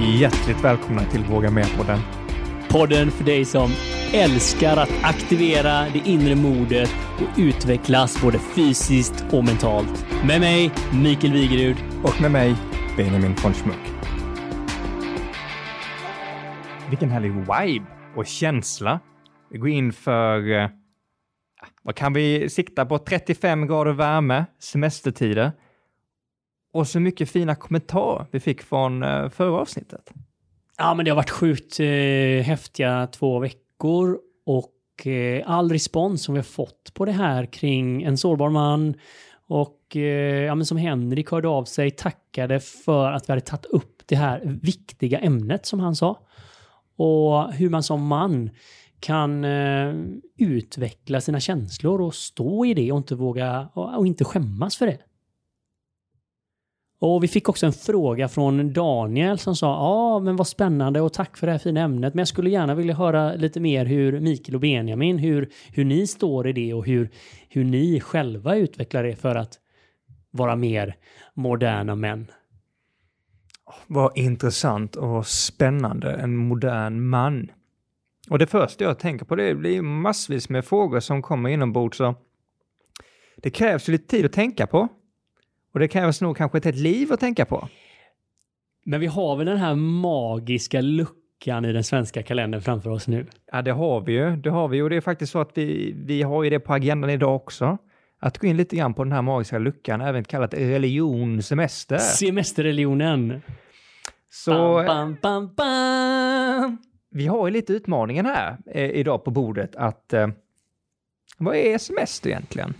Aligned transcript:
Hjärtligt 0.00 0.64
välkomna 0.64 1.04
till 1.04 1.24
Våga 1.24 1.50
Med-podden. 1.50 1.98
Podden 2.68 3.10
för 3.10 3.24
dig 3.24 3.44
som 3.44 3.70
älskar 4.12 4.76
att 4.76 4.90
aktivera 5.02 5.88
det 5.92 6.02
inre 6.04 6.34
modet 6.34 6.90
och 7.16 7.38
utvecklas 7.38 8.22
både 8.22 8.38
fysiskt 8.38 9.24
och 9.32 9.44
mentalt. 9.44 10.06
Med 10.26 10.40
mig, 10.40 10.70
Mikael 11.02 11.32
Wigerud. 11.32 11.76
Och 12.04 12.20
med 12.20 12.30
mig, 12.30 12.54
Benjamin 12.96 13.34
von 13.42 13.54
Schmuck. 13.54 13.92
Vilken 16.88 17.10
härlig 17.10 17.32
vibe 17.32 17.86
och 18.16 18.26
känsla. 18.26 19.00
Vi 19.50 19.58
går 19.58 19.68
in 19.68 19.92
för, 19.92 20.50
eh, 20.50 20.68
vad 21.82 21.94
kan 21.94 22.12
vi 22.12 22.48
sikta 22.48 22.86
på? 22.86 22.98
35 22.98 23.66
grader 23.66 23.92
värme, 23.92 24.44
semestertider. 24.58 25.52
Och 26.78 26.88
så 26.88 27.00
mycket 27.00 27.30
fina 27.30 27.54
kommentarer 27.54 28.26
vi 28.30 28.40
fick 28.40 28.62
från 28.62 29.02
eh, 29.02 29.28
förra 29.28 29.60
avsnittet. 29.60 30.10
Ja, 30.76 30.94
men 30.94 31.04
det 31.04 31.10
har 31.10 31.16
varit 31.16 31.30
sjukt 31.30 31.80
eh, 31.80 31.86
häftiga 32.46 33.06
två 33.06 33.38
veckor 33.38 34.18
och 34.46 35.06
eh, 35.06 35.42
all 35.46 35.72
respons 35.72 36.22
som 36.22 36.34
vi 36.34 36.38
har 36.38 36.44
fått 36.44 36.94
på 36.94 37.04
det 37.04 37.12
här 37.12 37.46
kring 37.46 38.02
en 38.02 38.16
sårbar 38.16 38.50
man 38.50 38.94
och 39.48 39.96
eh, 39.96 40.44
ja, 40.44 40.54
men 40.54 40.66
som 40.66 40.76
Henrik 40.76 41.30
hörde 41.30 41.48
av 41.48 41.64
sig 41.64 41.90
tackade 41.90 42.60
för 42.60 43.12
att 43.12 43.28
vi 43.28 43.32
hade 43.32 43.40
tagit 43.40 43.66
upp 43.66 44.02
det 44.06 44.16
här 44.16 44.58
viktiga 44.62 45.18
ämnet 45.18 45.66
som 45.66 45.80
han 45.80 45.96
sa. 45.96 46.26
Och 46.96 47.52
hur 47.52 47.70
man 47.70 47.82
som 47.82 48.06
man 48.06 48.50
kan 49.00 49.44
eh, 49.44 49.94
utveckla 50.36 51.20
sina 51.20 51.40
känslor 51.40 52.00
och 52.00 52.14
stå 52.14 52.64
i 52.64 52.74
det 52.74 52.92
och 52.92 52.98
inte 52.98 53.14
våga 53.14 53.68
och, 53.74 53.98
och 53.98 54.06
inte 54.06 54.24
skämmas 54.24 54.76
för 54.76 54.86
det. 54.86 54.98
Och 57.00 57.24
vi 57.24 57.28
fick 57.28 57.48
också 57.48 57.66
en 57.66 57.72
fråga 57.72 58.28
från 58.28 58.72
Daniel 58.72 59.38
som 59.38 59.56
sa 59.56 59.66
ja, 59.66 60.18
men 60.18 60.36
vad 60.36 60.46
spännande 60.46 61.00
och 61.00 61.12
tack 61.12 61.36
för 61.36 61.46
det 61.46 61.52
här 61.52 61.58
fina 61.58 61.80
ämnet. 61.80 62.14
Men 62.14 62.18
jag 62.18 62.28
skulle 62.28 62.50
gärna 62.50 62.74
vilja 62.74 62.94
höra 62.94 63.34
lite 63.34 63.60
mer 63.60 63.84
hur 63.84 64.20
Mikael 64.20 64.54
och 64.54 64.60
Benjamin, 64.60 65.18
hur, 65.18 65.50
hur 65.72 65.84
ni 65.84 66.06
står 66.06 66.48
i 66.48 66.52
det 66.52 66.74
och 66.74 66.86
hur, 66.86 67.10
hur 67.48 67.64
ni 67.64 68.00
själva 68.00 68.56
utvecklar 68.56 69.02
det 69.02 69.16
för 69.16 69.34
att 69.34 69.58
vara 70.30 70.56
mer 70.56 70.96
moderna 71.34 71.94
män. 71.94 72.26
Vad 73.86 74.18
intressant 74.18 74.96
och 74.96 75.26
spännande, 75.26 76.12
en 76.12 76.36
modern 76.36 77.00
man. 77.00 77.50
Och 78.30 78.38
det 78.38 78.46
första 78.46 78.84
jag 78.84 78.98
tänker 78.98 79.24
på 79.24 79.36
det 79.36 79.54
blir 79.54 79.82
massvis 79.82 80.48
med 80.48 80.64
frågor 80.64 81.00
som 81.00 81.22
kommer 81.22 81.50
inombords 81.50 81.96
så 81.96 82.14
det 83.36 83.50
krävs 83.50 83.88
ju 83.88 83.92
lite 83.92 84.06
tid 84.06 84.26
att 84.26 84.32
tänka 84.32 84.66
på. 84.66 84.88
Och 85.72 85.80
det 85.80 85.88
krävs 85.88 86.20
nog 86.20 86.36
kanske 86.36 86.58
ett 86.58 86.64
helt 86.64 86.76
liv 86.76 87.12
att 87.12 87.20
tänka 87.20 87.44
på. 87.44 87.68
Men 88.84 89.00
vi 89.00 89.06
har 89.06 89.36
väl 89.36 89.46
den 89.46 89.56
här 89.56 89.74
magiska 89.74 90.80
luckan 90.80 91.64
i 91.64 91.72
den 91.72 91.84
svenska 91.84 92.22
kalendern 92.22 92.62
framför 92.62 92.90
oss 92.90 93.08
nu? 93.08 93.26
Ja, 93.52 93.62
det 93.62 93.70
har 93.70 94.00
vi 94.00 94.12
ju. 94.12 94.36
Det 94.36 94.50
har 94.50 94.68
vi 94.68 94.82
och 94.82 94.90
det 94.90 94.96
är 94.96 95.00
faktiskt 95.00 95.32
så 95.32 95.40
att 95.40 95.50
vi, 95.54 95.92
vi 95.96 96.22
har 96.22 96.44
ju 96.44 96.50
det 96.50 96.60
på 96.60 96.74
agendan 96.74 97.10
idag 97.10 97.36
också. 97.36 97.78
Att 98.20 98.38
gå 98.38 98.46
in 98.46 98.56
lite 98.56 98.76
grann 98.76 98.94
på 98.94 99.04
den 99.04 99.12
här 99.12 99.22
magiska 99.22 99.58
luckan, 99.58 100.00
även 100.00 100.24
kallat 100.24 100.54
religion, 100.54 101.42
semester. 101.42 101.98
Semesterreligionen. 101.98 103.42
Så 104.30 104.52
Bam, 104.86 104.86
bam, 104.86 105.16
bam, 105.22 105.54
bam. 105.54 106.78
vi 107.10 107.26
har 107.26 107.46
ju 107.46 107.52
lite 107.52 107.72
utmaningen 107.72 108.26
här 108.26 108.56
eh, 108.66 108.90
idag 108.90 109.24
på 109.24 109.30
bordet 109.30 109.76
att 109.76 110.12
eh, 110.12 110.28
vad 111.38 111.56
är 111.56 111.78
semester 111.78 112.30
egentligen? 112.30 112.74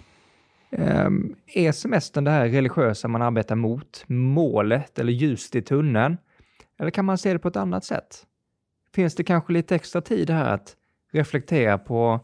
Um, 0.71 1.37
är 1.47 1.73
semestern 1.73 2.25
det 2.25 2.31
här 2.31 2.49
religiösa 2.49 3.09
man 3.09 3.23
arbetar 3.23 3.57
mot, 3.57 4.05
målet 4.07 4.99
eller 4.99 5.13
ljuset 5.13 5.55
i 5.55 5.63
tunneln? 5.63 6.17
Eller 6.79 6.91
kan 6.91 7.05
man 7.05 7.19
se 7.19 7.33
det 7.33 7.39
på 7.39 7.49
ett 7.49 7.57
annat 7.57 7.85
sätt? 7.85 8.27
Finns 8.95 9.15
det 9.15 9.25
kanske 9.25 9.53
lite 9.53 9.75
extra 9.75 10.01
tid 10.01 10.31
här 10.31 10.55
att 10.55 10.77
reflektera 11.13 11.79
på 11.79 12.21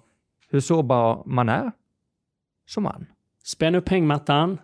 hur 0.50 0.60
sårbar 0.60 1.22
man 1.26 1.48
är 1.48 1.72
som 2.66 2.82
man? 2.82 3.06
Spänn 3.44 3.74
upp 3.74 3.88
hängmattan. 3.88 4.58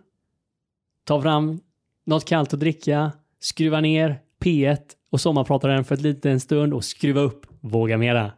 Ta 1.04 1.22
fram 1.22 1.60
något 2.04 2.24
kallt 2.24 2.54
att 2.54 2.60
dricka. 2.60 3.12
Skruva 3.40 3.80
ner 3.80 4.20
P1 4.40 4.78
och 5.10 5.20
sommarprataren 5.20 5.84
för 5.84 5.94
ett 5.94 6.00
liten 6.00 6.40
stund 6.40 6.74
och 6.74 6.84
skruva 6.84 7.20
upp 7.20 7.46
Våga 7.60 7.98
Mera. 7.98 8.32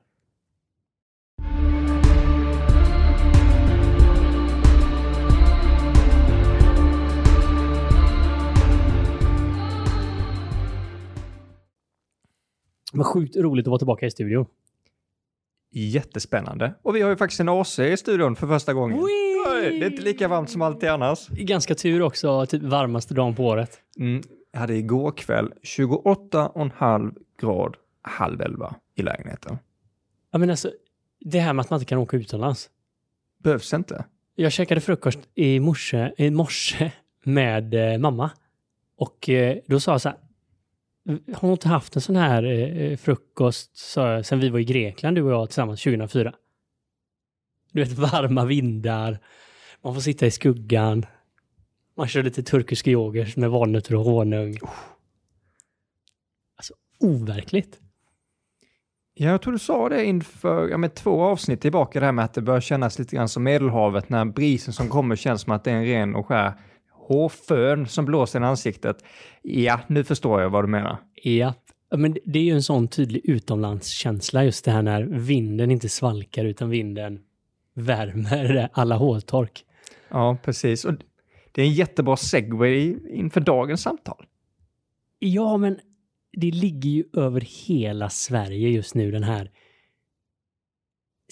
Vad 12.93 13.07
sjukt 13.07 13.37
roligt 13.37 13.67
att 13.67 13.71
vara 13.71 13.79
tillbaka 13.79 14.07
i 14.07 14.11
studion. 14.11 14.47
Jättespännande. 15.71 16.75
Och 16.83 16.97
vi 16.97 17.01
har 17.01 17.11
ju 17.11 17.17
faktiskt 17.17 17.41
en 17.41 17.49
AC 17.49 17.79
i 17.79 17.97
studion 17.97 18.37
för 18.37 18.47
första 18.47 18.73
gången. 18.73 18.99
Oj, 19.01 19.79
Det 19.79 19.87
är 19.87 19.91
inte 19.91 20.03
lika 20.03 20.29
varmt 20.29 20.51
som 20.51 20.63
alltid 20.63 20.89
annars. 20.89 21.29
Ganska 21.29 21.75
tur 21.75 22.03
också, 22.03 22.47
typ 22.47 22.63
varmaste 22.63 23.15
dagen 23.15 23.35
på 23.35 23.45
året. 23.45 23.81
Mm, 23.99 24.23
jag 24.53 24.61
hade 24.61 24.75
igår 24.75 25.13
kväll 25.13 25.53
28,5 25.63 27.15
grad 27.41 27.77
halv 28.03 28.41
elva 28.41 28.75
i 28.95 29.03
lägenheten. 29.03 29.59
Ja 30.33 30.39
men 30.39 30.51
alltså, 30.51 30.71
det 31.21 31.39
här 31.41 31.53
med 31.53 31.63
att 31.63 31.71
man 31.71 31.77
inte 31.77 31.89
kan 31.89 31.99
åka 31.99 32.17
utomlands. 32.17 32.71
Behövs 33.39 33.73
inte. 33.75 34.05
Jag 34.35 34.53
käkade 34.53 34.81
frukost 34.81 35.19
i 35.35 35.61
morse, 35.61 36.13
i 36.17 36.31
morse 36.31 36.93
med 37.25 37.93
eh, 37.93 37.99
mamma. 37.99 38.31
Och 38.97 39.29
eh, 39.29 39.57
då 39.67 39.81
sa 39.81 39.93
jag 39.93 40.01
så 40.01 40.09
här. 40.09 40.19
Har 41.35 41.53
inte 41.53 41.69
haft 41.69 41.97
en 41.97 42.03
sån 42.03 42.17
här 42.17 42.43
eh, 42.45 42.97
frukost 42.97 43.77
sa 43.77 44.13
jag, 44.13 44.27
sen 44.27 44.41
vi 44.41 44.49
var 44.49 44.59
i 44.59 44.65
Grekland, 44.65 45.17
du 45.17 45.23
och 45.23 45.33
jag 45.33 45.49
tillsammans 45.49 45.83
2004? 45.83 46.35
Du 47.73 47.85
vet, 47.85 47.93
varma 47.93 48.45
vindar. 48.45 49.19
Man 49.83 49.95
får 49.95 50.01
sitta 50.01 50.27
i 50.27 50.31
skuggan. 50.31 51.07
Man 51.97 52.09
kör 52.09 52.23
lite 52.23 52.43
turkisk 52.43 52.89
yoghurt 52.89 53.37
med 53.37 53.51
valnötter 53.51 53.95
och 53.95 54.05
honung. 54.05 54.57
Alltså, 56.57 56.75
overkligt. 57.01 57.81
Ja, 59.15 59.31
jag 59.31 59.43
tror 59.43 59.53
du 59.53 59.59
sa 59.59 59.89
det 59.89 60.05
inför 60.05 60.69
ja, 60.69 60.79
med 60.79 60.95
två 60.95 61.23
avsnitt 61.23 61.61
tillbaka, 61.61 62.01
det 62.01 62.07
här 62.07 62.13
med 62.13 62.25
att 62.25 62.35
det 62.35 62.43
börjar 62.43 62.61
kännas 62.61 62.99
lite 62.99 63.17
grann 63.17 63.29
som 63.29 63.43
Medelhavet 63.43 64.09
när 64.09 64.25
brisen 64.25 64.73
som 64.73 64.89
kommer 64.89 65.17
känns 65.17 65.43
som 65.43 65.53
att 65.53 65.65
det 65.65 65.71
är 65.71 65.75
en 65.75 65.85
ren 65.85 66.15
och 66.15 66.27
skär 66.27 66.53
hårfön 67.13 67.87
som 67.87 68.05
blåser 68.05 68.41
i 68.41 68.45
ansiktet. 68.45 69.05
Ja, 69.43 69.81
nu 69.87 70.05
förstår 70.05 70.43
jag 70.43 70.51
vad 70.51 70.65
du 70.65 70.69
menar. 70.69 70.97
Ja, 71.15 71.55
men 71.97 72.17
det 72.25 72.39
är 72.39 72.43
ju 72.43 72.53
en 72.53 72.63
sån 72.63 72.89
tydlig 72.89 73.21
utomlandskänsla 73.25 74.45
just 74.45 74.65
det 74.65 74.71
här 74.71 74.83
när 74.83 75.03
vinden 75.03 75.71
inte 75.71 75.89
svalkar 75.89 76.45
utan 76.45 76.71
vinden 76.71 77.21
värmer 77.75 78.69
alla 78.73 78.97
håltork. 78.97 79.65
Ja, 80.09 80.37
precis. 80.45 80.85
Och 80.85 80.95
det 81.53 81.63
är 81.63 81.67
en 81.67 81.73
jättebra 81.73 82.17
segway 82.17 82.97
inför 83.11 83.41
dagens 83.41 83.83
samtal. 83.83 84.27
Ja, 85.19 85.57
men 85.57 85.79
det 86.33 86.51
ligger 86.51 86.91
ju 86.91 87.05
över 87.13 87.41
hela 87.67 88.11
Sverige 88.11 88.69
just 88.69 88.95
nu 88.95 89.11
den 89.11 89.23
här 89.23 89.51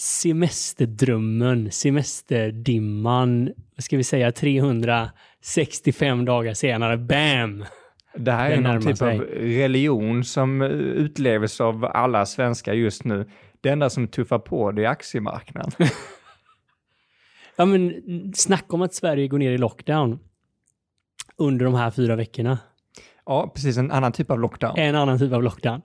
semesterdrömmen, 0.01 1.71
semesterdimman, 1.71 3.51
vad 3.75 3.83
ska 3.83 3.97
vi 3.97 4.03
säga, 4.03 4.31
365 5.41 6.25
dagar 6.25 6.53
senare, 6.53 6.97
bam! 6.97 7.65
Det 8.15 8.31
här 8.31 8.49
Det 8.49 8.55
är 8.55 8.61
någon 8.61 8.81
typ 8.81 8.97
sig. 8.97 9.19
av 9.19 9.21
religion 9.35 10.23
som 10.23 10.61
eh, 10.61 10.67
utlevs 10.69 11.61
av 11.61 11.85
alla 11.85 12.25
svenskar 12.25 12.73
just 12.73 13.03
nu. 13.03 13.29
Det 13.61 13.69
enda 13.69 13.89
som 13.89 14.07
tuffar 14.07 14.39
på 14.39 14.71
det 14.71 14.85
är 14.85 14.89
aktiemarknaden. 14.89 15.71
Ja, 17.55 17.65
men 17.65 18.01
snacka 18.35 18.67
om 18.69 18.81
att 18.81 18.93
Sverige 18.93 19.27
går 19.27 19.37
ner 19.37 19.51
i 19.51 19.57
lockdown 19.57 20.19
under 21.37 21.65
de 21.65 21.73
här 21.75 21.91
fyra 21.91 22.15
veckorna. 22.15 22.57
ja, 23.25 23.51
precis. 23.55 23.77
En 23.77 23.91
annan 23.91 24.11
typ 24.11 24.31
av 24.31 24.39
lockdown. 24.39 24.77
En 24.77 24.95
annan 24.95 25.19
typ 25.19 25.33
av 25.33 25.43
lockdown. 25.43 25.81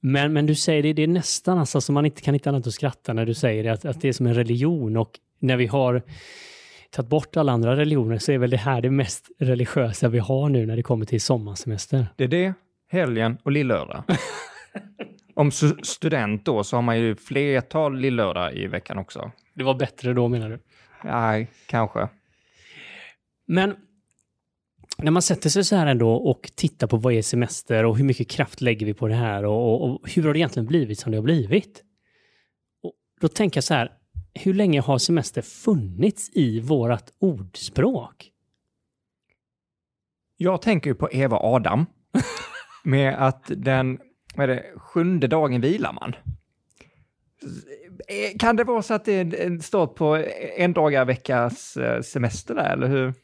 Men, 0.00 0.32
men 0.32 0.46
du 0.46 0.54
säger 0.54 0.82
det, 0.82 0.92
det 0.92 1.02
är 1.02 1.06
nästan 1.08 1.58
alltså 1.58 1.80
som 1.80 1.94
man 1.94 2.06
inte 2.06 2.22
kan 2.22 2.34
inte 2.34 2.48
annat 2.48 2.66
att 2.66 2.72
skratta 2.72 3.12
när 3.12 3.26
du 3.26 3.34
säger 3.34 3.64
det, 3.64 3.72
att, 3.72 3.84
att 3.84 4.00
det 4.00 4.08
är 4.08 4.12
som 4.12 4.26
en 4.26 4.34
religion 4.34 4.96
och 4.96 5.10
när 5.38 5.56
vi 5.56 5.66
har 5.66 6.02
tagit 6.90 7.08
bort 7.08 7.36
alla 7.36 7.52
andra 7.52 7.76
religioner 7.76 8.18
så 8.18 8.32
är 8.32 8.38
väl 8.38 8.50
det 8.50 8.56
här 8.56 8.80
det 8.80 8.90
mest 8.90 9.30
religiösa 9.38 10.08
vi 10.08 10.18
har 10.18 10.48
nu 10.48 10.66
när 10.66 10.76
det 10.76 10.82
kommer 10.82 11.04
till 11.04 11.20
sommarsemester. 11.20 12.06
Det 12.16 12.24
är 12.24 12.28
det, 12.28 12.54
helgen 12.88 13.38
och 13.42 13.52
lillördag. 13.52 14.04
Om 15.34 15.50
student 15.82 16.44
då 16.44 16.64
så 16.64 16.76
har 16.76 16.82
man 16.82 16.98
ju 16.98 17.16
flertal 17.16 17.98
lillördag 17.98 18.54
i 18.54 18.66
veckan 18.66 18.98
också. 18.98 19.30
Det 19.54 19.64
var 19.64 19.74
bättre 19.74 20.12
då 20.12 20.28
menar 20.28 20.50
du? 20.50 20.58
Nej, 21.04 21.50
kanske. 21.66 22.08
Men 23.46 23.76
när 24.98 25.10
man 25.10 25.22
sätter 25.22 25.50
sig 25.50 25.64
så 25.64 25.76
här 25.76 25.86
ändå 25.86 26.14
och 26.14 26.50
tittar 26.54 26.86
på 26.86 26.96
vad 26.96 27.12
är 27.12 27.22
semester 27.22 27.84
och 27.84 27.96
hur 27.96 28.04
mycket 28.04 28.28
kraft 28.28 28.60
lägger 28.60 28.86
vi 28.86 28.94
på 28.94 29.08
det 29.08 29.14
här 29.14 29.44
och, 29.44 29.72
och, 29.72 29.90
och 29.90 30.10
hur 30.10 30.22
har 30.22 30.32
det 30.32 30.38
egentligen 30.38 30.66
blivit 30.66 30.98
som 30.98 31.12
det 31.12 31.18
har 31.18 31.22
blivit? 31.22 31.82
Och 32.82 32.92
då 33.20 33.28
tänker 33.28 33.56
jag 33.56 33.64
så 33.64 33.74
här, 33.74 33.92
hur 34.34 34.54
länge 34.54 34.80
har 34.80 34.98
semester 34.98 35.42
funnits 35.42 36.30
i 36.32 36.60
vårat 36.60 37.12
ordspråk? 37.18 38.30
Jag 40.36 40.62
tänker 40.62 40.90
ju 40.90 40.94
på 40.94 41.08
Eva 41.12 41.36
och 41.36 41.54
Adam. 41.54 41.86
med 42.84 43.26
att 43.26 43.44
den, 43.56 43.98
vad 44.34 44.50
är 44.50 44.54
det, 44.54 44.64
sjunde 44.76 45.26
dagen 45.26 45.60
vilar 45.60 45.92
man. 45.92 46.14
Eh, 48.08 48.38
Kan 48.38 48.56
det 48.56 48.64
vara 48.64 48.82
så 48.82 48.94
att 48.94 49.04
det 49.04 49.64
start 49.64 49.94
på 49.94 50.24
en 50.56 50.72
dagar 50.72 51.04
veckas 51.04 51.76
eh, 51.76 52.02
semester 52.02 52.54
där, 52.54 52.72
eller 52.72 52.88
hur? 52.88 53.14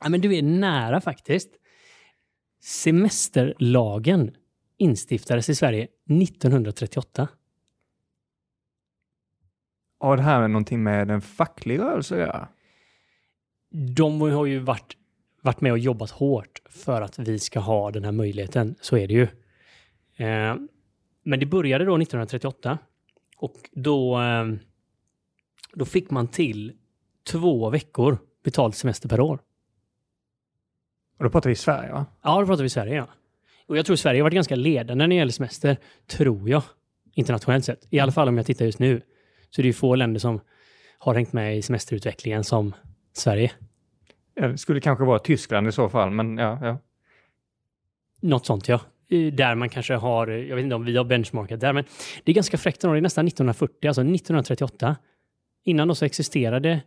Ja, 0.00 0.08
men 0.08 0.20
du 0.20 0.36
är 0.36 0.42
nära 0.42 1.00
faktiskt. 1.00 1.50
Semesterlagen 2.62 4.34
instiftades 4.78 5.48
i 5.48 5.54
Sverige 5.54 5.88
1938. 6.22 7.28
Ja, 10.04 10.16
det 10.16 10.22
här 10.22 10.42
är 10.42 10.48
någonting 10.48 10.82
med 10.82 11.10
en 11.10 11.20
facklig 11.20 11.78
rörelse 11.78 12.14
att 12.14 12.20
göra. 12.20 12.48
De 13.70 14.20
har 14.20 14.46
ju 14.46 14.58
varit, 14.58 14.96
varit 15.42 15.60
med 15.60 15.72
och 15.72 15.78
jobbat 15.78 16.10
hårt 16.10 16.62
för 16.68 17.02
att 17.02 17.18
vi 17.18 17.38
ska 17.38 17.60
ha 17.60 17.90
den 17.90 18.04
här 18.04 18.12
möjligheten. 18.12 18.74
Så 18.80 18.96
är 18.96 19.08
det 19.08 19.14
ju. 19.14 19.22
Eh, 20.16 20.56
men 21.22 21.40
det 21.40 21.46
började 21.46 21.84
då 21.84 21.96
1938 21.96 22.78
och 23.36 23.70
då, 23.72 24.20
eh, 24.20 24.46
då 25.72 25.84
fick 25.84 26.10
man 26.10 26.28
till 26.28 26.72
två 27.30 27.70
veckor 27.70 28.18
betald 28.44 28.74
semester 28.74 29.08
per 29.08 29.20
år. 29.20 29.38
Och 31.18 31.24
då 31.24 31.30
pratar 31.30 31.50
vi 31.50 31.56
Sverige, 31.56 31.92
va? 31.92 32.06
Ja, 32.22 32.40
då 32.40 32.46
pratar 32.46 32.62
vi 32.62 32.68
Sverige, 32.68 32.94
ja. 32.94 33.08
Och 33.66 33.76
jag 33.76 33.86
tror 33.86 33.96
Sverige 33.96 34.20
har 34.20 34.24
varit 34.24 34.34
ganska 34.34 34.56
ledande 34.56 34.94
när 34.94 35.08
det 35.08 35.14
gäller 35.14 35.32
semester, 35.32 35.76
tror 36.06 36.48
jag. 36.48 36.62
Internationellt 37.14 37.64
sett. 37.64 37.86
I 37.90 38.00
alla 38.00 38.12
fall 38.12 38.28
om 38.28 38.36
jag 38.36 38.46
tittar 38.46 38.64
just 38.64 38.78
nu. 38.78 39.02
Så 39.56 39.62
det 39.62 39.68
är 39.68 39.72
få 39.72 39.94
länder 39.94 40.20
som 40.20 40.40
har 40.98 41.14
hängt 41.14 41.32
med 41.32 41.56
i 41.58 41.62
semesterutvecklingen 41.62 42.44
som 42.44 42.74
Sverige. 43.12 43.52
Det 44.34 44.58
skulle 44.58 44.80
kanske 44.80 45.04
vara 45.04 45.18
Tyskland 45.18 45.68
i 45.68 45.72
så 45.72 45.88
fall, 45.88 46.10
men 46.10 46.38
ja. 46.38 46.58
ja. 46.62 46.78
Något 48.20 48.46
sånt, 48.46 48.68
ja. 48.68 48.80
Eh, 49.08 49.32
Där 49.32 49.54
man 49.54 49.68
kanske 49.68 49.94
har, 49.94 50.28
eh, 50.28 50.36
jag 50.36 50.56
vet 50.56 50.62
inte 50.62 50.74
om 50.74 50.84
vi 50.84 50.96
har 50.96 51.04
benchmarkat 51.04 51.60
där, 51.60 51.72
men 51.72 51.84
det 52.24 52.32
är 52.32 52.34
ganska 52.34 52.58
fräckt. 52.58 52.80
Det 52.80 52.88
är 52.88 53.00
nästan 53.00 53.26
1940, 53.26 53.88
alltså 53.88 54.00
1938. 54.00 54.96
Innan 55.64 55.88
då 55.88 55.94
så 55.94 56.04
existerade, 56.04 56.82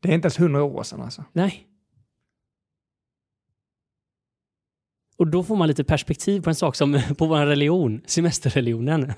Det 0.00 0.08
är 0.08 0.12
inte 0.14 0.26
ens 0.26 0.40
hundra 0.40 0.62
år 0.64 0.82
sedan 0.82 1.00
alltså. 1.00 1.24
nej. 1.32 1.66
Och 5.16 5.26
då 5.26 5.44
får 5.44 5.56
man 5.56 5.68
lite 5.68 5.84
perspektiv 5.84 6.40
på 6.40 6.50
en 6.50 6.54
sak 6.56 6.76
som, 6.76 7.00
på 7.18 7.26
vår 7.26 7.46
religion, 7.46 8.00
semesterreligionen. 8.06 9.12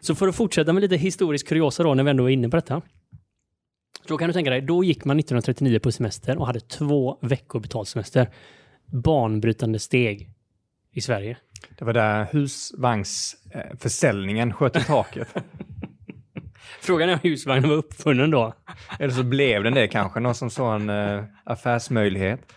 Så 0.00 0.14
för 0.14 0.28
att 0.28 0.36
fortsätta 0.36 0.72
med 0.72 0.80
lite 0.80 0.96
historisk 0.96 1.48
kuriosa 1.48 1.82
då, 1.82 1.94
när 1.94 2.04
vi 2.04 2.10
ändå 2.10 2.24
är 2.24 2.32
inne 2.32 2.48
på 2.48 2.56
detta. 2.56 2.82
Då 4.06 4.18
kan 4.18 4.28
du 4.28 4.32
tänka 4.32 4.50
dig, 4.50 4.60
då 4.60 4.84
gick 4.84 5.04
man 5.04 5.18
1939 5.18 5.78
på 5.78 5.92
semester 5.92 6.38
och 6.38 6.46
hade 6.46 6.60
två 6.60 7.18
veckor 7.22 7.60
betald 7.60 7.88
semester. 7.88 8.30
Banbrytande 8.86 9.78
steg 9.78 10.30
i 10.92 11.00
Sverige. 11.00 11.36
Det 11.78 11.84
var 11.84 11.92
där 11.92 12.26
husvagnsförsäljningen 12.32 14.52
sköt 14.52 14.76
i 14.76 14.84
taket. 14.84 15.28
Frågan 16.80 17.08
är 17.08 17.12
om 17.12 17.18
husvagnen 17.22 17.70
var 17.70 17.76
uppfunnen 17.76 18.30
då. 18.30 18.54
Eller 18.98 19.14
så 19.14 19.22
blev 19.22 19.62
den 19.62 19.74
det 19.74 19.88
kanske, 19.88 20.20
någon 20.20 20.34
som 20.34 20.50
sån 20.50 20.90
uh, 20.90 21.24
affärsmöjlighet. 21.44 22.52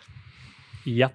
Japp. 0.85 1.13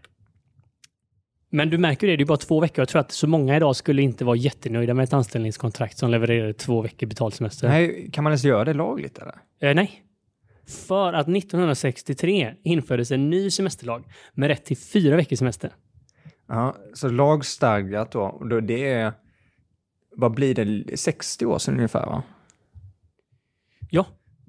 Men 1.57 1.71
du 1.71 1.79
märker 1.79 2.07
det, 2.07 2.17
det 2.17 2.23
är 2.23 2.27
bara 2.27 2.39
två 2.39 2.61
veckor. 2.61 2.79
Jag 2.83 2.89
tror 2.89 3.01
att 3.01 3.13
så 3.13 3.27
många 3.27 3.57
idag 3.57 3.77
skulle 3.77 4.03
inte 4.03 4.25
vara 4.25 4.37
jättenöjda 4.37 4.95
med 4.95 5.05
ett 5.05 5.13
anställningskontrakt 5.13 5.99
som 5.99 6.11
levererade 6.11 6.53
två 6.53 6.83
veckor 6.83 7.07
betald 7.07 7.35
semester. 7.35 7.69
Nej, 7.69 8.11
kan 8.13 8.25
man 8.25 8.31
ens 8.31 8.45
göra 8.45 8.65
det 8.65 8.75
lagligt 8.75 9.19
eller? 9.19 9.35
Eh, 9.61 9.75
nej. 9.75 10.03
För 10.89 11.13
att 11.13 11.29
1963 11.29 12.55
infördes 12.63 13.11
en 13.11 13.31
ny 13.31 13.51
semesterlag 13.51 14.05
med 14.33 14.49
rätt 14.49 14.65
till 14.65 14.77
fyra 14.77 15.17
veckors 15.17 15.39
semester. 15.39 15.71
Ja, 16.49 16.77
så 16.95 17.09
lagstadgat 17.09 18.13
då, 18.13 18.43
då 18.51 18.61
det 18.61 18.91
är, 18.93 19.13
vad 20.17 20.35
blir 20.35 20.55
det, 20.55 20.97
60 20.97 21.47
år 21.47 21.59
sedan 21.59 21.75
ungefär 21.75 22.07
va? 22.07 22.23
Ja, 23.91 24.07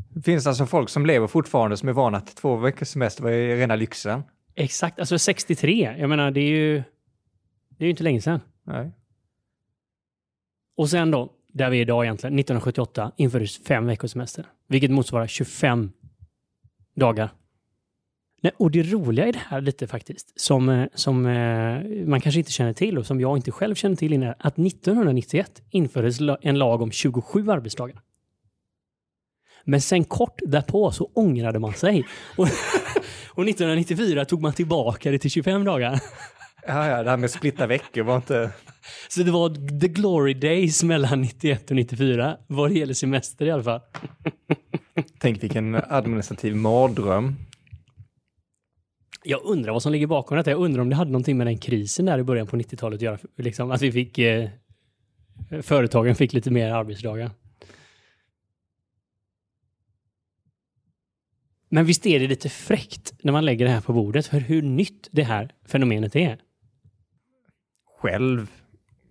Det 0.10 0.22
finns 0.22 0.48
alltså 0.48 0.66
folk 0.66 0.90
som 0.90 1.06
lever 1.06 1.28
fortfarande 1.28 1.78
som 1.78 1.90
är 1.90 1.94
vana 1.94 2.18
att 2.18 2.36
två 2.36 2.56
veckors 2.56 2.88
semester 2.88 3.24
var 3.24 3.32
rena 3.32 3.76
lyxen. 3.76 4.24
exakt. 4.56 5.00
Alltså 5.00 5.20
63. 5.20 5.96
Jag 6.00 6.10
menar, 6.10 6.32
det 6.32 6.42
är 6.42 6.50
ju, 6.50 6.84
det 7.78 7.84
är 7.84 7.88
ju 7.88 7.90
inte 7.90 8.04
länge 8.04 8.22
sedan. 8.22 8.40
Nej. 8.64 8.92
Och 10.78 10.90
sen 10.90 11.12
då, 11.12 11.34
där 11.48 11.70
vi 11.70 11.78
är 11.78 11.82
idag 11.82 12.06
egentligen, 12.06 12.40
1978 12.40 13.12
infördes 13.18 13.64
fem 13.64 13.86
veckors 13.86 14.12
semester. 14.12 14.46
Vilket 14.68 14.92
motsvarar 14.92 15.28
25 15.28 15.92
dagar. 16.96 17.30
Nej, 18.42 18.54
och 18.58 18.72
det 18.72 18.84
roliga 18.84 19.28
i 19.28 19.32
det 19.32 19.42
här 19.48 19.62
lite 19.62 19.88
faktiskt, 19.88 20.42
som, 20.42 20.70
eh, 20.70 20.88
som 20.94 21.26
eh, 21.26 22.08
man 22.08 22.22
kanske 22.22 22.40
inte 22.40 22.52
känner 22.52 22.74
till 22.74 22.98
och 22.98 23.06
som 23.06 23.22
jag 23.22 23.38
inte 23.38 23.52
själv 23.52 23.76
känner 23.76 23.96
till 23.96 24.14
innan, 24.14 24.34
att 24.40 24.60
1991 24.60 25.62
infördes 25.70 26.18
en 26.42 26.58
lag 26.58 26.82
om 26.82 26.92
27 26.92 27.52
arbetsdagar. 27.52 28.02
Men 29.64 29.82
sen 29.82 30.04
kort 30.04 30.40
därpå 30.46 30.92
så 30.92 31.12
ångrade 31.14 31.60
man 31.60 31.74
sig. 31.74 32.06
Och, 32.38 32.48
och 33.30 33.44
1994 33.44 34.26
tog 34.26 34.42
man 34.42 34.54
tillbaka 34.54 35.12
det 35.12 35.20
till 35.20 35.32
25 35.32 35.64
dagar. 35.64 36.00
Ja, 36.68 36.88
ja, 36.88 37.04
det 37.04 37.10
här 37.10 37.18
med 37.18 37.32
splitta 37.32 37.68
veckor 37.68 38.04
var 38.04 38.16
inte... 38.16 38.52
Så 39.10 39.24
det 39.24 39.32
var 39.32 39.80
the 39.80 39.88
glory 39.88 40.34
days 40.34 40.84
mellan 40.84 41.22
91 41.22 41.70
och 41.70 41.76
94, 41.76 42.38
vad 42.48 42.70
det 42.70 42.80
gäller 42.80 42.94
semester 42.94 43.46
i 43.46 43.52
alla 43.52 43.64
fall. 43.64 43.82
Tänk 45.20 45.44
vilken 45.44 45.76
administrativ 45.76 46.56
mardröm. 46.56 47.36
Jag 49.24 49.42
undrar 49.44 49.74
vad 49.74 49.84
som 49.84 49.92
ligger 49.92 50.08
bakom 50.08 50.38
detta. 50.38 50.52
Jag 50.52 50.60
undrar 50.60 50.82
om 50.82 50.90
det 50.90 50.96
hade 50.96 51.12
någonting 51.12 51.38
med 51.38 51.48
den 51.48 51.58
krisen 51.58 52.06
där 52.06 52.20
i 52.20 52.24
början 52.24 52.48
på 52.48 52.56
90-talet 52.58 52.98
att 52.98 53.02
göra. 53.02 53.18
Liksom, 53.38 53.72
att 53.72 53.82
vi 53.82 53.92
fick... 53.92 54.18
Eh, 54.18 54.50
företagen 55.62 56.16
fick 56.16 56.34
lite 56.34 56.52
mer 56.52 56.72
arbetsdagar. 56.72 57.32
Men 61.70 61.86
visst 61.86 62.06
är 62.06 62.20
det 62.20 62.28
lite 62.28 62.50
fräckt 62.50 63.14
när 63.22 63.32
man 63.32 63.46
lägger 63.46 63.66
det 63.66 63.72
här 63.72 63.82
på 63.82 63.94
bordet 63.94 64.28
för 64.28 64.40
hur 64.40 64.62
nytt 64.62 65.08
det 65.12 65.24
här 65.24 65.52
fenomenet 65.66 66.16
är. 66.16 66.38
Själv, 68.00 68.52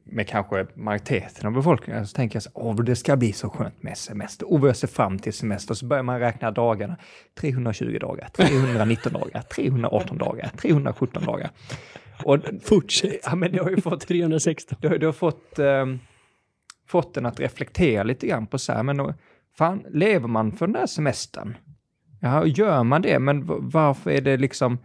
med 0.05 0.29
kanske 0.29 0.67
majoriteten 0.75 1.47
av 1.47 1.53
befolkningen, 1.53 2.07
så 2.07 2.15
tänker 2.17 2.37
jag 2.37 2.43
så 2.43 2.51
åh, 2.55 2.75
det 2.77 2.97
ska 2.97 3.17
bli 3.17 3.33
så 3.33 3.49
skönt 3.51 3.83
med 3.83 3.99
semester. 3.99 4.53
Och 4.53 4.69
jag 4.69 4.77
ser 4.77 4.89
fram 4.89 5.19
till 5.19 5.33
semester. 5.33 5.75
Så 5.75 5.87
börjar 5.87 6.03
man 6.03 6.21
räkna 6.21 6.51
dagarna. 6.51 6.97
320 7.41 7.99
dagar, 8.01 8.29
319 8.37 9.13
dagar, 9.13 9.43
318 9.43 10.19
dagar, 10.19 10.51
317 10.57 11.25
dagar. 11.25 11.51
Och 12.25 12.39
Fortsätt. 12.63 13.21
ja, 13.25 13.35
men 13.35 13.53
det 13.53 13.59
har 13.63 13.71
ju 13.71 13.81
fått 13.81 14.01
316. 14.09 14.79
du, 14.81 14.89
har- 14.89 14.99
du 14.99 15.07
har 15.07 15.13
fått, 15.13 15.59
ehm, 15.59 15.99
fått 16.89 17.15
den 17.15 17.27
att 17.27 17.41
reflektera 17.41 18.03
lite 18.03 18.27
grann 18.27 18.47
på 18.47 18.59
så 18.59 18.73
här, 18.73 18.83
men 18.83 19.15
fan, 19.59 19.83
lever 19.91 20.29
man 20.29 20.53
för 20.53 20.67
den 20.67 20.73
där 20.73 20.87
semestern? 20.87 21.57
Ja, 22.21 22.47
gör 22.47 22.85
man 22.85 23.03
det, 23.03 23.19
men 23.19 23.43
varför 23.71 24.11
är 24.11 24.21
det 24.21 24.37
liksom, 24.37 24.79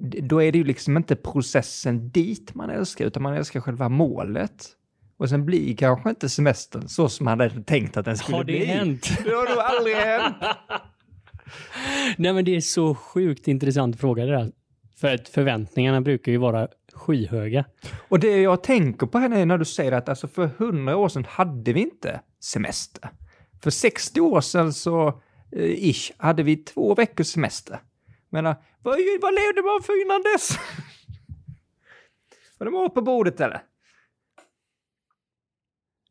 då 0.00 0.42
är 0.42 0.52
det 0.52 0.58
ju 0.58 0.64
liksom 0.64 0.96
inte 0.96 1.16
processen 1.16 2.08
dit 2.10 2.54
man 2.54 2.70
älskar, 2.70 3.06
utan 3.06 3.22
man 3.22 3.34
älskar 3.34 3.60
själva 3.60 3.88
målet. 3.88 4.68
Och 5.16 5.28
sen 5.28 5.44
blir 5.46 5.76
kanske 5.76 6.10
inte 6.10 6.28
semestern 6.28 6.88
så 6.88 7.08
som 7.08 7.24
man 7.24 7.40
hade 7.40 7.62
tänkt 7.62 7.96
att 7.96 8.04
den 8.04 8.16
skulle 8.16 8.36
Har 8.36 8.44
det 8.44 8.52
bli. 8.52 8.64
hänt? 8.64 9.02
Det 9.24 9.30
har 9.30 9.48
nog 9.48 9.58
aldrig 9.58 9.96
hänt. 9.96 10.36
Nej 12.16 12.32
men 12.32 12.44
det 12.44 12.56
är 12.56 12.60
så 12.60 12.94
sjukt 12.94 13.48
intressant 13.48 14.00
fråga 14.00 14.24
det 14.24 14.32
där. 14.32 14.52
För 14.96 15.14
att 15.14 15.28
förväntningarna 15.28 16.00
brukar 16.00 16.32
ju 16.32 16.38
vara 16.38 16.68
skyhöga. 16.94 17.64
Och 18.08 18.20
det 18.20 18.40
jag 18.40 18.62
tänker 18.62 19.06
på 19.06 19.18
här 19.18 19.30
är 19.30 19.46
när 19.46 19.58
du 19.58 19.64
säger 19.64 19.92
att 19.92 20.08
alltså 20.08 20.28
för 20.28 20.46
hundra 20.58 20.96
år 20.96 21.08
sedan 21.08 21.24
hade 21.28 21.72
vi 21.72 21.80
inte 21.80 22.20
semester. 22.40 23.10
För 23.62 23.70
60 23.70 24.20
år 24.20 24.40
sedan 24.40 24.72
så, 24.72 25.08
eh, 25.52 25.88
ish, 25.90 26.12
hade 26.16 26.42
vi 26.42 26.56
två 26.56 26.94
veckors 26.94 27.26
semester. 27.26 27.78
Men 28.30 28.44
vad, 28.44 28.56
vad 29.22 29.34
levde 29.34 29.62
man 29.62 29.82
för 29.82 30.02
innan 30.04 30.22
dess? 30.22 30.50
Var 32.58 32.64
det 32.64 32.70
mat 32.70 32.94
på 32.94 33.02
bordet 33.02 33.40
eller? 33.40 33.62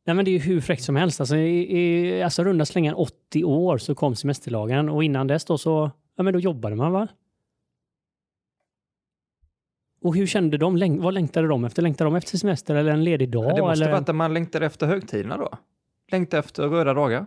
Nej 0.05 0.15
men 0.15 0.25
det 0.25 0.31
är 0.31 0.33
ju 0.33 0.39
hur 0.39 0.61
fräckt 0.61 0.83
som 0.83 0.95
helst. 0.95 1.19
Alltså, 1.19 1.35
i, 1.35 1.79
i, 1.79 2.23
alltså 2.23 2.43
runda 2.43 2.65
slängan 2.65 2.95
80 2.95 3.43
år 3.43 3.77
så 3.77 3.95
kom 3.95 4.15
semesterlagen 4.15 4.89
och 4.89 5.03
innan 5.03 5.27
dess 5.27 5.45
då 5.45 5.57
så, 5.57 5.91
ja 6.15 6.23
men 6.23 6.33
då 6.33 6.39
jobbade 6.39 6.75
man 6.75 6.91
va? 6.91 7.07
Och 10.01 10.15
hur 10.15 10.27
kände 10.27 10.57
de? 10.57 10.77
Läng- 10.77 11.01
vad 11.01 11.13
längtade 11.13 11.47
de 11.47 11.65
efter? 11.65 11.81
Längtade 11.81 12.07
de 12.09 12.15
efter 12.15 12.37
semester 12.37 12.75
eller 12.75 12.91
en 12.91 13.03
ledig 13.03 13.29
dag? 13.31 13.55
Det 13.55 13.61
måste 13.61 13.83
eller 13.83 13.91
varit 13.91 14.09
att 14.09 14.15
man 14.15 14.33
längtade 14.33 14.65
efter 14.65 14.87
högtiderna 14.87 15.37
då. 15.37 15.57
Längtade 16.11 16.39
efter 16.39 16.63
röda 16.67 16.93
dagar. 16.93 17.25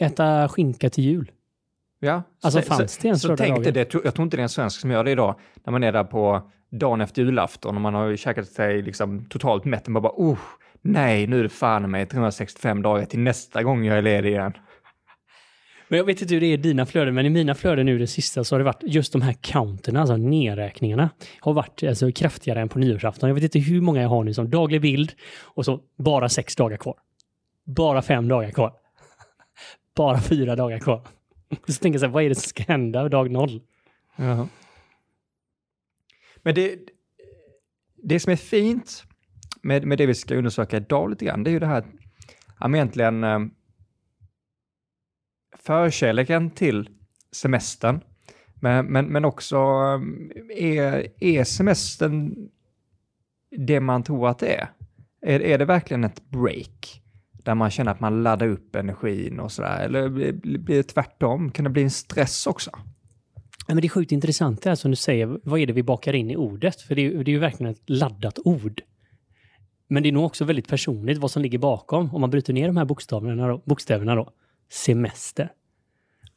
äta 0.00 0.48
skinka 0.48 0.90
till 0.90 1.04
jul? 1.04 1.30
Ja. 2.00 2.22
Alltså, 2.42 2.62
så, 2.62 2.66
fanns 2.66 2.98
det 2.98 3.08
ens 3.08 3.22
så, 3.22 3.26
så 3.26 3.32
röda 3.32 3.44
tänk 3.44 3.64
dig 3.64 3.72
dagar? 3.72 3.84
det, 3.84 4.04
jag 4.04 4.14
tror 4.14 4.24
inte 4.24 4.36
det 4.36 4.40
är 4.40 4.42
en 4.42 4.48
svensk 4.48 4.80
som 4.80 4.90
gör 4.90 5.04
det 5.04 5.10
idag, 5.10 5.34
när 5.64 5.72
man 5.72 5.82
är 5.82 5.92
där 5.92 6.04
på 6.04 6.50
dagen 6.70 7.00
efter 7.00 7.22
julafton 7.22 7.76
och 7.76 7.82
man 7.82 7.94
har 7.94 8.06
ju 8.06 8.16
käkat 8.16 8.48
sig 8.48 8.82
liksom 8.82 9.24
totalt 9.24 9.64
mätt 9.64 9.86
och 9.86 9.92
man 9.92 10.02
bara, 10.02 10.12
oh, 10.16 10.38
nej, 10.82 11.26
nu 11.26 11.38
är 11.38 11.42
det 11.42 11.48
fan 11.48 11.90
med 11.90 12.10
365 12.10 12.82
dagar 12.82 13.04
till 13.04 13.20
nästa 13.20 13.62
gång 13.62 13.84
jag 13.84 13.98
är 13.98 14.02
ledig 14.02 14.30
igen. 14.30 14.52
Men 15.88 15.96
jag 15.96 16.04
vet 16.04 16.22
inte 16.22 16.34
hur 16.34 16.40
det 16.40 16.46
är 16.46 16.52
i 16.52 16.56
dina 16.56 16.86
flöden, 16.86 17.14
men 17.14 17.26
i 17.26 17.30
mina 17.30 17.54
flöden 17.54 17.86
nu 17.86 17.98
det 17.98 18.06
sista 18.06 18.44
så 18.44 18.54
har 18.54 18.58
det 18.58 18.64
varit 18.64 18.82
just 18.82 19.12
de 19.12 19.22
här 19.22 19.32
counterna, 19.32 20.00
alltså 20.00 20.16
nedräkningarna, 20.16 21.10
har 21.40 21.52
varit 21.52 21.82
alltså 21.82 22.12
kraftigare 22.12 22.60
än 22.60 22.68
på 22.68 22.78
nyårsafton. 22.78 23.28
Jag 23.28 23.34
vet 23.34 23.44
inte 23.44 23.58
hur 23.58 23.80
många 23.80 24.02
jag 24.02 24.08
har 24.08 24.24
nu 24.24 24.34
som 24.34 24.50
daglig 24.50 24.80
bild 24.80 25.12
och 25.42 25.64
så 25.64 25.80
bara 25.98 26.28
sex 26.28 26.56
dagar 26.56 26.76
kvar. 26.76 26.94
Bara 27.64 28.02
fem 28.02 28.28
dagar 28.28 28.50
kvar. 28.50 28.72
Bara 29.96 30.20
fyra 30.20 30.56
dagar 30.56 30.78
kvar. 30.78 31.02
Så 31.50 31.82
tänker 31.82 31.94
jag 31.94 32.00
så 32.00 32.06
här, 32.06 32.12
vad 32.12 32.24
är 32.24 32.28
det 32.28 32.34
som 32.34 32.48
ska 32.48 32.62
hända 32.62 33.08
dag 33.08 33.30
noll? 33.30 33.62
Ja. 34.16 34.48
Men 36.42 36.54
det, 36.54 36.78
det 37.96 38.20
som 38.20 38.32
är 38.32 38.36
fint 38.36 39.04
med, 39.62 39.86
med 39.86 39.98
det 39.98 40.06
vi 40.06 40.14
ska 40.14 40.34
undersöka 40.34 40.76
idag 40.76 41.10
lite 41.10 41.24
grann, 41.24 41.44
det 41.44 41.50
är 41.50 41.52
ju 41.52 41.58
det 41.58 41.66
här 41.66 41.78
att 41.78 41.86
ja, 42.60 42.68
men 42.68 42.74
egentligen 42.74 43.24
eh, 43.24 43.40
förkärleken 45.56 46.50
till 46.50 46.88
semestern, 47.32 48.00
men, 48.54 48.86
men, 48.86 49.06
men 49.06 49.24
också 49.24 49.56
eh, 50.56 50.76
är, 50.76 51.06
är 51.20 51.44
semestern 51.44 52.48
det 53.50 53.80
man 53.80 54.02
tror 54.02 54.28
att 54.28 54.38
det 54.38 54.54
är? 54.54 54.70
Är, 55.22 55.40
är 55.40 55.58
det 55.58 55.64
verkligen 55.64 56.04
ett 56.04 56.28
break? 56.28 56.99
Där 57.42 57.54
man 57.54 57.70
känner 57.70 57.90
att 57.92 58.00
man 58.00 58.22
laddar 58.22 58.46
upp 58.46 58.74
energin 58.76 59.40
och 59.40 59.52
sådär? 59.52 59.84
Eller 59.84 60.08
blir 60.58 60.76
det 60.76 60.82
tvärtom? 60.82 61.50
Kan 61.50 61.64
det 61.64 61.70
bli 61.70 61.82
en 61.82 61.90
stress 61.90 62.46
också? 62.46 62.70
Ja, 63.66 63.74
men 63.74 63.80
det 63.80 63.86
är 63.86 63.88
sjukt 63.88 64.12
intressant 64.12 64.62
det 64.62 64.68
här 64.70 64.76
som 64.76 64.90
du 64.90 64.96
säger. 64.96 65.38
Vad 65.44 65.60
är 65.60 65.66
det 65.66 65.72
vi 65.72 65.82
bakar 65.82 66.12
in 66.14 66.30
i 66.30 66.36
ordet? 66.36 66.80
För 66.80 66.94
det 66.94 67.00
är, 67.00 67.10
ju- 67.10 67.22
det 67.24 67.30
är 67.30 67.32
ju 67.32 67.38
verkligen 67.38 67.72
ett 67.72 67.82
laddat 67.90 68.38
ord. 68.44 68.80
Men 69.88 70.02
det 70.02 70.08
är 70.08 70.12
nog 70.12 70.24
också 70.24 70.44
väldigt 70.44 70.68
personligt 70.68 71.18
vad 71.18 71.30
som 71.30 71.42
ligger 71.42 71.58
bakom. 71.58 72.14
Om 72.14 72.20
man 72.20 72.30
bryter 72.30 72.52
ner 72.52 72.66
de 72.66 72.76
här 72.76 72.84
bokstäverna 72.84 73.48
då. 73.48 73.62
Bokstäverna 73.66 74.14
då. 74.14 74.30
Semester. 74.70 75.52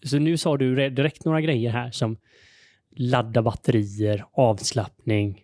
Så 0.05 0.19
nu 0.19 0.37
sa 0.37 0.57
du 0.57 0.89
direkt 0.89 1.25
några 1.25 1.41
grejer 1.41 1.71
här 1.71 1.91
som 1.91 2.17
ladda 2.95 3.41
batterier, 3.41 4.25
avslappning, 4.33 5.42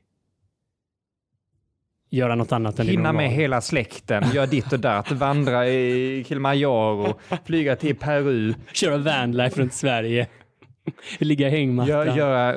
göra 2.09 2.35
något 2.35 2.51
annat 2.51 2.79
än 2.79 2.87
Hinna 2.87 3.13
med 3.13 3.29
hela 3.29 3.61
släkten, 3.61 4.23
göra 4.33 4.45
ditt 4.45 4.73
och 4.73 4.79
datt, 4.79 5.11
vandra 5.11 5.67
i 5.67 6.23
Kilimanjaro, 6.27 7.19
flyga 7.45 7.75
till 7.75 7.95
Peru, 7.95 8.53
Köra 8.73 8.97
vanlife 8.97 9.61
runt 9.61 9.73
Sverige. 9.73 10.27
Ligga 11.19 11.47
i 11.47 11.51
hängmattan. 11.51 12.07
gö- 12.07 12.17
göra 12.17 12.55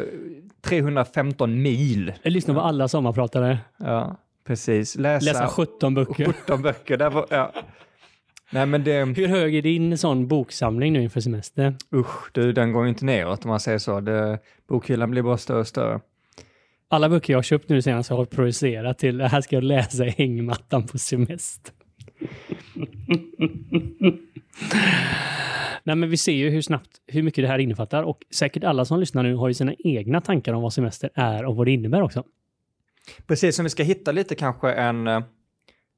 315 0.60 1.62
mil. 1.62 2.12
Lyssna 2.22 2.54
på 2.54 2.60
alla 2.60 2.88
sommarpratare. 2.88 3.58
Ja, 3.76 4.16
precis. 4.46 4.96
Läsa, 4.96 5.24
Läsa 5.24 5.46
17 5.48 5.94
böcker. 5.94 6.24
17 6.24 6.62
böcker. 6.62 6.96
Där 6.96 7.10
var, 7.10 7.26
ja. 7.30 7.52
Nej 8.50 8.66
men 8.66 8.84
det, 8.84 9.04
Hur 9.04 9.26
hög 9.28 9.54
är 9.54 9.62
din 9.62 9.98
sån 9.98 10.28
boksamling 10.28 10.92
nu 10.92 11.02
inför 11.02 11.20
semester? 11.20 11.76
usch, 11.94 12.30
du, 12.32 12.52
den 12.52 12.72
går 12.72 12.86
inte 12.88 13.04
neråt 13.04 13.44
om 13.44 13.48
man 13.48 13.60
säger 13.60 13.78
så. 13.78 14.00
Det, 14.00 14.38
bokhyllan 14.68 15.10
blir 15.10 15.22
bara 15.22 15.36
större 15.38 15.58
och 15.60 15.66
större. 15.66 16.00
Alla 16.92 17.08
böcker 17.08 17.32
jag 17.32 17.38
har 17.38 17.42
köpt 17.42 17.68
nu 17.68 17.82
senast 17.82 18.10
har 18.10 18.18
jag 18.18 18.30
projicerat 18.30 18.98
till 18.98 19.18
det 19.18 19.28
här 19.28 19.40
ska 19.40 19.56
jag 19.56 19.64
läsa 19.64 20.06
i 20.06 20.10
hängmattan 20.10 20.86
på 20.86 20.98
semester. 20.98 21.74
Nej 25.84 25.96
men 25.96 26.10
vi 26.10 26.16
ser 26.16 26.32
ju 26.32 26.50
hur 26.50 26.62
snabbt, 26.62 26.90
hur 27.06 27.22
mycket 27.22 27.44
det 27.44 27.48
här 27.48 27.58
innefattar 27.58 28.02
och 28.02 28.18
säkert 28.34 28.64
alla 28.64 28.84
som 28.84 29.00
lyssnar 29.00 29.22
nu 29.22 29.34
har 29.34 29.48
ju 29.48 29.54
sina 29.54 29.74
egna 29.78 30.20
tankar 30.20 30.52
om 30.52 30.62
vad 30.62 30.72
semester 30.72 31.10
är 31.14 31.44
och 31.44 31.56
vad 31.56 31.66
det 31.66 31.70
innebär 31.70 32.02
också. 32.02 32.24
Precis 33.26 33.56
som 33.56 33.64
vi 33.64 33.70
ska 33.70 33.82
hitta 33.82 34.12
lite 34.12 34.34
kanske 34.34 34.72
en, 34.72 35.06
eh, 35.06 35.22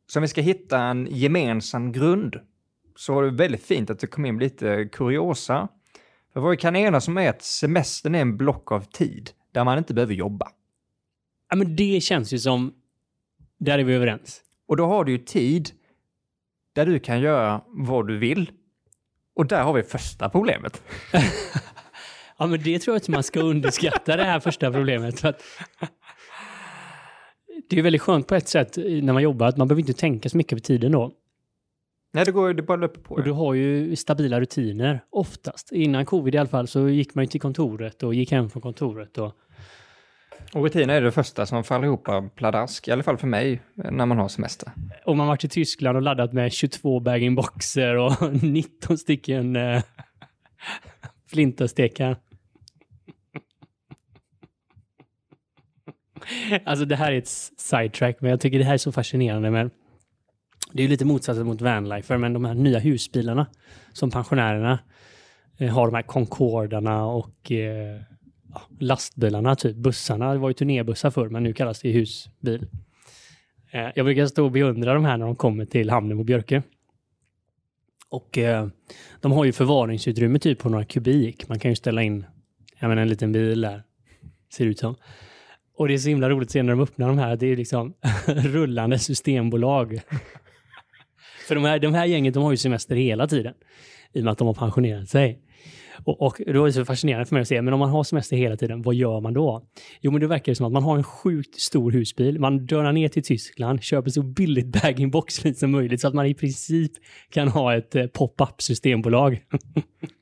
som 0.07 0.23
vi 0.23 0.29
ska 0.29 0.41
hitta 0.41 0.79
en 0.79 1.09
gemensam 1.11 1.93
grund, 1.93 2.37
så 2.97 3.15
var 3.15 3.23
det 3.23 3.31
väldigt 3.31 3.65
fint 3.65 3.91
att 3.91 3.99
det 3.99 4.07
kom 4.07 4.27
in 4.27 4.39
lite 4.39 4.89
kuriosa. 4.93 5.69
För 6.33 6.41
vad 6.41 6.51
vi 6.51 6.57
kan 6.57 6.77
enas 6.77 7.09
om 7.09 7.19
är 7.19 7.31
att 7.31 7.43
semestern 7.43 8.15
är 8.15 8.21
en 8.21 8.37
block 8.37 8.73
av 8.73 8.81
tid 8.81 9.31
där 9.53 9.65
man 9.65 9.79
inte 9.79 9.95
behöver 9.95 10.15
jobba. 10.15 10.51
Ja 11.55 11.59
men 11.59 11.77
det 11.77 12.03
känns 12.03 12.33
ju 12.33 12.39
som, 12.39 12.75
där 13.59 13.79
är 13.79 13.85
vi 13.85 13.95
överens. 13.95 14.41
Och 14.69 14.77
då 14.77 14.87
har 14.87 15.05
du 15.05 15.13
ju 15.13 15.19
tid 15.19 15.71
där 16.73 16.87
du 16.87 16.99
kan 16.99 17.21
göra 17.21 17.63
vad 17.67 18.07
du 18.09 18.19
vill. 18.19 18.51
Och 19.35 19.47
där 19.47 19.63
har 19.63 19.73
vi 19.73 19.83
första 19.83 20.29
problemet. 20.29 20.83
Ja 22.39 22.47
men 22.47 22.63
det 22.63 22.79
tror 22.79 22.95
jag 22.95 23.01
inte 23.01 23.11
man 23.11 23.23
ska 23.23 23.41
underskatta 23.41 24.17
det 24.17 24.25
här 24.25 24.41
första 24.41 24.73
problemet. 24.73 25.21
För 25.21 25.29
att 25.29 25.43
det 27.71 27.79
är 27.79 27.83
väldigt 27.83 28.03
skönt 28.03 28.27
på 28.27 28.35
ett 28.35 28.49
sätt 28.49 28.77
när 28.77 29.13
man 29.13 29.23
jobbar 29.23 29.47
att 29.47 29.57
man 29.57 29.69
behöver 29.69 29.81
inte 29.81 29.93
tänka 29.93 30.29
så 30.29 30.37
mycket 30.37 30.59
på 30.59 30.63
tiden 30.63 30.93
då. 30.93 31.13
Nej, 32.13 32.25
det 32.25 32.33
går 32.33 32.55
det 32.55 32.63
bara 32.63 32.77
löper 32.77 33.01
på. 33.01 33.15
Och 33.15 33.25
du 33.25 33.33
har 33.33 33.55
ju 33.55 33.97
stabila 33.97 34.41
rutiner 34.41 35.05
oftast. 35.11 35.73
Innan 35.73 36.07
covid 36.07 36.35
i 36.35 36.39
alla 36.39 36.49
fall 36.49 36.69
så 36.69 36.89
gick 36.89 37.15
man 37.15 37.25
ju 37.25 37.29
till 37.29 37.41
kontoret 37.41 38.03
och 38.03 38.15
gick 38.15 38.33
hem 38.33 38.51
från 38.51 38.63
kontoret. 38.63 39.19
Och, 39.19 39.37
och 40.53 40.63
rutiner 40.63 40.95
är 40.95 41.01
det 41.01 41.13
första 41.13 41.47
som 41.47 41.65
faller 41.65 41.87
ihop 41.87 42.09
av 42.09 42.29
pladask, 42.29 42.89
i 42.89 42.91
alla 42.91 43.03
fall 43.03 43.17
för 43.17 43.27
mig, 43.27 43.63
när 43.75 44.07
man 44.07 44.19
har 44.19 44.29
semester. 44.29 44.73
och 45.05 45.17
man 45.17 45.27
varit 45.27 45.45
i 45.45 45.49
Tyskland 45.49 45.97
och 45.97 46.03
laddat 46.03 46.33
med 46.33 46.53
22 46.53 47.01
bag-in-boxer 47.01 47.97
och 47.97 48.13
19 48.43 48.99
stycken 48.99 49.57
eh, 49.57 49.83
flintastekar. 51.31 52.17
Alltså 56.65 56.85
det 56.85 56.97
här 56.97 57.13
är 57.13 57.19
ett 57.19 57.29
sidetrack, 57.59 58.17
men 58.21 58.31
jag 58.31 58.41
tycker 58.41 58.59
det 58.59 58.65
här 58.65 58.75
är 58.75 58.79
så 58.79 58.93
fascinerande. 58.93 59.51
Men 59.51 59.71
det 60.73 60.79
är 60.79 60.83
ju 60.83 60.89
lite 60.89 61.05
motsatsen 61.05 61.47
mot 61.47 61.61
vanlifer, 61.61 62.19
men 62.19 62.33
de 62.33 62.45
här 62.45 62.55
nya 62.55 62.79
husbilarna 62.79 63.47
som 63.93 64.11
pensionärerna 64.11 64.79
eh, 65.59 65.75
har, 65.75 65.87
de 65.87 65.95
här 65.95 66.03
Concordarna 66.03 67.07
och 67.07 67.53
eh, 67.53 68.01
lastbilarna, 68.79 69.57
typ 69.57 69.77
bussarna. 69.77 70.33
Det 70.33 70.39
var 70.39 70.49
ju 70.49 70.55
turnébussar 70.55 71.11
förr, 71.11 71.29
men 71.29 71.43
nu 71.43 71.53
kallas 71.53 71.81
det 71.81 71.91
husbil. 71.91 72.67
Eh, 73.73 73.89
jag 73.95 74.07
brukar 74.07 74.27
stå 74.27 74.45
och 74.45 74.53
beundra 74.53 74.95
de 74.95 75.05
här 75.05 75.17
när 75.17 75.27
de 75.27 75.37
kommer 75.37 75.65
till 75.65 75.91
hamnen 75.91 76.19
på 76.19 76.25
Björke. 76.25 76.63
Och 78.09 78.39
eh, 78.39 78.69
de 79.21 79.33
har 79.33 79.45
ju 79.45 79.53
förvaringsutrymme 79.53 80.39
typ 80.39 80.59
på 80.59 80.69
några 80.69 80.85
kubik. 80.85 81.49
Man 81.49 81.59
kan 81.59 81.71
ju 81.71 81.77
ställa 81.77 82.03
in 82.03 82.25
jag 82.85 82.89
menar, 82.89 83.03
en 83.03 83.09
liten 83.09 83.33
bil 83.33 83.61
där, 83.61 83.83
ser 84.53 84.65
det 84.65 84.71
ut 84.71 84.79
som. 84.79 84.97
Och 85.77 85.89
det 85.89 85.95
är 85.95 85.99
så 85.99 86.09
himla 86.09 86.31
roligt 86.31 86.47
att 86.47 86.53
se 86.53 86.63
när 86.63 86.73
de 86.73 86.81
öppnar 86.81 87.09
de 87.09 87.19
här. 87.19 87.37
Det 87.37 87.47
är 87.47 87.57
liksom 87.57 87.95
rullande 88.27 88.99
systembolag. 88.99 90.01
För 91.49 91.55
de 91.55 91.65
här, 91.65 91.79
de 91.79 91.95
här 91.95 92.07
gänget, 92.07 92.35
de 92.35 92.43
har 92.43 92.51
ju 92.51 92.57
semester 92.57 92.97
hela 92.97 93.27
tiden. 93.27 93.55
I 94.13 94.21
och 94.21 94.25
med 94.25 94.33
att 94.33 94.39
de 94.39 94.47
har 94.47 94.55
pensionerat 94.55 95.09
sig. 95.09 95.43
Och, 96.05 96.23
och 96.23 96.41
då 96.47 96.63
är 96.63 96.67
det 96.67 96.73
så 96.73 96.85
fascinerande 96.85 97.27
för 97.27 97.35
mig 97.35 97.43
att 97.43 97.49
se, 97.49 97.63
men 97.63 97.75
om 97.75 97.81
man 97.81 97.91
har 97.91 98.05
semester 98.05 98.37
hela 98.37 98.57
tiden, 98.57 98.83
vad 98.83 98.95
gör 98.95 99.21
man 99.21 99.35
då? 99.35 99.63
Jo, 100.01 100.11
men 100.11 100.21
det 100.21 100.27
verkar 100.27 100.55
som 100.55 100.67
att 100.67 100.73
man 100.73 100.83
har 100.83 100.97
en 100.97 101.05
sjukt 101.05 101.61
stor 101.61 101.93
husbil. 101.93 102.41
Man 102.41 102.67
dörrar 102.67 102.93
ner 102.93 103.09
till 103.09 103.23
Tyskland, 103.23 103.83
köper 103.83 104.11
så 104.11 104.23
billigt 104.23 104.83
bag-in-box 104.83 105.43
som 105.55 105.71
möjligt 105.71 106.01
så 106.01 106.09
att 106.09 106.15
man 106.15 106.27
i 106.27 106.35
princip 106.35 106.93
kan 107.31 107.49
ha 107.49 107.77
ett 107.77 107.95
eh, 107.95 108.07
pop-up 108.07 108.63
systembolag. 108.63 109.41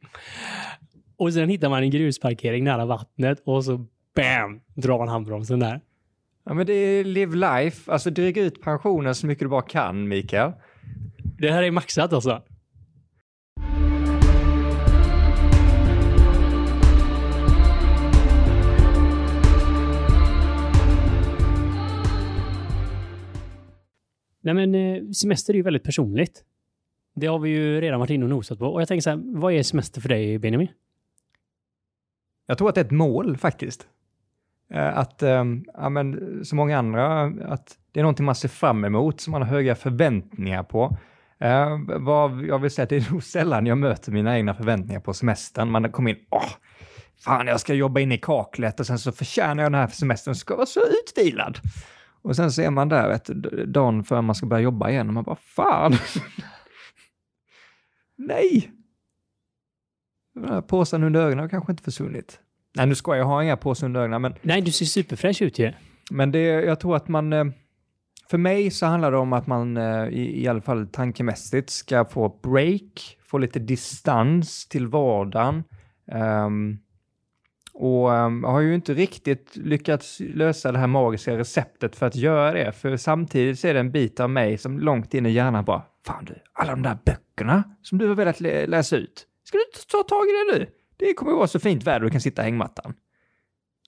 och 1.17 1.33
sen 1.33 1.49
hittar 1.49 1.69
man 1.69 1.83
en 1.83 1.91
grusparkering 1.91 2.65
nära 2.65 2.87
vattnet 2.87 3.43
och 3.45 3.65
så 3.65 3.87
bam, 4.17 4.61
drar 4.75 4.99
man 4.99 5.09
handbromsen 5.09 5.59
där. 5.59 5.81
Ja, 6.45 6.55
men 6.55 6.67
det 6.67 6.73
är 6.73 7.05
live 7.05 7.37
life, 7.37 7.93
alltså 7.93 8.11
dryga 8.11 8.43
ut 8.43 8.63
pensionen 8.63 9.15
så 9.15 9.27
mycket 9.27 9.45
du 9.45 9.49
bara 9.49 9.63
kan, 9.63 10.09
Mikael. 10.09 10.53
Det 11.39 11.51
här 11.51 11.63
är 11.63 11.71
maxat 11.71 12.13
alltså. 12.13 12.43
Nej 24.43 24.55
men 24.55 24.75
eh, 24.75 25.11
semester 25.11 25.53
är 25.53 25.57
ju 25.57 25.63
väldigt 25.63 25.85
personligt. 25.85 26.45
Det 27.15 27.27
har 27.27 27.39
vi 27.39 27.51
ju 27.51 27.81
redan 27.81 28.01
varit 28.01 28.11
inne 28.11 28.25
och 28.25 28.31
nosat 28.31 28.59
på. 28.59 28.67
Och 28.67 28.81
jag 28.81 28.89
tänker 28.89 29.03
så 29.03 29.11
här, 29.11 29.21
vad 29.25 29.53
är 29.53 29.63
semester 29.63 30.01
för 30.01 30.09
dig 30.09 30.39
Benjamin? 30.39 30.69
Jag 32.47 32.59
tror 32.59 32.69
att 32.69 32.75
det 32.75 32.81
är 32.81 32.85
ett 32.85 32.91
mål 32.91 33.37
faktiskt. 33.37 33.87
Eh, 34.71 34.99
att, 34.99 35.23
ehm, 35.23 35.65
ja 35.75 35.89
men 35.89 36.41
som 36.45 36.57
många 36.57 36.79
andra, 36.79 37.23
att 37.25 37.79
det 37.93 38.01
är 38.01 38.03
någonting 38.03 38.27
man 38.27 38.35
ser 38.35 38.49
fram 38.49 38.85
emot, 38.85 39.21
som 39.21 39.31
man 39.31 39.43
har 39.43 39.49
höga 39.49 39.75
förväntningar 39.75 40.63
på. 40.63 40.97
Eh, 41.39 41.79
vad, 41.99 42.45
jag 42.45 42.59
vill 42.59 42.71
säga 42.71 42.83
att 42.83 42.91
det 42.91 42.97
är 42.97 43.11
nog 43.13 43.23
sällan 43.23 43.67
jag 43.67 43.79
möter 43.79 44.13
mina 44.13 44.37
egna 44.37 44.55
förväntningar 44.55 45.01
på 45.01 45.15
semestern. 45.15 45.71
Man 45.71 45.93
kommer 45.93 46.11
in, 46.11 46.17
åh, 46.31 46.51
fan 47.25 47.47
jag 47.47 47.61
ska 47.61 47.75
jobba 47.75 48.01
in 48.01 48.13
i 48.13 48.19
kaklet 48.19 48.81
och 48.81 48.87
sen 48.87 48.99
så 48.99 49.13
förtjänar 49.13 49.63
jag 49.63 49.73
den 49.73 49.81
här 49.81 49.89
semestern, 49.89 50.35
ska 50.35 50.57
vara 50.57 50.67
så 50.67 50.81
utvilad. 50.81 51.59
Och 52.23 52.37
sen 52.37 52.53
så 52.53 52.63
är 52.63 52.71
man 52.71 52.89
där 52.89 53.09
vet, 53.09 53.25
dagen 53.75 54.05
före 54.05 54.23
man 54.23 54.35
ska 54.35 54.47
börja 54.47 54.63
jobba 54.63 54.91
igen 54.91 55.09
och 55.09 55.15
man 55.15 55.25
bara, 55.25 55.37
fan. 55.37 55.93
Nej, 58.17 58.71
den 60.35 60.49
här 60.49 60.63
påsen 60.63 61.03
under 61.03 61.21
ögonen 61.21 61.39
har 61.39 61.49
kanske 61.49 61.73
inte 61.73 61.83
försvunnit. 61.83 62.41
Nej, 62.77 62.87
nu 62.87 62.95
ska 62.95 63.17
jag 63.17 63.25
ha 63.25 63.43
inga 63.43 63.57
påsar 63.57 63.87
under 63.87 64.01
ögonen, 64.01 64.23
men, 64.23 64.35
Nej, 64.43 64.61
du 64.61 64.73
ser 64.73 64.85
superfräsch 64.87 65.43
ut 65.43 65.59
ju. 65.59 65.73
men 66.11 66.33
det, 66.33 66.41
jag 66.43 66.81
tror 66.81 66.97
att 66.97 67.09
man... 67.09 67.33
eh, 67.33 67.45
För 68.31 68.39
mig 68.39 68.71
så 68.71 68.87
handlar 68.87 69.11
det 69.11 69.17
om 69.19 69.33
att 69.33 69.47
man 69.47 69.77
eh, 69.77 70.09
i, 70.09 70.43
i 70.43 70.49
alla 70.49 70.61
fall 70.61 70.87
tankemässigt 70.87 71.71
ska 71.71 72.05
få 72.05 72.41
break 72.43 73.19
få 73.27 73.39
lite 73.39 73.59
distans 73.59 74.69
till 74.69 74.87
vardagen. 74.87 75.65
Um, 76.13 76.79
och 77.75 78.11
um, 78.11 78.45
har 78.45 78.61
ju 78.61 78.75
inte 78.75 78.95
riktigt 78.95 79.57
lyckats 79.57 80.21
lösa 80.21 80.73
det 80.73 80.79
här 80.79 80.87
magiska 80.87 81.39
receptet 81.39 81.97
för 81.97 82.07
att 82.07 82.17
göra 82.17 82.53
det, 82.53 82.73
för 82.73 82.97
samtidigt 82.97 83.59
så 83.59 83.69
är 83.69 83.75
det 83.75 83.81
en 83.81 83.91
bit 83.91 84.21
av 84.21 84.31
mig 84.31 84.59
som 84.59 84.79
långt 84.79 85.15
in 85.15 85.27
i 85.27 85.31
hjärnan 85.31 85.65
bara, 85.65 85.83
fan 86.07 86.25
du, 86.25 86.35
alla 86.53 86.71
de 86.71 86.83
där 86.83 86.99
böckerna 87.05 87.65
som 87.83 87.99
du 87.99 88.09
har 88.09 88.15
velat 88.15 88.41
lä 88.41 88.67
läsa 88.67 88.97
ut, 88.97 89.27
ska 89.45 89.59
du 89.59 89.65
inte 89.65 89.87
ta 89.87 90.03
tag 90.03 90.25
i 90.25 90.31
det 90.31 90.59
nu? 90.59 90.67
Det 90.97 91.15
kommer 91.15 91.33
att 91.33 91.39
vara 91.39 91.49
så 91.49 91.61
fint 91.61 91.85
väder 91.85 92.01
och 92.01 92.07
du 92.07 92.11
kan 92.11 92.21
sitta 92.21 92.43
i 92.43 92.45
hängmattan. 92.45 92.95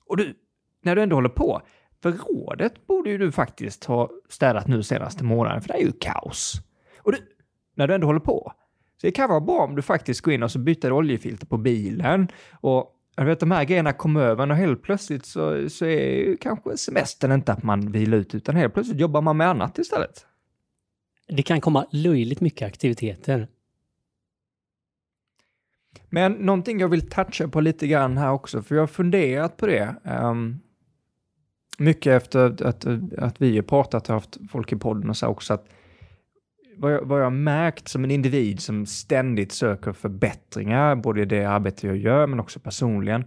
Och 0.06 0.16
du, 0.16 0.34
när 0.82 0.96
du 0.96 1.02
ändå 1.02 1.16
håller 1.16 1.28
på, 1.28 1.62
förrådet 2.02 2.86
borde 2.86 3.10
ju 3.10 3.18
du 3.18 3.32
faktiskt 3.32 3.84
ha 3.84 4.10
städat 4.28 4.68
nu 4.68 4.82
senaste 4.82 5.24
månaden, 5.24 5.62
för 5.62 5.68
det 5.68 5.74
är 5.74 5.82
ju 5.82 5.92
kaos. 5.92 6.54
Och 6.98 7.12
du, 7.12 7.18
när 7.74 7.86
du 7.86 7.94
ändå 7.94 8.06
håller 8.06 8.20
på, 8.20 8.52
så 9.00 9.06
det 9.06 9.12
kan 9.12 9.28
vara 9.28 9.40
bra 9.40 9.58
om 9.58 9.76
du 9.76 9.82
faktiskt 9.82 10.20
går 10.20 10.34
in 10.34 10.42
och 10.42 10.50
så 10.50 10.58
byter 10.58 10.92
oljefilter 10.92 11.46
på 11.46 11.56
bilen 11.56 12.28
och 12.60 12.93
jag 13.16 13.24
vet 13.24 13.40
de 13.40 13.50
här 13.50 13.64
grejerna 13.64 13.92
kommer 13.92 14.20
över 14.20 14.50
och 14.50 14.56
helt 14.56 14.82
plötsligt 14.82 15.26
så, 15.26 15.70
så 15.70 15.84
är 15.84 16.16
ju 16.16 16.36
kanske 16.36 16.76
semestern 16.76 17.32
inte 17.32 17.52
att 17.52 17.62
man 17.62 17.92
vilar 17.92 18.18
ut 18.18 18.34
utan 18.34 18.56
helt 18.56 18.74
plötsligt 18.74 19.00
jobbar 19.00 19.20
man 19.20 19.36
med 19.36 19.48
annat 19.48 19.78
istället. 19.78 20.26
Det 21.28 21.42
kan 21.42 21.60
komma 21.60 21.86
löjligt 21.90 22.40
mycket 22.40 22.66
aktiviteter. 22.66 23.48
Men 26.10 26.32
någonting 26.32 26.80
jag 26.80 26.88
vill 26.88 27.10
toucha 27.10 27.48
på 27.48 27.60
lite 27.60 27.86
grann 27.86 28.18
här 28.18 28.30
också, 28.30 28.62
för 28.62 28.74
jag 28.74 28.82
har 28.82 28.86
funderat 28.86 29.56
på 29.56 29.66
det. 29.66 29.96
Um, 30.04 30.60
mycket 31.78 32.12
efter 32.22 32.38
att, 32.38 32.60
att, 32.60 32.86
att 33.18 33.42
vi 33.42 33.56
har 33.56 33.62
pratat 33.62 34.08
och 34.08 34.14
haft 34.14 34.38
folk 34.50 34.72
i 34.72 34.76
podden 34.76 35.10
och 35.10 35.16
så 35.16 35.26
också, 35.26 35.54
att 35.54 35.68
vad 36.76 36.92
jag, 36.92 37.00
vad 37.02 37.20
jag 37.20 37.24
har 37.24 37.30
märkt 37.30 37.88
som 37.88 38.04
en 38.04 38.10
individ 38.10 38.60
som 38.60 38.86
ständigt 38.86 39.52
söker 39.52 39.92
förbättringar, 39.92 40.94
både 40.94 41.22
i 41.22 41.24
det 41.24 41.44
arbete 41.44 41.86
jag 41.86 41.96
gör 41.96 42.26
men 42.26 42.40
också 42.40 42.60
personligen, 42.60 43.24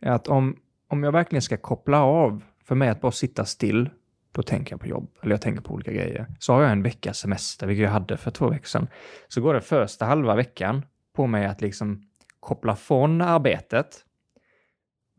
är 0.00 0.10
att 0.10 0.28
om, 0.28 0.56
om 0.88 1.02
jag 1.02 1.12
verkligen 1.12 1.42
ska 1.42 1.56
koppla 1.56 2.02
av, 2.02 2.42
för 2.64 2.74
mig 2.74 2.88
att 2.88 3.00
bara 3.00 3.12
sitta 3.12 3.44
still, 3.44 3.90
då 4.32 4.42
tänker 4.42 4.72
jag 4.72 4.80
på 4.80 4.86
jobb, 4.86 5.08
eller 5.22 5.32
jag 5.32 5.40
tänker 5.40 5.62
på 5.62 5.74
olika 5.74 5.92
grejer. 5.92 6.26
Så 6.38 6.52
har 6.52 6.62
jag 6.62 6.72
en 6.72 6.82
veckas 6.82 7.18
semester, 7.18 7.66
vilket 7.66 7.82
jag 7.82 7.90
hade 7.90 8.16
för 8.16 8.30
två 8.30 8.48
veckor 8.48 8.66
sedan. 8.66 8.88
Så 9.28 9.40
går 9.40 9.54
det 9.54 9.60
första 9.60 10.04
halva 10.04 10.34
veckan 10.34 10.82
på 11.16 11.26
mig 11.26 11.46
att 11.46 11.60
liksom 11.60 12.02
koppla 12.40 12.76
från 12.76 13.20
arbetet. 13.20 14.04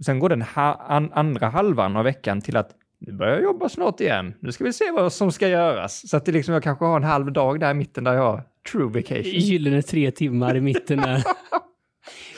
Sen 0.06 0.20
går 0.20 0.30
den 0.30 0.42
ha 0.42 0.74
an 0.74 1.12
andra 1.14 1.48
halvan 1.48 1.98
av 1.98 2.04
veckan 2.04 2.42
till 2.42 2.58
att 2.58 2.72
nu 3.00 3.14
börjar 3.14 3.34
jag 3.34 3.44
jobba 3.44 3.70
snart 3.70 4.00
igen. 4.00 4.34
Nu 4.40 4.52
ska 4.52 4.64
vi 4.64 4.74
se 4.74 4.92
vad 4.92 5.14
som 5.14 5.32
ska 5.32 5.48
göras. 5.48 6.10
Så 6.10 6.18
att 6.18 6.26
det 6.26 6.32
liksom, 6.32 6.54
jag 6.54 6.64
kanske 6.64 6.86
har 6.86 6.98
en 6.98 7.04
halv 7.04 7.32
dag 7.32 7.60
där 7.60 7.72
i 7.72 7.74
mitten 7.74 8.04
där 8.04 8.14
jag 8.14 8.22
har 8.22 8.44
true 8.72 9.02
vacation. 9.02 9.24
Gyllene 9.24 9.82
tre 9.82 10.12
timmar 10.12 10.58
i 10.58 10.62
mitten 10.62 10.98
där. 10.98 11.24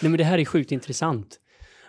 Nej 0.02 0.12
men 0.12 0.18
det 0.18 0.24
här 0.24 0.38
är 0.38 0.46
sjukt 0.46 0.72
intressant. 0.72 1.40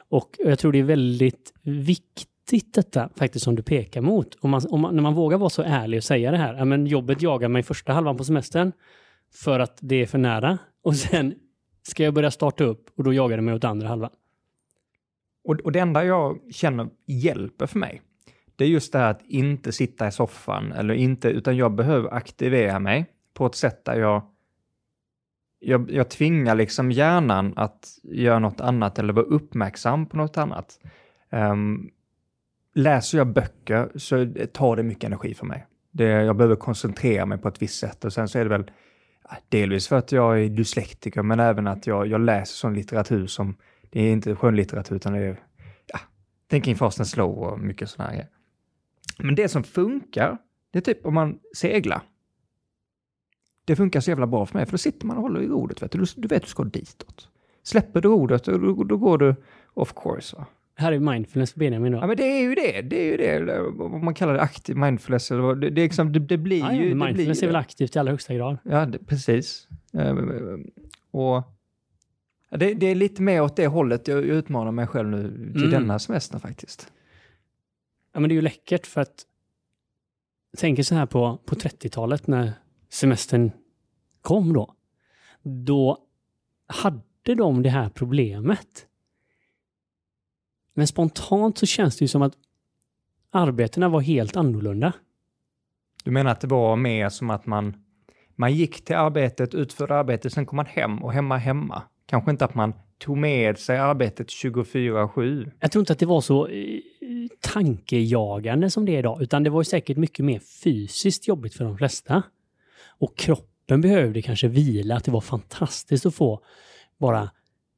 Och 0.09 0.31
jag 0.39 0.59
tror 0.59 0.73
det 0.73 0.79
är 0.79 0.83
väldigt 0.83 1.53
viktigt 1.63 2.75
detta 2.75 3.09
faktiskt 3.17 3.45
som 3.45 3.55
du 3.55 3.63
pekar 3.63 4.01
mot. 4.01 4.35
Om 4.41 4.51
man, 4.51 4.63
om 4.71 4.81
man, 4.81 4.95
när 4.95 5.03
man 5.03 5.15
vågar 5.15 5.39
vara 5.39 5.51
så 5.51 5.63
ärlig 5.63 5.99
och 5.99 6.05
säga 6.05 6.31
det 6.31 6.37
här. 6.37 6.55
Ja, 6.55 6.65
men 6.65 6.87
jobbet 6.87 7.23
jagar 7.23 7.49
mig 7.49 7.63
första 7.63 7.93
halvan 7.93 8.17
på 8.17 8.25
semestern 8.25 8.73
för 9.35 9.61
att 9.61 9.79
det 9.81 10.03
är 10.03 10.07
för 10.07 10.19
nära. 10.19 10.59
Och 10.83 10.97
sen 10.97 11.35
ska 11.83 12.05
jag 12.05 12.15
börja 12.15 12.31
starta 12.31 12.65
upp 12.65 12.91
och 12.97 13.05
då 13.05 13.13
jagar 13.13 13.37
det 13.37 13.43
mig 13.43 13.55
åt 13.55 13.65
andra 13.65 13.89
halvan. 13.89 14.11
Och, 15.45 15.61
och 15.61 15.73
det 15.73 15.79
enda 15.79 16.05
jag 16.05 16.39
känner 16.51 16.89
hjälper 17.07 17.67
för 17.67 17.79
mig, 17.79 18.03
det 18.59 18.65
är 18.65 18.69
just 18.69 18.93
det 18.93 18.99
här 18.99 19.11
att 19.11 19.23
inte 19.23 19.73
sitta 19.73 20.09
i 20.09 20.13
soffan 20.13 20.73
eller 20.73 20.95
inte, 20.95 21.29
utan 21.29 21.57
jag 21.57 21.73
behöver 21.73 22.15
aktivera 22.15 22.79
mig 22.79 23.07
på 23.35 23.47
ett 23.47 23.55
sätt 23.55 23.85
där 23.85 24.01
jag 24.01 24.23
jag, 25.61 25.91
jag 25.91 26.11
tvingar 26.11 26.55
liksom 26.55 26.93
hjärnan 26.93 27.53
att 27.57 27.99
göra 28.03 28.39
något 28.39 28.61
annat 28.61 28.99
eller 28.99 29.13
vara 29.13 29.27
uppmärksam 29.27 30.07
på 30.07 30.17
något 30.17 30.39
annat. 30.39 30.79
Um, 31.31 31.91
läser 32.75 33.19
jag 33.19 33.27
böcker 33.27 33.91
så 33.97 34.33
tar 34.53 34.77
det 34.77 34.83
mycket 34.83 35.05
energi 35.05 35.35
för 35.35 35.47
mig. 35.47 35.67
Det, 35.91 36.05
jag 36.05 36.37
behöver 36.37 36.57
koncentrera 36.57 37.27
mig 37.27 37.39
på 37.39 37.49
ett 37.49 37.63
visst 37.63 37.79
sätt 37.79 38.05
och 38.05 38.13
sen 38.13 38.29
så 38.29 38.39
är 38.39 38.45
det 38.45 38.51
väl 38.51 38.71
delvis 39.49 39.89
för 39.89 39.97
att 39.97 40.13
jag 40.13 40.41
är 40.41 40.49
dyslektiker 40.49 41.23
men 41.23 41.41
även 41.41 41.67
att 41.67 41.87
jag, 41.87 42.07
jag 42.07 42.21
läser 42.21 42.55
sån 42.55 42.75
litteratur 42.75 43.27
som, 43.27 43.57
det 43.91 44.01
är 44.01 44.13
inte 44.13 44.37
skönlitteratur 44.37 44.97
utan 44.97 45.13
det 45.13 45.19
är 45.19 45.41
ja, 45.87 45.99
Thinking 46.51 46.77
fast 46.77 47.01
and 47.01 47.07
slow 47.07 47.39
och 47.39 47.61
mycket 47.61 47.91
sådana 47.91 48.11
här 48.11 48.17
grejer. 48.17 48.38
Men 49.23 49.35
det 49.35 49.49
som 49.49 49.65
funkar, 49.65 50.39
det 50.71 50.79
är 50.79 50.83
typ 50.83 51.07
om 51.07 51.15
man 51.15 51.39
seglar. 51.57 52.03
Det 53.65 53.77
funkar 53.77 54.01
så 54.01 54.11
jävla 54.11 54.27
bra 54.27 54.47
för 54.47 54.59
mig, 54.59 54.67
för 54.67 54.73
då 54.73 54.79
sitter 54.79 55.07
man 55.07 55.17
och 55.17 55.23
håller 55.23 55.41
i 55.41 55.47
rodret, 55.47 55.83
vet 55.83 55.93
du. 55.93 56.05
Du, 56.17 56.29
vet 56.29 56.43
du 56.43 56.49
ska 56.49 56.65
ditåt. 56.65 57.29
Släpper 57.63 58.01
du 58.01 58.09
rodret, 58.09 58.45
då, 58.45 58.85
då 58.85 58.97
går 58.97 59.19
du 59.19 59.35
off 59.75 59.95
course. 59.95 60.37
Va? 60.37 60.47
Här 60.75 60.93
är 60.93 60.99
mindfulness 60.99 61.53
för 61.53 61.59
Benjamin 61.59 61.93
då. 61.93 61.99
Ja, 61.99 62.07
men 62.07 62.17
det 62.17 62.25
är 62.25 62.41
ju 62.41 62.55
det. 62.55 62.83
Det 62.83 63.01
är 63.01 63.11
ju 63.11 63.47
det, 63.47 63.61
vad 63.73 64.03
man 64.03 64.15
kallar 64.15 64.35
det, 64.35 64.41
aktiv 64.41 64.77
mindfulness. 64.77 65.29
Det, 65.29 65.55
det, 65.55 65.71
det, 65.71 65.83
liksom, 65.83 66.13
det, 66.13 66.19
det 66.19 66.37
blir 66.37 66.59
ja, 66.59 66.73
ju... 66.73 66.89
Ja, 66.89 66.95
mindfulness 66.95 67.39
blir, 67.39 67.49
är 67.49 67.53
väl 67.53 67.57
aktivt 67.61 67.97
i 67.97 67.99
allra 67.99 68.11
högsta 68.11 68.35
grad. 68.35 68.59
Ja, 68.63 68.87
det, 68.87 68.99
precis. 68.99 69.69
Um, 69.93 70.71
och 71.11 71.43
det, 72.51 72.75
det, 72.75 72.87
är 72.87 72.95
lite 72.95 73.23
mer 73.23 73.43
åt 73.43 73.57
det 73.57 73.67
hållet 73.67 74.09
jag 74.09 74.25
utmanar 74.25 74.73
mig 74.73 74.87
själv 74.87 75.09
nu 75.09 75.53
till 75.53 75.65
mm. 75.65 75.71
denna 75.71 75.99
semester 75.99 76.39
faktiskt. 76.39 76.93
Ja, 78.13 78.21
men 78.21 78.29
det 78.29 78.33
är 78.33 78.37
ju 78.37 78.43
läckert 78.43 78.87
för 78.87 79.01
att 79.01 79.27
tänker 80.57 80.83
så 80.83 80.95
här 80.95 81.07
på, 81.07 81.39
på 81.45 81.55
30-talet 81.55 82.27
när 82.27 82.53
semestern 82.89 83.51
kom 84.23 84.53
då. 84.53 84.75
Då 85.43 85.99
hade 86.67 87.35
de 87.37 87.63
det 87.63 87.71
här 87.71 87.89
problemet. 87.89 88.87
Men 90.75 90.87
spontant 90.87 91.59
så 91.59 91.67
känns 91.67 91.97
det 91.97 92.03
ju 92.05 92.09
som 92.09 92.23
att 92.23 92.35
arbetena 93.31 93.89
var 93.89 94.01
helt 94.01 94.37
annorlunda. 94.37 94.93
Du 96.05 96.11
menar 96.11 96.31
att 96.31 96.41
det 96.41 96.47
var 96.47 96.77
mer 96.77 97.09
som 97.09 97.31
att 97.31 97.47
man, 97.47 97.77
man 98.37 98.55
gick 98.55 98.85
till 98.85 98.97
arbetet, 98.97 99.55
utförde 99.55 99.95
arbetet, 99.95 100.33
sen 100.33 100.47
kom 100.47 100.57
man 100.57 100.67
hem 100.67 101.03
och 101.03 101.13
hemma 101.13 101.37
hemma? 101.37 101.83
Kanske 102.07 102.31
inte 102.31 102.45
att 102.45 102.55
man 102.55 102.73
tog 102.99 103.17
med 103.17 103.59
sig 103.59 103.79
arbetet 103.79 104.29
24-7? 104.29 105.51
Jag 105.61 105.73
tror 105.73 105.83
inte 105.83 105.93
att 105.93 105.99
det 105.99 106.07
var 106.07 106.21
så 106.21 106.49
tankejagande 107.41 108.71
som 108.71 108.85
det 108.85 108.95
är 108.95 108.99
idag, 108.99 109.23
utan 109.23 109.43
det 109.43 109.51
var 109.51 109.63
säkert 109.63 109.97
mycket 109.97 110.25
mer 110.25 110.39
fysiskt 110.39 111.29
jobbigt 111.29 111.55
för 111.55 111.65
de 111.65 111.79
flesta. 111.79 112.23
Och 112.99 113.17
kroppen 113.17 113.81
behövde 113.81 114.23
kanske 114.23 114.49
vila, 114.49 114.97
att 114.97 115.05
det 115.05 115.11
var 115.11 115.21
fantastiskt 115.21 116.07
att 116.07 116.15
få 116.15 116.41
bara 116.99 117.31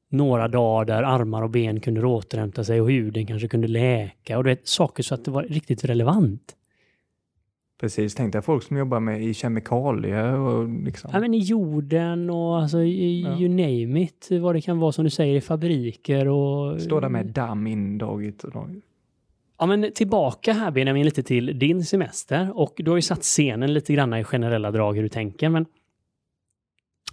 några 0.09 0.49
dagar 0.49 0.85
där 0.85 1.03
armar 1.03 1.43
och 1.43 1.51
ben 1.51 1.81
kunde 1.81 2.07
återhämta 2.07 2.65
sig 2.65 2.81
och 2.81 2.91
huden 2.91 3.27
kanske 3.27 3.49
kunde 3.49 3.69
läka 3.69 4.39
och 4.39 4.45
det 4.45 4.69
saker 4.69 5.03
så 5.03 5.15
att 5.15 5.25
det 5.25 5.31
var 5.31 5.43
riktigt 5.43 5.85
relevant. 5.85 6.57
Precis, 7.81 8.15
tänk 8.15 8.33
dig 8.33 8.43
folk 8.43 8.63
som 8.63 8.77
jobbar 8.77 9.01
med 9.01 9.23
i 9.23 9.35
kemikalier 9.35 10.39
och 10.39 10.69
liksom. 10.69 11.11
Ja 11.13 11.21
men 11.21 11.35
i 11.35 11.39
jorden 11.39 12.31
och 12.31 12.59
alltså 12.59 12.83
i, 12.83 13.23
ja. 13.23 13.39
you 13.39 13.49
name 13.49 14.03
it, 14.03 14.29
vad 14.31 14.55
det 14.55 14.61
kan 14.61 14.79
vara 14.79 14.93
som 14.93 15.05
du 15.05 15.11
säger 15.11 15.35
i 15.35 15.41
fabriker 15.41 16.29
och... 16.29 16.81
Stå 16.81 17.01
där 17.01 17.09
med 17.09 17.27
damm 17.27 17.67
indragit 17.67 18.45
och. 18.45 18.67
Ja 19.61 19.67
men 19.67 19.93
tillbaka 19.93 20.53
här 20.53 20.71
Benjamin 20.71 21.05
lite 21.05 21.23
till 21.23 21.59
din 21.59 21.85
semester 21.85 22.59
och 22.59 22.75
du 22.77 22.91
har 22.91 22.99
ju 22.99 23.03
satt 23.03 23.23
scenen 23.23 23.75
lite 23.75 23.93
grann 23.93 24.15
i 24.15 24.25
generella 24.25 24.71
drag 24.71 24.95
hur 24.95 25.03
du 25.03 25.09
tänker 25.09 25.49
men 25.49 25.67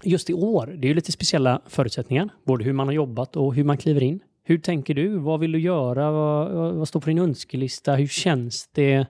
just 0.04 0.30
i 0.30 0.34
år, 0.34 0.68
det 0.68 0.86
är 0.86 0.90
ju 0.90 0.94
lite 0.94 1.12
speciella 1.12 1.62
förutsättningar, 1.66 2.30
både 2.46 2.64
hur 2.64 2.74
man 2.74 2.88
har 2.88 2.94
jobbat 2.94 3.36
och 3.36 3.56
hur 3.56 3.64
man 3.64 3.78
kliver 3.78 4.04
in. 4.04 4.20
Hur 4.44 4.58
tänker 4.58 4.94
du? 4.94 5.18
Vad 5.18 5.40
vill 5.40 5.52
du 5.52 5.60
göra? 5.60 6.12
Vad, 6.12 6.74
vad 6.76 6.88
står 6.88 7.00
på 7.00 7.10
din 7.10 7.20
önskelista? 7.20 7.96
Hur 7.96 8.08
känns 8.08 8.68
det 8.68 9.08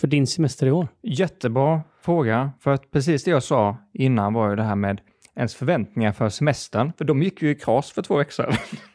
för 0.00 0.08
din 0.08 0.26
semester 0.26 0.66
i 0.66 0.70
år? 0.70 0.88
Jättebra 1.02 1.80
fråga, 2.02 2.52
för 2.60 2.70
att 2.70 2.90
precis 2.90 3.24
det 3.24 3.30
jag 3.30 3.42
sa 3.42 3.76
innan 3.92 4.34
var 4.34 4.50
ju 4.50 4.56
det 4.56 4.62
här 4.62 4.76
med 4.76 5.00
ens 5.36 5.54
förväntningar 5.54 6.12
för 6.12 6.28
semestern, 6.28 6.92
för 6.98 7.04
de 7.04 7.22
gick 7.22 7.42
ju 7.42 7.50
i 7.50 7.54
kras 7.54 7.90
för 7.90 8.02
två 8.02 8.16
veckor 8.16 8.32
sedan. 8.32 8.52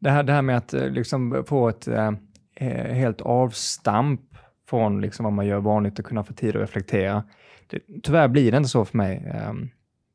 det, 0.00 0.10
här, 0.10 0.22
det 0.22 0.32
här 0.32 0.42
med 0.42 0.56
att 0.56 0.74
eh, 0.74 0.90
liksom 0.90 1.44
få 1.46 1.68
ett 1.68 1.88
eh, 1.88 2.12
eh, 2.54 2.94
helt 2.94 3.20
avstamp 3.20 4.20
från 4.68 5.00
liksom 5.00 5.24
vad 5.24 5.32
man 5.32 5.46
gör 5.46 5.60
vanligt 5.60 5.98
och 5.98 6.04
kunna 6.04 6.24
få 6.24 6.32
tid 6.32 6.56
att 6.56 6.62
reflektera. 6.62 7.24
Det, 7.66 7.80
tyvärr 8.02 8.28
blir 8.28 8.50
det 8.50 8.56
inte 8.56 8.68
så 8.68 8.84
för 8.84 8.96
mig, 8.96 9.30
eh, 9.34 9.52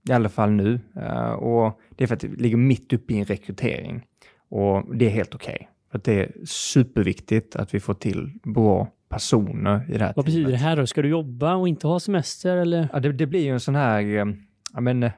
i 0.09 0.13
alla 0.13 0.29
fall 0.29 0.51
nu. 0.51 0.79
Eh, 0.95 1.31
och 1.31 1.79
det 1.95 2.03
är 2.03 2.07
för 2.07 2.15
att 2.15 2.21
det 2.21 2.27
ligger 2.27 2.57
mitt 2.57 2.93
uppe 2.93 3.13
i 3.13 3.19
en 3.19 3.25
rekrytering. 3.25 4.05
Och 4.49 4.95
det 4.95 5.05
är 5.05 5.09
helt 5.09 5.35
okej. 5.35 5.55
Okay. 5.55 5.67
För 5.91 6.01
det 6.03 6.23
är 6.23 6.45
superviktigt 6.45 7.55
att 7.55 7.73
vi 7.73 7.79
får 7.79 7.93
till 7.93 8.39
bra 8.43 8.91
personer 9.09 9.85
i 9.89 9.97
det 9.97 10.03
här 10.03 10.13
Vad 10.15 10.25
betyder 10.25 10.51
det 10.51 10.57
här 10.57 10.75
då? 10.75 10.87
Ska 10.87 11.01
du 11.01 11.09
jobba 11.09 11.55
och 11.55 11.67
inte 11.67 11.87
ha 11.87 11.99
semester 11.99 12.57
eller? 12.57 12.89
Ja, 12.93 12.99
det, 12.99 13.11
det 13.11 13.25
blir 13.25 13.43
ju 13.43 13.51
en 13.51 13.59
sån 13.59 13.75
här, 13.75 14.01
eh, 14.01 14.25
ja 14.73 14.81
men 14.81 15.09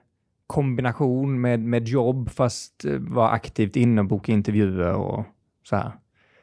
kombination 0.48 1.42
med, 1.42 1.60
med 1.60 1.88
jobb 1.88 2.30
fast 2.30 2.86
vara 3.00 3.30
aktivt 3.30 3.76
inne 3.76 4.02
och 4.02 4.08
boka 4.08 4.32
intervjuer 4.32 4.94
och 4.94 5.26
så 5.64 5.76
här. 5.76 5.92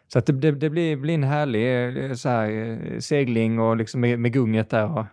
Så 0.08 0.18
att 0.18 0.26
det, 0.26 0.32
det, 0.32 0.52
det 0.52 0.70
blir, 0.70 0.96
blir 0.96 1.14
en 1.14 1.24
härlig 1.24 2.18
så 2.18 2.28
här, 2.28 3.00
segling 3.00 3.58
och 3.58 3.76
liksom 3.76 4.00
med, 4.00 4.18
med 4.18 4.32
gunget 4.32 4.70
där 4.70 4.98
och 4.98 5.06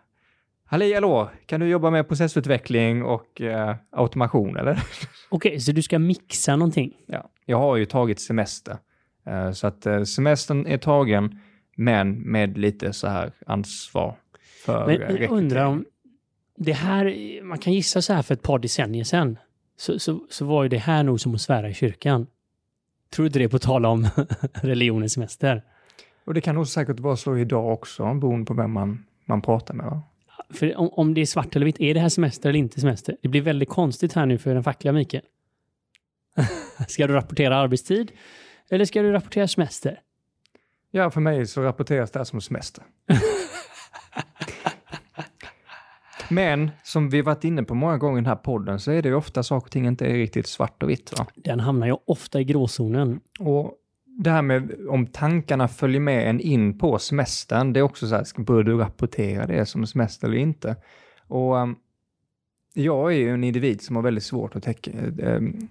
Halli 0.71 0.93
hallå, 0.93 1.29
kan 1.45 1.59
du 1.59 1.67
jobba 1.67 1.89
med 1.89 2.07
processutveckling 2.07 3.03
och 3.03 3.41
eh, 3.41 3.75
automation 3.89 4.57
eller? 4.57 4.83
Okej, 5.29 5.59
så 5.59 5.71
du 5.71 5.81
ska 5.81 5.99
mixa 5.99 6.55
någonting? 6.55 6.97
Ja, 7.05 7.29
jag 7.45 7.57
har 7.57 7.77
ju 7.77 7.85
tagit 7.85 8.21
semester. 8.21 8.77
Eh, 9.25 9.51
så 9.51 9.67
att 9.67 9.85
eh, 9.85 10.03
semestern 10.03 10.65
är 10.67 10.77
tagen, 10.77 11.39
men 11.75 12.21
med 12.21 12.57
lite 12.57 12.93
så 12.93 13.07
här 13.07 13.31
ansvar 13.45 14.15
för 14.65 14.87
Men 14.87 15.01
eh, 15.01 15.21
jag 15.21 15.31
undrar 15.31 15.65
om 15.65 15.85
det 16.57 16.73
här, 16.73 17.41
man 17.43 17.57
kan 17.57 17.73
gissa 17.73 18.01
så 18.01 18.13
här 18.13 18.21
för 18.21 18.33
ett 18.33 18.41
par 18.41 18.59
decennier 18.59 19.03
sedan, 19.03 19.37
så, 19.77 19.99
så, 19.99 20.19
så 20.29 20.45
var 20.45 20.63
ju 20.63 20.69
det 20.69 20.77
här 20.77 21.03
nog 21.03 21.19
som 21.19 21.35
att 21.35 21.41
svära 21.41 21.69
i 21.69 21.73
kyrkan. 21.73 22.27
Tror 23.09 23.23
du 23.23 23.27
inte 23.27 23.39
det 23.39 23.49
på 23.49 23.59
tal 23.59 23.85
om 23.85 24.07
religionens 24.53 25.13
semester? 25.13 25.63
Och 26.25 26.33
det 26.33 26.41
kan 26.41 26.55
nog 26.55 26.67
säkert 26.67 26.99
vara 26.99 27.15
så 27.15 27.37
idag 27.37 27.73
också, 27.73 28.13
beroende 28.13 28.45
på 28.45 28.53
vem 28.53 28.71
man, 28.71 29.05
man 29.25 29.41
pratar 29.41 29.73
med. 29.73 29.85
Va? 29.85 30.03
För 30.53 30.77
om, 30.77 30.89
om 30.89 31.13
det 31.13 31.21
är 31.21 31.25
svart 31.25 31.55
eller 31.55 31.65
vitt, 31.65 31.81
är 31.81 31.93
det 31.93 31.99
här 31.99 32.09
semester 32.09 32.49
eller 32.49 32.59
inte 32.59 32.81
semester? 32.81 33.17
Det 33.21 33.27
blir 33.27 33.41
väldigt 33.41 33.69
konstigt 33.69 34.13
här 34.13 34.25
nu 34.25 34.37
för 34.37 34.53
den 34.53 34.63
fackliga 34.63 34.91
Mikael. 34.91 35.23
ska 36.87 37.07
du 37.07 37.13
rapportera 37.13 37.57
arbetstid? 37.57 38.11
Eller 38.69 38.85
ska 38.85 39.01
du 39.01 39.11
rapportera 39.11 39.47
semester? 39.47 39.99
Ja, 40.91 41.11
för 41.11 41.21
mig 41.21 41.47
så 41.47 41.61
rapporteras 41.61 42.11
det 42.11 42.19
här 42.19 42.23
som 42.23 42.41
semester. 42.41 42.83
Men 46.31 46.71
som 46.83 47.09
vi 47.09 47.21
varit 47.21 47.43
inne 47.43 47.63
på 47.63 47.75
många 47.75 47.97
gånger 47.97 48.17
i 48.17 48.21
den 48.21 48.25
här 48.25 48.35
podden 48.35 48.79
så 48.79 48.91
är 48.91 49.01
det 49.01 49.09
ju 49.09 49.15
ofta 49.15 49.43
saker 49.43 49.65
och 49.67 49.71
ting 49.71 49.87
inte 49.87 50.05
är 50.05 50.13
riktigt 50.13 50.47
svart 50.47 50.83
och 50.83 50.89
vitt. 50.89 51.19
Va? 51.19 51.27
Den 51.35 51.59
hamnar 51.59 51.87
ju 51.87 51.95
ofta 52.05 52.41
i 52.41 52.43
gråzonen. 52.43 53.19
Och 53.39 53.73
det 54.05 54.29
här 54.29 54.41
med 54.41 54.71
om 54.89 55.07
tankarna 55.07 55.67
följer 55.67 55.99
med 55.99 56.29
en 56.29 56.39
in 56.39 56.77
på 56.77 56.99
semestern, 56.99 57.73
det 57.73 57.79
är 57.79 57.83
också 57.83 58.07
så 58.07 58.15
här, 58.15 58.43
bör 58.43 58.63
du 58.63 58.77
rapportera 58.77 59.47
det 59.47 59.65
som 59.65 59.87
semester 59.87 60.27
eller 60.27 60.37
inte? 60.37 60.75
Och 61.27 61.55
um, 61.55 61.75
jag 62.73 63.13
är 63.13 63.17
ju 63.17 63.29
en 63.29 63.43
individ 63.43 63.81
som 63.81 63.95
har 63.95 64.03
väldigt 64.03 64.23
svårt 64.23 64.55
att 64.55 64.63
täcka, 64.63 64.91
um, 64.91 65.67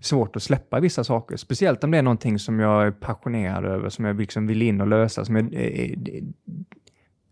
svårt 0.00 0.36
att 0.36 0.42
släppa 0.42 0.80
vissa 0.80 1.04
saker, 1.04 1.36
speciellt 1.36 1.84
om 1.84 1.90
det 1.90 1.98
är 1.98 2.02
någonting 2.02 2.38
som 2.38 2.60
jag 2.60 2.86
är 2.86 2.90
passionerad 2.90 3.64
över, 3.64 3.88
som 3.88 4.04
jag 4.04 4.20
liksom 4.20 4.46
vill 4.46 4.62
in 4.62 4.80
och 4.80 4.86
lösa, 4.86 5.24
som, 5.24 5.36
jag, 5.36 5.54
eh, 5.54 5.60
eh, 5.60 6.24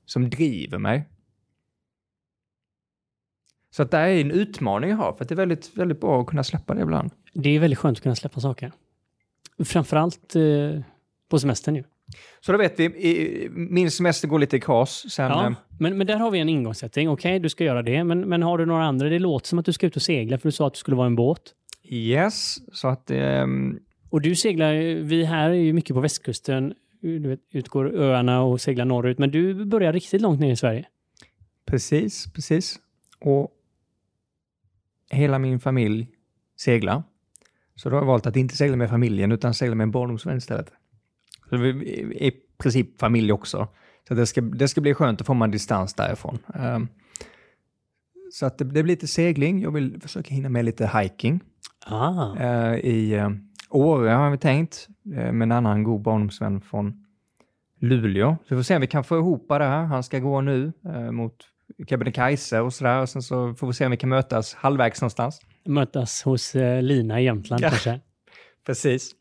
som 0.04 0.30
driver 0.30 0.78
mig. 0.78 1.08
Så 3.76 3.82
att 3.82 3.90
det 3.90 3.96
är 3.96 4.20
en 4.20 4.30
utmaning 4.30 4.90
jag 4.90 4.96
har, 4.96 5.12
för 5.12 5.24
att 5.24 5.28
det 5.28 5.34
är 5.34 5.36
väldigt, 5.36 5.76
väldigt 5.76 6.00
bra 6.00 6.20
att 6.20 6.26
kunna 6.26 6.44
släppa 6.44 6.74
det 6.74 6.82
ibland. 6.82 7.10
Det 7.32 7.48
är 7.48 7.60
väldigt 7.60 7.78
skönt 7.78 7.98
att 7.98 8.02
kunna 8.02 8.14
släppa 8.14 8.40
saker. 8.40 8.72
Framförallt 9.64 10.36
eh, 10.36 10.80
på 11.30 11.38
semestern 11.38 11.76
ju. 11.76 11.84
Så 12.40 12.52
då 12.52 12.58
vet 12.58 12.80
vi, 12.80 13.48
min 13.50 13.90
semester 13.90 14.28
går 14.28 14.38
lite 14.38 14.56
i 14.56 14.60
kras. 14.60 15.04
Sen, 15.10 15.30
Ja, 15.30 15.46
eh, 15.46 15.52
men, 15.78 15.98
men 15.98 16.06
där 16.06 16.16
har 16.16 16.30
vi 16.30 16.38
en 16.38 16.48
ingångssättning. 16.48 17.08
Okej, 17.08 17.38
du 17.38 17.48
ska 17.48 17.64
göra 17.64 17.82
det, 17.82 18.04
men, 18.04 18.20
men 18.20 18.42
har 18.42 18.58
du 18.58 18.66
några 18.66 18.84
andra? 18.84 19.08
Det 19.08 19.18
låter 19.18 19.48
som 19.48 19.58
att 19.58 19.64
du 19.64 19.72
ska 19.72 19.86
ut 19.86 19.96
och 19.96 20.02
segla, 20.02 20.38
för 20.38 20.48
du 20.48 20.52
sa 20.52 20.66
att 20.66 20.74
du 20.74 20.78
skulle 20.78 20.96
vara 20.96 21.06
en 21.06 21.16
båt. 21.16 21.54
yes, 21.84 22.56
så 22.72 22.88
att 22.88 23.10
ehm, 23.10 23.78
Och 24.10 24.20
du 24.20 24.36
seglar, 24.36 24.74
vi 25.02 25.24
här 25.24 25.50
är 25.50 25.54
ju 25.54 25.72
mycket 25.72 25.94
på 25.94 26.00
västkusten, 26.00 26.74
du 27.00 27.28
vet, 27.28 27.40
utgår 27.52 27.96
öarna 27.96 28.42
och 28.42 28.60
seglar 28.60 28.84
norrut, 28.84 29.18
men 29.18 29.30
du 29.30 29.64
börjar 29.64 29.92
riktigt 29.92 30.20
långt 30.20 30.40
ner 30.40 30.52
i 30.52 30.56
Sverige. 30.56 30.86
precis, 31.66 32.32
precis. 32.32 32.78
Och 33.20 33.50
hela 35.10 35.38
min 35.38 35.60
familj 35.60 36.08
seglar. 36.56 37.02
Så 37.74 37.90
då 37.90 37.96
har 37.96 38.02
jag 38.02 38.06
valt 38.06 38.26
att 38.26 38.36
inte 38.36 38.56
segla 38.56 38.76
med 38.76 38.90
familjen 38.90 39.32
utan 39.32 39.54
segla 39.54 39.74
med 39.74 39.84
en 39.84 39.90
barndomsvän 39.90 40.36
istället. 40.36 40.72
Så 41.50 41.56
vi 41.56 41.68
är 41.68 42.22
i 42.22 42.32
princip 42.58 42.98
familj 42.98 43.32
också. 43.32 43.68
Så 44.08 44.14
det 44.14 44.26
ska, 44.26 44.40
det 44.40 44.68
ska 44.68 44.80
bli 44.80 44.94
skönt 44.94 45.20
att 45.20 45.26
få 45.26 45.34
man 45.34 45.50
distans 45.50 45.94
därifrån. 45.94 46.38
Ehm, 46.54 46.88
så 48.32 48.46
att 48.46 48.58
det, 48.58 48.64
det 48.64 48.82
blir 48.82 48.92
lite 48.92 49.06
segling. 49.06 49.62
Jag 49.62 49.70
vill 49.70 50.00
försöka 50.00 50.34
hinna 50.34 50.48
med 50.48 50.64
lite 50.64 50.90
hiking. 50.98 51.40
Ah. 51.86 52.36
Eh, 52.36 52.74
I 52.74 53.14
eh, 53.14 53.30
Åre 53.70 54.10
har 54.10 54.30
vi 54.30 54.38
tänkt, 54.38 54.88
eh, 55.04 55.32
med 55.32 55.42
en 55.42 55.52
annan 55.52 55.82
god 55.82 56.02
barndomsvän 56.02 56.60
från 56.60 57.04
Luleå. 57.78 58.36
Så 58.48 58.54
vi 58.54 58.56
får 58.56 58.62
se 58.62 58.74
om 58.74 58.80
vi 58.80 58.86
kan 58.86 59.04
få 59.04 59.16
ihop 59.16 59.48
det 59.48 59.64
här. 59.64 59.84
Han 59.84 60.02
ska 60.02 60.18
gå 60.18 60.40
nu 60.40 60.72
mot 61.12 61.44
Kebnekaise 61.88 62.60
och 62.60 62.74
sådär. 62.74 63.00
Och 63.00 63.08
sen 63.08 63.22
så 63.22 63.54
får 63.54 63.66
vi 63.66 63.72
se 63.72 63.84
om 63.84 63.90
vi 63.90 63.96
kan 63.96 64.08
mötas 64.08 64.54
halvvägs 64.54 65.00
någonstans. 65.00 65.40
Mötas 65.64 66.22
hos 66.22 66.54
eh, 66.54 66.82
Lina 66.82 67.20
i 67.20 67.24
Jämtland 67.24 67.62
Ja. 67.62 67.68
kanske. 67.68 68.00
Precis. 68.66 69.12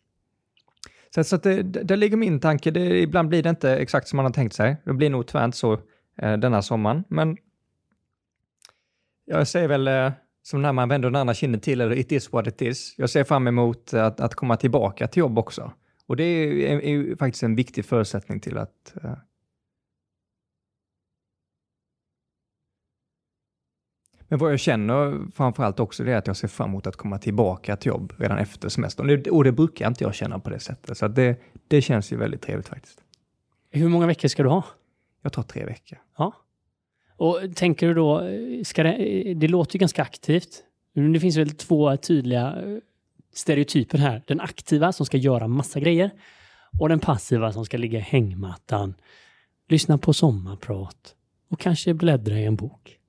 Så, 1.16 1.24
så 1.24 1.36
att 1.36 1.44
det, 1.44 1.64
där 1.64 1.98
ligger 1.98 2.18
min 2.18 2.40
tanke. 2.40 2.72
Det, 2.72 3.00
ibland 3.02 3.30
blir 3.30 3.44
det 3.44 3.50
inte 3.50 3.78
exakt 3.78 4.08
som 4.08 4.18
man 4.18 4.26
har 4.26 4.32
tänkt 4.34 4.54
sig. 4.56 4.78
Det 4.86 4.94
blir 4.94 5.10
nog 5.10 5.28
tyvärr 5.28 5.46
inte 5.46 5.58
så 5.58 5.74
eh, 6.22 6.38
denna 6.38 6.62
sommaren. 6.62 7.04
Men 7.08 7.38
jag 9.26 9.48
säger 9.48 9.68
väl 9.68 9.88
eh, 9.88 10.12
som 10.44 10.62
när 10.62 10.74
man 10.74 10.90
vänder 10.90 11.10
den 11.10 11.16
andra 11.22 11.34
kinden 11.34 11.62
till, 11.62 11.82
eller 11.82 11.96
it 11.96 12.12
is 12.12 12.32
what 12.32 12.48
it 12.48 12.62
is. 12.62 12.96
Jag 12.98 13.10
ser 13.10 13.24
fram 13.24 13.48
emot 13.48 13.94
att, 13.94 14.20
att 14.20 14.36
komma 14.36 14.58
tillbaka 14.58 15.08
till 15.08 15.20
jobb 15.20 15.38
också. 15.38 15.72
Och 16.08 16.16
det 16.16 16.24
är, 16.24 16.52
är, 16.52 17.12
är 17.12 17.16
faktiskt 17.16 17.44
en 17.44 17.56
viktig 17.56 17.86
förutsättning 17.86 18.40
till 18.40 18.58
att 18.58 18.94
Men 24.34 24.40
vad 24.40 24.52
jag 24.52 24.60
känner 24.60 25.32
framförallt 25.32 25.80
också 25.80 26.04
det 26.04 26.12
är 26.12 26.18
att 26.18 26.28
jag 26.28 26.38
ser 26.38 26.48
fram 26.48 26.70
emot 26.70 26.88
att 26.88 26.96
komma 26.96 27.18
tillbaka 27.18 27.76
till 27.76 27.90
jobb 27.90 28.14
redan 28.18 28.38
efter 28.38 28.70
semestern. 28.70 29.10
Och 29.10 29.18
det, 29.18 29.32
och 29.32 29.44
det 29.44 29.52
brukar 29.52 29.88
inte 29.88 30.04
jag 30.04 30.16
känna 30.16 30.40
på 30.40 30.50
det 30.50 30.60
sättet. 30.60 30.98
Så 30.98 31.08
det, 31.08 31.42
det 31.68 31.82
känns 31.82 32.12
ju 32.12 32.18
väldigt 32.18 32.42
trevligt 32.42 32.68
faktiskt. 32.68 33.02
Hur 33.72 33.90
många 33.90 34.08
veckor 34.08 34.28
ska 34.28 34.44
du 34.44 34.50
ha? 34.50 34.64
Jag 35.22 35.34
tar 35.34 35.44
tre 35.44 35.66
veckor. 35.66 35.98
Ja. 36.18 36.34
Och 37.18 37.40
tänker 37.56 37.88
du 37.88 37.94
då, 37.94 38.30
ska 38.64 38.84
det, 38.84 39.34
det 39.34 39.48
låter 39.48 39.76
ju 39.76 39.80
ganska 39.80 40.02
aktivt. 40.02 40.64
Det 41.14 41.20
finns 41.20 41.38
väl 41.38 41.52
två 41.52 41.98
tydliga 41.98 42.56
eh, 42.66 42.78
stereotyper 43.34 43.98
här. 43.98 44.24
Den 44.28 44.40
aktiva 44.40 44.92
som 44.92 45.06
ska 45.06 45.18
göra 45.18 45.48
massa 45.48 45.80
grejer 45.80 46.12
och 46.80 46.90
den 46.90 47.00
passiva 47.00 47.52
som 47.52 47.66
ska 47.66 47.78
ligga 47.78 48.00
i 48.00 48.02
hängmattan, 48.02 48.94
lyssna 49.70 49.98
på 49.98 50.14
sommarprat 50.14 51.16
och 51.50 51.60
kanske 51.60 51.94
bläddra 51.94 52.40
i 52.40 52.46
en 52.46 52.56
bok. 52.56 53.00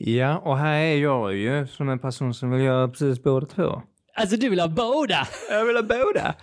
Ja, 0.00 0.38
och 0.38 0.58
här 0.58 0.78
är 0.80 0.96
jag 0.96 1.34
ju 1.34 1.66
som 1.66 1.88
en 1.88 1.98
person 1.98 2.34
som 2.34 2.50
vill 2.50 2.60
göra 2.62 2.88
precis 2.88 3.22
båda 3.22 3.46
två. 3.46 3.82
Alltså 4.14 4.36
du 4.36 4.48
vill 4.48 4.60
ha 4.60 4.68
båda! 4.68 5.28
Jag 5.50 5.64
vill 5.66 5.76
ha 5.76 5.82
båda! 5.82 6.34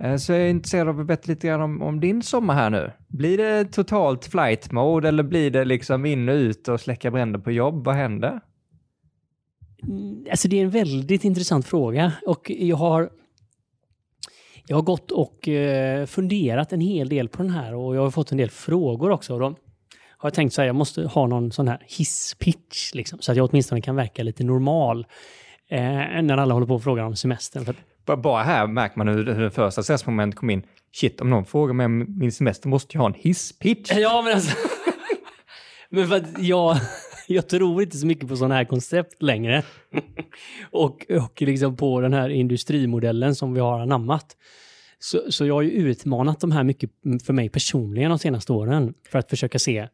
Eh, 0.00 0.16
Så 0.16 0.32
jag 0.32 0.40
är 0.40 0.48
intresserad 0.50 0.88
av 0.88 1.00
att 1.00 1.06
veta 1.10 1.22
lite 1.26 1.46
grann 1.46 1.60
om, 1.60 1.82
om 1.82 2.00
din 2.00 2.22
sommar 2.22 2.54
här 2.54 2.70
nu. 2.70 2.92
Blir 3.08 3.38
det 3.38 3.64
totalt 3.64 4.24
flight 4.24 4.72
mode 4.72 5.08
eller 5.08 5.22
blir 5.22 5.50
det 5.50 5.64
liksom 5.64 6.06
in 6.06 6.28
och 6.28 6.32
ut 6.34 6.68
och 6.68 6.80
släcka 6.80 7.10
bränder 7.10 7.38
på 7.40 7.50
jobb? 7.52 7.84
Vad 7.84 7.94
händer? 7.94 8.40
Mm, 9.82 10.26
Alltså 10.30 10.48
det 10.48 10.58
är 10.58 10.62
en 10.64 10.70
väldigt 10.70 11.24
intressant 11.24 11.66
fråga 11.66 12.12
och 12.26 12.50
jag 12.50 12.76
har 12.76 13.10
jag 14.66 14.76
har 14.76 14.82
gått 14.82 15.10
och 15.10 15.48
eh, 15.48 16.06
funderat 16.06 16.72
en 16.72 16.80
hel 16.80 17.08
del 17.08 17.28
på 17.28 17.42
den 17.42 17.50
här 17.52 17.74
och 17.74 17.96
jag 17.96 18.00
har 18.02 18.10
fått 18.10 18.32
en 18.32 18.38
del 18.38 18.50
frågor 18.50 19.10
också. 19.10 19.34
Och 19.34 19.58
har 20.18 20.26
jag 20.28 20.34
tänkt 20.34 20.52
så 20.54 20.60
här, 20.60 20.66
jag 20.66 20.76
måste 20.76 21.02
ha 21.02 21.26
någon 21.26 21.52
sån 21.52 21.68
här 21.68 21.82
hisspitch 21.86 22.94
liksom, 22.94 23.18
så 23.22 23.30
att 23.32 23.36
jag 23.36 23.48
åtminstone 23.50 23.80
kan 23.80 23.96
verka 23.96 24.22
lite 24.22 24.44
normal 24.44 25.06
eh, 25.70 25.80
när 26.22 26.36
alla 26.36 26.54
håller 26.54 26.66
på 26.66 26.74
och 26.74 26.82
frågar 26.82 27.04
om 27.04 27.16
semestern. 27.16 27.64
För 27.64 27.74
Bara- 28.06 28.16
Bara 28.16 28.42
här 28.42 28.66
märker 28.66 28.98
man 28.98 29.08
hur 29.08 29.24
hur 29.34 29.42
det 29.42 29.50
första 29.50 29.82
stressmomentet 29.82 30.38
kom 30.38 30.50
in. 30.50 30.62
Shit, 30.92 31.20
om 31.20 31.30
någon 31.30 31.44
frågar 31.44 31.74
mig 31.74 31.86
om 31.86 32.18
min 32.18 32.32
semester 32.32 32.68
måste 32.68 32.96
jag 32.96 33.00
ha 33.02 33.08
en 33.08 33.14
hisspitch. 33.14 33.92
ja, 33.92 34.22
men 34.24 34.34
alltså... 34.34 34.56
men 35.90 36.08
för 36.08 36.16
att 36.16 36.38
jag, 36.42 36.76
jag 37.28 37.48
tror 37.48 37.82
inte 37.82 37.96
så 37.98 38.06
mycket 38.06 38.28
på 38.28 38.36
sådana 38.36 38.54
här 38.54 38.64
koncept 38.64 39.22
längre. 39.22 39.62
och, 40.70 41.06
och 41.22 41.42
liksom 41.42 41.76
på 41.76 42.00
den 42.00 42.12
här 42.12 42.28
industrimodellen 42.28 43.34
som 43.34 43.54
vi 43.54 43.60
har 43.60 43.80
anammat. 43.80 44.26
Så, 44.98 45.32
så 45.32 45.46
jag 45.46 45.54
har 45.54 45.62
ju 45.62 45.70
utmanat 45.70 46.40
de 46.40 46.52
här 46.52 46.64
mycket 46.64 46.90
för 47.26 47.32
mig 47.32 47.48
personligen 47.48 48.10
de 48.10 48.18
senaste 48.18 48.52
åren 48.52 48.94
för 49.10 49.18
att 49.18 49.30
försöka 49.30 49.58
se. 49.58 49.88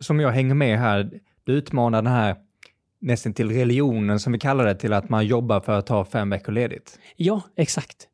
Som 0.00 0.20
jag 0.20 0.30
hänger 0.30 0.54
med 0.54 0.78
här, 0.78 1.10
du 1.44 1.52
utmanar 1.52 2.02
den 2.02 2.12
här 2.12 2.36
nästan 3.00 3.34
till 3.34 3.50
religionen 3.50 4.20
som 4.20 4.32
vi 4.32 4.38
kallar 4.38 4.66
det 4.66 4.74
till 4.74 4.92
att 4.92 5.08
man 5.08 5.26
jobbar 5.26 5.60
för 5.60 5.78
att 5.78 5.86
ta 5.86 6.04
fem 6.04 6.30
veckor 6.30 6.52
ledigt. 6.52 6.98
Ja, 7.16 7.42
exakt. 7.56 8.08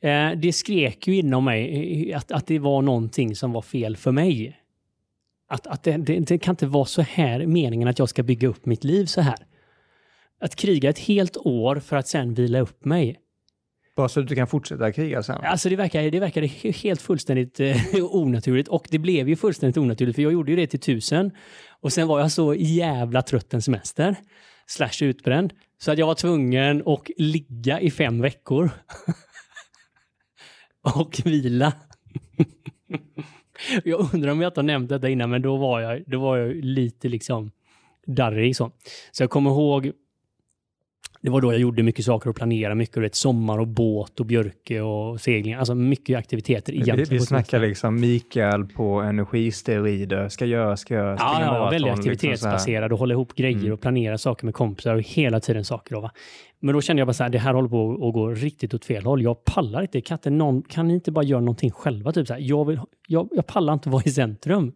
Eh, 0.00 0.30
det 0.30 0.52
skrek 0.52 1.08
ju 1.08 1.16
inom 1.16 1.44
mig 1.44 2.12
att, 2.14 2.32
att 2.32 2.46
det 2.46 2.58
var 2.58 2.82
någonting 2.82 3.36
som 3.36 3.52
var 3.52 3.62
fel 3.62 3.96
för 3.96 4.12
mig. 4.12 4.60
Att, 5.48 5.66
att 5.66 5.82
det, 5.82 5.96
det, 5.96 6.18
det 6.18 6.38
kan 6.38 6.52
inte 6.52 6.66
vara 6.66 6.84
så 6.84 7.02
här 7.02 7.46
meningen 7.46 7.88
att 7.88 7.98
jag 7.98 8.08
ska 8.08 8.22
bygga 8.22 8.48
upp 8.48 8.66
mitt 8.66 8.84
liv 8.84 9.06
så 9.06 9.20
här. 9.20 9.38
Att 10.40 10.56
kriga 10.56 10.90
ett 10.90 10.98
helt 10.98 11.36
år 11.36 11.76
för 11.76 11.96
att 11.96 12.08
sen 12.08 12.34
vila 12.34 12.60
upp 12.60 12.84
mig. 12.84 13.16
Bara 13.96 14.08
så 14.08 14.20
att 14.20 14.28
du 14.28 14.34
kan 14.34 14.46
fortsätta 14.46 14.92
kriga 14.92 15.22
sen. 15.22 15.40
Alltså 15.42 15.68
det 15.68 15.76
verkade, 15.76 16.10
det 16.10 16.20
verkade 16.20 16.46
helt 16.46 17.02
fullständigt 17.02 17.60
eh, 17.60 17.76
onaturligt 18.00 18.68
och 18.68 18.86
det 18.90 18.98
blev 18.98 19.28
ju 19.28 19.36
fullständigt 19.36 19.76
onaturligt 19.76 20.16
för 20.16 20.22
jag 20.22 20.32
gjorde 20.32 20.50
ju 20.50 20.56
det 20.56 20.66
till 20.66 20.80
tusen 20.80 21.30
och 21.80 21.92
sen 21.92 22.08
var 22.08 22.20
jag 22.20 22.32
så 22.32 22.54
jävla 22.54 23.22
trött 23.22 23.54
en 23.54 23.62
semester 23.62 24.16
slash 24.66 25.02
utbränd 25.02 25.52
så 25.78 25.92
att 25.92 25.98
jag 25.98 26.06
var 26.06 26.14
tvungen 26.14 26.82
att 26.86 27.10
ligga 27.16 27.80
i 27.80 27.90
fem 27.90 28.20
veckor 28.20 28.70
och 30.94 31.20
vila. 31.24 31.72
Jag 33.84 34.14
undrar 34.14 34.32
om 34.32 34.40
jag 34.40 34.50
inte 34.50 34.60
har 34.60 34.66
nämnt 34.66 34.88
detta 34.88 35.08
innan, 35.08 35.30
men 35.30 35.42
då 35.42 35.56
var 35.56 35.80
jag, 35.80 36.02
då 36.06 36.20
var 36.20 36.36
jag 36.36 36.54
lite 36.54 37.08
liksom 37.08 37.50
darrig 38.06 38.56
så. 38.56 38.70
Så 39.12 39.22
jag 39.22 39.30
kommer 39.30 39.50
ihåg, 39.50 39.92
det 41.26 41.30
var 41.30 41.40
då 41.40 41.52
jag 41.52 41.60
gjorde 41.60 41.82
mycket 41.82 42.04
saker 42.04 42.30
och 42.30 42.36
planerade 42.36 42.74
mycket. 42.74 43.02
Vet, 43.02 43.14
sommar 43.14 43.58
och 43.58 43.66
båt 43.68 44.20
och 44.20 44.26
björke 44.26 44.80
och 44.80 45.20
segling. 45.20 45.54
Alltså 45.54 45.74
mycket 45.74 46.18
aktiviteter 46.18 46.72
egentligen. 46.72 47.04
Vi, 47.10 47.16
vi 47.18 47.20
snackar 47.20 47.60
liksom 47.60 48.00
Mikael 48.00 48.64
på 48.66 49.00
energisteroider, 49.00 50.28
ska 50.28 50.44
göra, 50.44 50.76
ska 50.76 50.94
göra, 50.94 51.16
Ja, 51.18 51.40
ja, 51.40 51.46
maraton, 51.46 51.70
väldigt 51.70 51.80
liksom 51.96 52.12
aktivitetsbaserad 52.12 52.92
och 52.92 52.98
hålla 52.98 53.14
ihop 53.14 53.34
grejer 53.34 53.58
Mm. 53.58 53.72
och 53.72 53.80
planera 53.80 54.18
saker 54.18 54.44
med 54.44 54.54
kompisar 54.54 54.94
och 54.94 55.02
hela 55.02 55.40
tiden 55.40 55.64
saker. 55.64 55.94
Då, 55.94 56.00
va? 56.00 56.10
Men 56.60 56.74
då 56.74 56.80
kände 56.80 57.00
jag 57.00 57.06
bara 57.06 57.12
så 57.12 57.22
här, 57.22 57.30
det 57.30 57.38
här 57.38 57.54
håller 57.54 57.68
på 57.68 57.92
att 58.08 58.14
gå 58.14 58.28
riktigt 58.30 58.74
åt 58.74 58.84
fel 58.84 59.04
håll. 59.04 59.22
Jag 59.22 59.44
pallar 59.44 59.82
inte. 59.82 59.98
Inte 59.98 60.30
någon, 60.30 60.62
kan 60.62 60.88
ni 60.88 60.94
inte 60.94 61.12
bara 61.12 61.24
göra 61.24 61.40
någonting 61.40 61.70
själva? 61.70 62.12
Typ 62.12 62.26
så 62.26 62.34
här, 62.34 62.40
jag, 62.40 62.64
vill, 62.64 62.80
jag, 63.08 63.28
jag 63.32 63.46
pallar 63.46 63.72
inte 63.72 63.88
vara 63.88 64.02
i 64.06 64.10
centrum. 64.10 64.72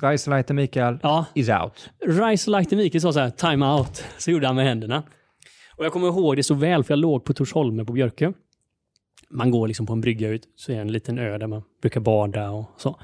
Reiseleiter 0.00 0.54
Mikael 0.54 0.98
Ja, 1.02 1.24
is 1.34 1.48
out. 1.48 1.90
Rice 2.06 2.50
Like 2.50 2.76
Mikael 2.76 3.00
sa 3.00 3.12
så 3.12 3.20
här, 3.20 3.30
time 3.30 3.66
out. 3.66 4.04
Så 4.18 4.30
gjorde 4.30 4.46
han 4.46 4.56
med 4.56 4.64
händerna. 4.64 5.02
Och 5.82 5.86
jag 5.86 5.92
kommer 5.92 6.08
ihåg 6.08 6.36
det 6.36 6.42
så 6.42 6.54
väl, 6.54 6.84
för 6.84 6.92
jag 6.92 6.98
låg 6.98 7.24
på 7.24 7.32
Torsholme 7.32 7.84
på 7.84 7.92
Björkö. 7.92 8.32
Man 9.30 9.50
går 9.50 9.68
liksom 9.68 9.86
på 9.86 9.92
en 9.92 10.00
brygga 10.00 10.28
ut, 10.28 10.48
så 10.56 10.72
är 10.72 10.76
det 10.76 10.82
en 10.82 10.92
liten 10.92 11.18
ö 11.18 11.38
där 11.38 11.46
man 11.46 11.62
brukar 11.80 12.00
bada 12.00 12.50
och 12.50 12.64
så. 12.76 13.00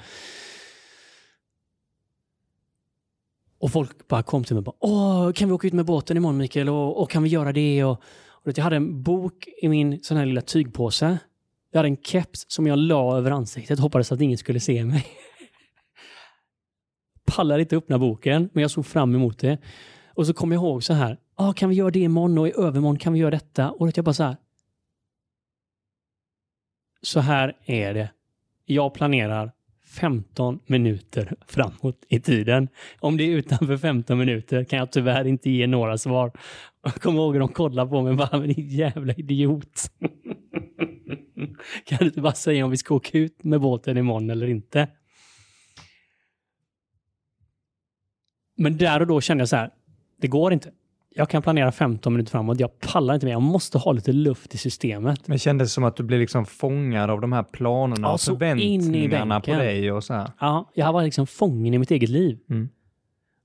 Och 3.59 3.73
folk 3.73 4.09
bara 4.09 4.23
kom 4.23 4.45
till 4.45 4.55
mig 4.55 4.59
och 4.59 4.64
bara, 4.64 4.77
Åh, 4.81 5.33
kan 5.33 5.49
vi 5.49 5.55
åka 5.55 5.67
ut 5.67 5.73
med 5.73 5.85
båten 5.85 6.17
imorgon 6.17 6.37
Mikael? 6.37 6.69
Och, 6.69 7.03
och 7.03 7.11
kan 7.11 7.23
vi 7.23 7.29
göra 7.29 7.53
det? 7.53 7.85
Och, 7.85 8.03
och 8.29 8.59
jag 8.59 8.64
hade 8.64 8.77
en 8.77 9.03
bok 9.03 9.49
i 9.62 9.69
min 9.69 10.03
sån 10.03 10.17
här 10.17 10.27
lilla 10.27 10.41
tygpåse. 10.41 11.19
Jag 11.71 11.79
hade 11.79 11.88
en 11.88 12.03
keps 12.03 12.45
som 12.49 12.67
jag 12.67 12.79
la 12.79 13.17
över 13.17 13.31
ansiktet, 13.31 13.79
hoppades 13.79 14.12
att 14.12 14.21
ingen 14.21 14.38
skulle 14.38 14.61
se 14.61 14.85
mig. 14.85 15.07
Pallade 17.27 17.61
inte 17.61 17.77
öppna 17.77 17.99
boken, 17.99 18.51
men 18.53 18.62
jag 18.62 18.71
såg 18.71 18.87
fram 18.87 19.14
emot 19.14 19.38
det. 19.38 19.59
Och 20.14 20.27
så 20.27 20.35
kom 20.35 20.53
jag 20.53 20.62
ihåg 20.62 20.85
så 20.85 20.93
här, 20.93 21.19
ah, 21.38 21.53
kan 21.53 21.68
vi 21.68 21.74
göra 21.74 21.90
det 21.90 21.98
imorgon 21.98 22.38
och 22.38 22.48
i 22.48 22.53
övermorgon 22.57 22.98
kan 22.98 23.12
vi 23.12 23.18
göra 23.18 23.31
detta? 23.31 23.70
Och 23.70 23.87
då 23.87 23.92
jag 23.96 24.05
bara 24.05 24.12
så 24.12 24.22
här. 24.22 24.37
Så 27.03 27.20
här 27.20 27.57
är 27.64 27.94
det. 27.94 28.11
Jag 28.64 28.94
planerar 28.94 29.53
15 29.87 30.61
minuter 30.66 31.37
framåt 31.46 32.05
i 32.09 32.20
tiden. 32.20 32.68
Om 33.01 33.16
det 33.16 33.24
är 33.24 33.29
utanför 33.29 33.77
15 33.77 34.18
minuter 34.18 34.64
kan 34.64 34.79
jag 34.79 34.92
tyvärr 34.92 35.24
inte 35.24 35.51
ge 35.51 35.66
några 35.66 35.98
svar. 35.98 36.33
Jag 36.83 36.94
kommer 36.94 37.20
ihåg 37.20 37.37
att 37.37 37.40
de 37.40 37.48
kollade 37.48 37.90
på 37.90 38.03
mig 38.03 38.11
och 38.11 38.16
bara, 38.16 38.38
men 38.38 38.48
din 38.48 38.68
jävla 38.68 39.14
idiot. 39.14 39.92
kan 41.85 41.98
du 41.98 42.05
inte 42.05 42.20
bara 42.20 42.33
säga 42.33 42.64
om 42.64 42.70
vi 42.70 42.77
ska 42.77 42.94
åka 42.94 43.18
ut 43.18 43.44
med 43.44 43.61
båten 43.61 43.96
imorgon 43.96 44.31
eller 44.31 44.46
inte? 44.46 44.88
Men 48.57 48.77
där 48.77 49.01
och 49.01 49.07
då 49.07 49.20
kände 49.20 49.42
jag 49.42 49.48
så 49.48 49.57
här, 49.57 49.70
det 50.16 50.27
går 50.27 50.53
inte. 50.53 50.72
Jag 51.19 51.29
kan 51.29 51.43
planera 51.43 51.73
15 51.73 52.13
minuter 52.13 52.31
framåt, 52.31 52.61
jag 52.61 52.81
pallar 52.81 53.15
inte 53.15 53.27
mer. 53.27 53.33
Jag 53.33 53.43
måste 53.43 53.79
ha 53.79 53.93
lite 53.93 54.13
luft 54.13 54.55
i 54.55 54.59
systemet. 54.59 55.29
Men 55.29 55.35
det 55.35 55.39
kändes 55.39 55.73
som 55.73 55.85
att 55.85 55.97
du 55.97 56.03
blev 56.03 56.21
liksom 56.21 56.47
fångad 56.47 57.11
av 57.11 57.21
de 57.21 57.33
här 57.33 57.43
planerna 57.43 58.09
Ja, 58.09 58.13
och 58.13 58.21
förväntningarna 58.21 59.41
på 59.41 59.51
dig 59.51 59.93
och 59.93 60.05
så 60.05 60.15
här. 60.15 60.31
Ja, 60.41 60.71
jag 60.75 60.93
var 60.93 61.03
liksom 61.03 61.27
fången 61.27 61.75
i 61.75 61.79
mitt 61.79 61.91
eget 61.91 62.11
liv. 62.11 62.39
Mm. 62.51 62.69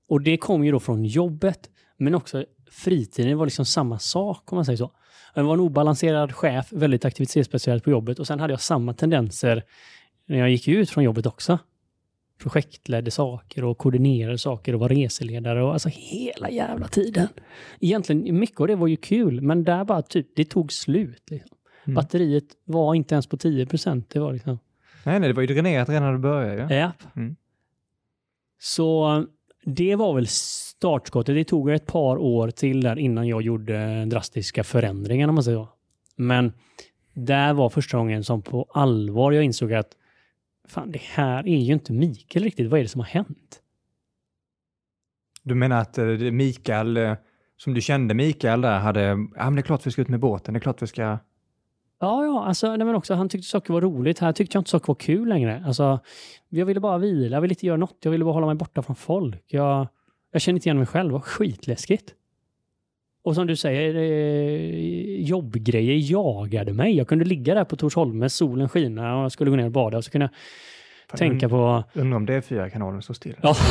Och 0.08 0.20
det 0.20 0.36
kom 0.36 0.64
ju 0.64 0.72
då 0.72 0.80
från 0.80 1.04
jobbet, 1.04 1.70
men 1.96 2.14
också 2.14 2.44
fritiden. 2.70 3.30
Det 3.30 3.34
var 3.34 3.46
liksom 3.46 3.64
samma 3.64 3.98
sak 3.98 4.52
om 4.52 4.56
man 4.56 4.64
säger 4.64 4.76
så. 4.76 4.90
Jag 5.34 5.44
var 5.44 5.54
en 5.54 5.60
obalanserad 5.60 6.34
chef, 6.34 6.72
väldigt 6.72 7.04
aktivitetsbaserad 7.04 7.84
på 7.84 7.90
jobbet 7.90 8.18
och 8.18 8.26
sen 8.26 8.40
hade 8.40 8.52
jag 8.52 8.60
samma 8.60 8.94
tendenser 8.94 9.62
när 10.26 10.38
jag 10.38 10.50
gick 10.50 10.68
ut 10.68 10.90
från 10.90 11.04
jobbet 11.04 11.26
också. 11.26 11.58
Projektledde 12.44 13.10
saker 13.10 13.64
och 13.64 13.78
koordinerade 13.78 14.38
saker 14.38 14.74
och 14.74 14.80
var 14.80 14.88
reseledare 14.88 15.62
och 15.62 15.72
alltså 15.72 15.88
hela 15.92 16.50
jävla 16.50 16.88
tiden. 16.88 17.28
Egentligen 17.80 18.38
mycket 18.38 18.60
av 18.60 18.66
det 18.66 18.76
var 18.76 18.86
ju 18.86 18.96
kul, 18.96 19.40
men 19.40 19.64
där 19.64 19.84
bara 19.84 20.02
typ, 20.02 20.26
det 20.36 20.44
tog 20.44 20.72
slut. 20.72 21.22
Liksom. 21.30 21.56
Mm. 21.84 21.94
Batteriet 21.94 22.44
var 22.64 22.94
inte 22.94 23.14
ens 23.14 23.26
på 23.26 23.36
10 23.36 23.66
procent. 23.66 24.10
Det 24.10 24.20
var 24.20 24.32
liksom, 24.32 24.58
Nej, 25.04 25.20
nej, 25.20 25.28
det 25.28 25.34
var 25.34 25.42
ju 25.42 25.46
dränerat 25.46 25.88
redan 25.88 26.02
när 26.02 26.12
du 26.12 26.18
började. 26.18 26.74
Ja. 26.74 26.80
Japp. 26.80 27.16
Mm. 27.16 27.36
Så 28.58 29.24
det 29.64 29.96
var 29.96 30.14
väl 30.14 30.26
startskottet. 30.26 31.34
Det 31.34 31.44
tog 31.44 31.70
ett 31.70 31.86
par 31.86 32.16
år 32.16 32.50
till 32.50 32.80
där 32.80 32.98
innan 32.98 33.28
jag 33.28 33.42
gjorde 33.42 34.04
drastiska 34.04 34.64
förändringar 34.64 35.28
om 35.28 35.34
man 35.34 35.44
säger 35.44 35.58
så. 35.58 35.68
Men 36.16 36.52
där 37.14 37.52
var 37.52 37.68
första 37.70 37.98
gången 37.98 38.24
som 38.24 38.42
på 38.42 38.66
allvar 38.74 39.32
jag 39.32 39.44
insåg 39.44 39.72
att 39.72 39.96
fan, 40.68 40.92
det 40.92 41.02
här 41.02 41.48
är 41.48 41.58
ju 41.58 41.72
inte 41.72 41.92
Mikael 41.92 42.44
riktigt. 42.44 42.70
Vad 42.70 42.80
är 42.80 42.84
det 42.84 42.88
som 42.88 43.00
har 43.00 43.08
hänt? 43.08 43.60
Du 45.42 45.54
menar 45.54 45.80
att 45.80 45.98
eh, 45.98 46.06
Mikael, 46.06 46.96
eh, 46.96 47.14
som 47.56 47.74
du 47.74 47.80
kände 47.80 48.14
Mikael 48.14 48.60
där, 48.60 48.78
hade, 48.78 49.00
ja 49.00 49.44
men 49.44 49.54
det 49.54 49.60
är 49.60 49.62
klart 49.62 49.86
vi 49.86 49.90
ska 49.90 50.02
ut 50.02 50.08
med 50.08 50.20
båten, 50.20 50.54
det 50.54 50.58
är 50.58 50.60
klart 50.60 50.82
vi 50.82 50.86
ska... 50.86 51.18
Ja, 52.00 52.24
ja, 52.24 52.44
alltså, 52.44 52.76
nej, 52.76 52.86
men 52.86 52.94
också 52.94 53.14
han 53.14 53.28
tyckte 53.28 53.48
saker 53.48 53.74
var 53.74 53.80
roligt. 53.80 54.18
Här 54.18 54.32
tyckte 54.32 54.56
jag 54.56 54.60
inte 54.60 54.70
saker 54.70 54.86
var 54.86 54.94
kul 54.94 55.28
längre. 55.28 55.64
Alltså, 55.66 56.00
jag 56.48 56.66
ville 56.66 56.80
bara 56.80 56.98
vila, 56.98 57.36
jag 57.36 57.40
ville 57.40 57.52
inte 57.52 57.66
göra 57.66 57.76
något. 57.76 57.98
Jag 58.00 58.10
ville 58.10 58.24
bara 58.24 58.34
hålla 58.34 58.46
mig 58.46 58.54
borta 58.54 58.82
från 58.82 58.96
folk. 58.96 59.44
Jag, 59.46 59.88
jag 60.32 60.42
kände 60.42 60.56
inte 60.56 60.68
igen 60.68 60.78
mig 60.78 60.86
själv. 60.86 61.08
Det 61.08 61.12
var 61.12 61.20
skitläskigt. 61.20 62.14
Och 63.24 63.34
som 63.34 63.46
du 63.46 63.56
säger, 63.56 63.94
eh, 63.94 65.22
jobbgrejer 65.22 66.12
jagade 66.12 66.72
mig. 66.72 66.96
Jag 66.96 67.08
kunde 67.08 67.24
ligga 67.24 67.54
där 67.54 67.64
på 67.64 67.76
Torsholme, 67.76 68.30
solen 68.30 68.68
skina 68.68 69.16
och 69.16 69.24
jag 69.24 69.32
skulle 69.32 69.50
gå 69.50 69.56
ner 69.56 69.64
och 69.64 69.72
bada 69.72 69.98
och 69.98 70.04
så 70.04 70.10
kunde 70.10 70.24
jag 70.24 70.30
Fan, 71.08 71.18
tänka 71.18 71.48
på... 71.48 71.84
Undrar 71.92 72.16
om 72.16 72.26
det 72.26 72.34
är 72.34 72.40
fyra 72.40 72.70
kanalen 72.70 73.02
står 73.02 73.14
still. 73.14 73.36
Ja. 73.42 73.56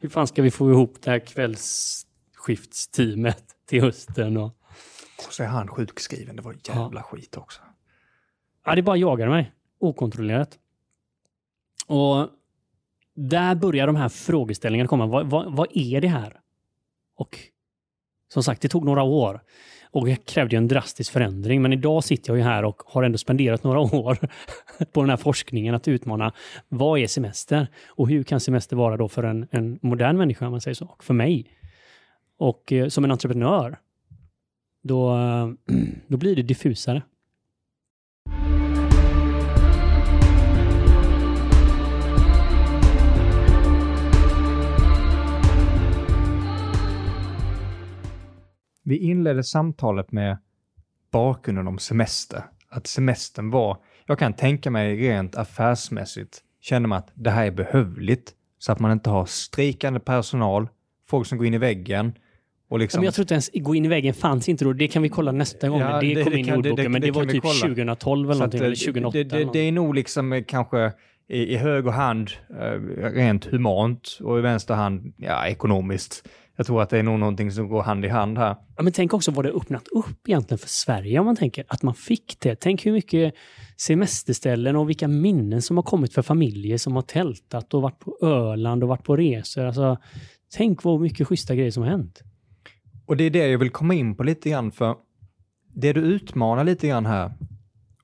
Hur 0.00 0.08
fan 0.08 0.26
ska 0.26 0.42
vi 0.42 0.50
få 0.50 0.70
ihop 0.70 1.02
det 1.02 1.10
här 1.10 1.18
kvällsskiftsteamet 1.18 3.44
till 3.66 3.82
hösten? 3.82 4.36
Och... 4.36 4.54
Och 5.26 5.32
så 5.32 5.42
är 5.42 5.46
han 5.46 5.68
sjukskriven, 5.68 6.36
det 6.36 6.42
var 6.42 6.56
jävla 6.64 7.02
skit 7.02 7.36
också. 7.36 7.60
Ja, 8.64 8.74
det 8.74 8.82
bara 8.82 8.96
jagade 8.96 9.30
mig. 9.30 9.52
Okontrollerat. 9.78 10.58
Och 11.86 12.28
där 13.18 13.54
börjar 13.54 13.86
de 13.86 13.96
här 13.96 14.08
frågeställningarna 14.08 14.88
komma. 14.88 15.06
Vad, 15.06 15.30
vad, 15.30 15.56
vad 15.56 15.68
är 15.74 16.00
det 16.00 16.08
här? 16.08 16.40
Och 17.16 17.38
som 18.32 18.42
sagt, 18.42 18.62
det 18.62 18.68
tog 18.68 18.84
några 18.84 19.02
år. 19.02 19.42
Och 19.90 20.08
jag 20.08 20.24
krävde 20.24 20.56
ju 20.56 20.58
en 20.58 20.68
drastisk 20.68 21.12
förändring. 21.12 21.62
Men 21.62 21.72
idag 21.72 22.04
sitter 22.04 22.30
jag 22.30 22.38
ju 22.38 22.44
här 22.44 22.64
och 22.64 22.82
har 22.86 23.02
ändå 23.02 23.18
spenderat 23.18 23.64
några 23.64 23.80
år 23.96 24.18
på 24.92 25.00
den 25.00 25.10
här 25.10 25.16
forskningen 25.16 25.74
att 25.74 25.88
utmana 25.88 26.32
vad 26.68 27.00
är 27.00 27.06
semester? 27.06 27.66
Och 27.88 28.08
hur 28.08 28.22
kan 28.22 28.40
semester 28.40 28.76
vara 28.76 28.96
då 28.96 29.08
för 29.08 29.22
en, 29.22 29.48
en 29.50 29.78
modern 29.82 30.16
människa, 30.16 30.46
om 30.46 30.50
man 30.50 30.60
säger 30.60 30.74
så, 30.74 30.86
och 30.86 31.04
för 31.04 31.14
mig? 31.14 31.46
Och 32.38 32.72
eh, 32.72 32.88
som 32.88 33.04
en 33.04 33.10
entreprenör, 33.10 33.78
då, 34.82 35.16
eh, 35.16 35.48
då 36.06 36.16
blir 36.16 36.36
det 36.36 36.42
diffusare. 36.42 37.02
Vi 48.88 48.96
inledde 48.96 49.44
samtalet 49.44 50.12
med 50.12 50.38
bakgrunden 51.12 51.68
om 51.68 51.78
semester. 51.78 52.42
Att 52.68 52.86
semestern 52.86 53.50
var, 53.50 53.76
jag 54.06 54.18
kan 54.18 54.32
tänka 54.32 54.70
mig 54.70 54.96
rent 54.96 55.36
affärsmässigt, 55.36 56.38
känner 56.60 56.88
man 56.88 56.98
att 56.98 57.10
det 57.14 57.30
här 57.30 57.46
är 57.46 57.50
behövligt 57.50 58.32
så 58.58 58.72
att 58.72 58.80
man 58.80 58.92
inte 58.92 59.10
har 59.10 59.26
strejkande 59.26 60.00
personal, 60.00 60.68
folk 61.08 61.26
som 61.26 61.38
går 61.38 61.46
in 61.46 61.54
i 61.54 61.58
väggen 61.58 62.12
och 62.68 62.78
liksom... 62.78 63.00
Men 63.00 63.04
jag 63.04 63.14
tror 63.14 63.22
inte 63.22 63.34
ens 63.34 63.50
gå 63.54 63.74
in 63.74 63.84
i 63.84 63.88
väggen 63.88 64.14
fanns 64.14 64.48
inte 64.48 64.64
då. 64.64 64.72
Det 64.72 64.88
kan 64.88 65.02
vi 65.02 65.08
kolla 65.08 65.32
nästa 65.32 65.68
gång. 65.68 65.80
Ja, 65.80 66.00
det, 66.00 66.14
det- 66.14 66.24
kom 66.24 66.32
det 66.32 66.38
in 66.38 66.48
i 66.48 66.52
ordboken. 66.52 66.92
men 66.92 67.00
det, 67.00 67.10
var 67.10 67.24
typ 67.24 67.42
kolla. 67.42 67.54
2012 67.54 68.30
eller 68.30 68.38
någonting. 68.38 68.60
Eller 68.60 68.76
2008. 68.76 69.18
Det, 69.18 69.24
det, 69.24 69.36
eller 69.36 69.52
det 69.52 69.58
är 69.58 69.72
nog 69.72 69.94
liksom 69.94 70.32
eh, 70.32 70.44
kanske 70.44 70.92
i, 71.28 71.54
i 71.54 71.56
höger 71.56 71.90
hand 71.90 72.30
eh, 72.60 72.80
rent 73.10 73.44
humant 73.44 74.18
och 74.22 74.38
i 74.38 74.42
vänster 74.42 74.74
hand 74.74 75.12
ja, 75.16 75.46
ekonomiskt. 75.46 76.28
Jag 76.58 76.66
tror 76.66 76.82
att 76.82 76.90
det 76.90 76.98
är 76.98 77.02
nog 77.02 77.18
någonting 77.18 77.52
som 77.52 77.68
går 77.68 77.82
hand 77.82 78.04
i 78.04 78.08
hand 78.08 78.38
här. 78.38 78.56
Ja, 78.76 78.82
men 78.82 78.92
tänk 78.92 79.14
också 79.14 79.30
vad 79.30 79.44
det 79.44 79.50
öppnat 79.50 79.88
upp 79.88 80.28
egentligen 80.28 80.58
för 80.58 80.68
Sverige 80.68 81.18
om 81.18 81.26
man 81.26 81.36
tänker 81.36 81.64
att 81.68 81.82
man 81.82 81.94
fick 81.94 82.36
det. 82.40 82.60
Tänk 82.60 82.86
hur 82.86 82.92
mycket 82.92 83.34
semesterställen 83.76 84.76
och 84.76 84.88
vilka 84.88 85.08
minnen 85.08 85.62
som 85.62 85.76
har 85.76 85.82
kommit 85.84 86.14
för 86.14 86.22
familjer 86.22 86.78
som 86.78 86.94
har 86.94 87.02
tältat 87.02 87.74
och 87.74 87.82
varit 87.82 87.98
på 87.98 88.18
Öland 88.22 88.82
och 88.82 88.88
varit 88.88 89.04
på 89.04 89.16
resor. 89.16 89.64
Alltså, 89.64 89.98
tänk 90.56 90.84
vad 90.84 91.00
mycket 91.00 91.26
schyssta 91.26 91.54
grejer 91.54 91.70
som 91.70 91.82
har 91.82 91.90
hänt. 91.90 92.22
Och 93.06 93.16
det 93.16 93.24
är 93.24 93.30
det 93.30 93.48
jag 93.48 93.58
vill 93.58 93.70
komma 93.70 93.94
in 93.94 94.16
på 94.16 94.22
lite 94.22 94.50
grann 94.50 94.72
för 94.72 94.96
det 95.74 95.92
du 95.92 96.00
utmanar 96.00 96.64
lite 96.64 96.88
grann 96.88 97.06
här 97.06 97.32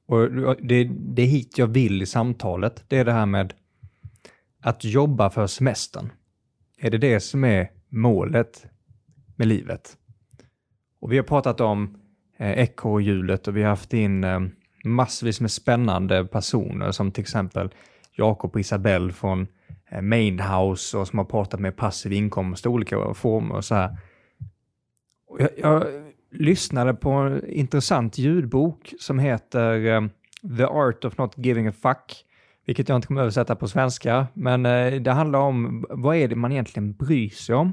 och 0.06 0.56
det, 0.62 0.84
det 0.84 1.22
är 1.22 1.26
hit 1.26 1.58
jag 1.58 1.66
vill 1.66 2.02
i 2.02 2.06
samtalet. 2.06 2.84
Det 2.88 2.96
är 2.96 3.04
det 3.04 3.12
här 3.12 3.26
med 3.26 3.54
att 4.60 4.84
jobba 4.84 5.30
för 5.30 5.46
semestern. 5.46 6.12
Är 6.78 6.90
det 6.90 6.98
det 6.98 7.20
som 7.20 7.44
är 7.44 7.73
målet 7.94 8.66
med 9.36 9.48
livet? 9.48 9.96
Och 11.00 11.12
vi 11.12 11.16
har 11.16 11.24
pratat 11.24 11.60
om 11.60 11.98
eh, 12.36 12.58
ekorrhjulet 12.58 13.48
och 13.48 13.56
vi 13.56 13.62
har 13.62 13.70
haft 13.70 13.92
in 13.92 14.24
eh, 14.24 14.40
massvis 14.84 15.40
med 15.40 15.50
spännande 15.50 16.24
personer 16.24 16.90
som 16.90 17.12
till 17.12 17.22
exempel 17.22 17.70
Jakob 18.12 18.54
och 18.54 18.60
Isabelle 18.60 19.12
från 19.12 19.46
eh, 19.90 20.02
Mainhouse 20.02 20.98
och 20.98 21.08
som 21.08 21.18
har 21.18 21.26
pratat 21.26 21.60
med 21.60 21.76
passiv 21.76 22.12
inkomst 22.12 22.66
i 22.66 22.68
olika 22.68 23.14
former 23.14 23.54
och 23.54 23.64
så 23.64 23.74
här. 23.74 23.96
Jag, 25.38 25.50
jag, 25.56 25.84
lyssnade 26.30 26.94
på 26.94 27.10
en 27.10 27.50
intressant 27.50 28.18
ljudbok 28.18 28.94
som 28.98 29.18
heter 29.18 29.86
eh, 29.86 30.02
The 30.56 30.64
Art 30.64 31.04
of 31.04 31.18
Not 31.18 31.34
Giving 31.36 31.66
a 31.66 31.72
Fuck, 31.82 32.24
vilket 32.66 32.88
jag 32.88 32.96
inte 32.96 33.06
kommer 33.06 33.20
översätta 33.20 33.56
på 33.56 33.68
svenska, 33.68 34.26
men 34.34 34.66
eh, 34.66 35.00
det 35.00 35.10
handlar 35.10 35.38
om 35.38 35.86
vad 35.90 36.16
är 36.16 36.28
det 36.28 36.36
man 36.36 36.52
egentligen 36.52 36.92
bryr 36.92 37.28
sig 37.28 37.54
om 37.54 37.72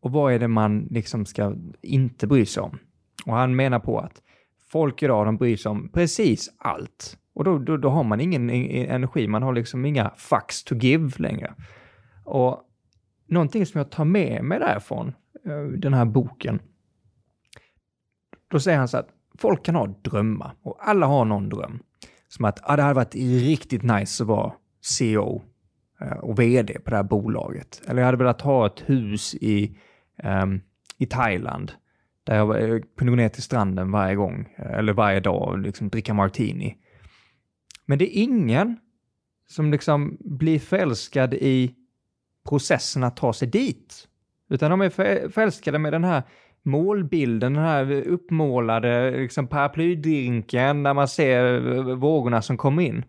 och 0.00 0.12
vad 0.12 0.32
är 0.32 0.38
det 0.38 0.48
man 0.48 0.88
liksom 0.90 1.26
ska 1.26 1.54
inte 1.82 2.26
bry 2.26 2.46
sig 2.46 2.62
om. 2.62 2.78
Och 3.26 3.34
han 3.34 3.56
menar 3.56 3.78
på 3.78 3.98
att 3.98 4.22
folk 4.70 5.02
idag, 5.02 5.26
de 5.26 5.36
bryr 5.36 5.56
sig 5.56 5.70
om 5.70 5.88
precis 5.88 6.50
allt. 6.58 7.18
Och 7.34 7.44
då, 7.44 7.58
då, 7.58 7.76
då 7.76 7.88
har 7.88 8.04
man 8.04 8.20
ingen 8.20 8.50
e-, 8.50 8.68
e-, 8.70 8.86
energi, 8.86 9.28
man 9.28 9.42
har 9.42 9.52
liksom 9.52 9.84
inga 9.84 10.10
fucks 10.16 10.64
to 10.64 10.74
give 10.74 11.12
längre. 11.16 11.54
Och 12.24 12.60
någonting 13.26 13.66
som 13.66 13.78
jag 13.78 13.90
tar 13.90 14.04
med 14.04 14.44
mig 14.44 14.58
därifrån, 14.58 15.12
eh, 15.46 15.62
den 15.62 15.94
här 15.94 16.04
boken, 16.04 16.60
då 18.48 18.60
säger 18.60 18.78
han 18.78 18.88
så 18.88 18.98
att 18.98 19.08
folk 19.38 19.64
kan 19.64 19.74
ha 19.74 19.86
drömmar 19.86 20.54
och 20.62 20.88
alla 20.88 21.06
har 21.06 21.24
någon 21.24 21.48
dröm. 21.48 21.82
Som 22.28 22.44
att 22.44 22.60
ah, 22.62 22.76
det 22.76 22.82
hade 22.82 22.94
varit 22.94 23.14
riktigt 23.14 23.82
nice 23.82 24.22
att 24.22 24.28
vara 24.28 24.52
CEO 24.80 25.42
eh, 26.00 26.16
och 26.16 26.38
VD 26.38 26.78
på 26.78 26.90
det 26.90 26.96
här 26.96 27.02
bolaget. 27.02 27.82
Eller 27.86 28.00
jag 28.00 28.06
hade 28.06 28.18
velat 28.18 28.40
ha 28.40 28.66
ett 28.66 28.80
hus 28.86 29.34
i, 29.34 29.76
um, 30.24 30.60
i 30.98 31.06
Thailand 31.06 31.72
där 32.24 32.36
jag 32.36 32.62
eh, 32.62 32.80
kunde 32.96 33.10
gå 33.10 33.16
ner 33.16 33.28
till 33.28 33.42
stranden 33.42 33.90
varje 33.90 34.14
gång, 34.14 34.48
eh, 34.56 34.78
eller 34.78 34.92
varje 34.92 35.20
dag 35.20 35.48
och 35.48 35.58
liksom 35.58 35.88
dricka 35.88 36.14
martini. 36.14 36.76
Men 37.86 37.98
det 37.98 38.18
är 38.18 38.22
ingen 38.22 38.76
som 39.46 39.70
liksom 39.70 40.16
blir 40.20 40.58
förälskad 40.58 41.34
i 41.34 41.74
processen 42.48 43.04
att 43.04 43.16
ta 43.16 43.32
sig 43.32 43.48
dit. 43.48 44.08
Utan 44.50 44.70
de 44.70 44.80
är 44.80 44.90
förälskade 45.28 45.78
med 45.78 45.92
den 45.92 46.04
här 46.04 46.22
målbilden, 46.62 47.52
den 47.52 47.64
här 47.64 47.92
uppmålade 47.92 49.10
liksom 49.10 49.46
paraplydrinken 49.46 50.82
där 50.82 50.94
man 50.94 51.08
ser 51.08 51.74
eh, 51.76 51.94
vågorna 51.94 52.42
som 52.42 52.56
kommer 52.56 52.82
in. 52.82 53.04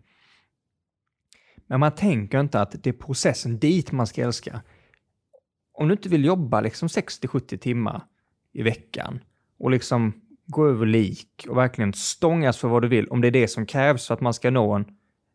Men 1.66 1.80
man 1.80 1.94
tänker 1.94 2.40
inte 2.40 2.60
att 2.60 2.82
det 2.82 2.90
är 2.90 2.94
processen 2.94 3.58
dit 3.58 3.92
man 3.92 4.06
ska 4.06 4.22
älska. 4.22 4.60
Om 5.80 5.88
du 5.88 5.92
inte 5.92 6.08
vill 6.08 6.24
jobba 6.24 6.60
liksom 6.60 6.88
60-70 6.88 7.56
timmar 7.56 8.02
i 8.52 8.62
veckan 8.62 9.20
och 9.58 9.70
liksom 9.70 10.12
gå 10.46 10.66
över 10.66 10.86
lik 10.86 11.46
och 11.48 11.56
verkligen 11.56 11.92
stångas 11.92 12.58
för 12.58 12.68
vad 12.68 12.82
du 12.82 12.88
vill, 12.88 13.08
om 13.08 13.20
det 13.20 13.28
är 13.28 13.32
det 13.32 13.48
som 13.48 13.66
krävs 13.66 14.06
för 14.06 14.14
att 14.14 14.20
man 14.20 14.34
ska 14.34 14.50
nå 14.50 14.72
en, 14.72 14.84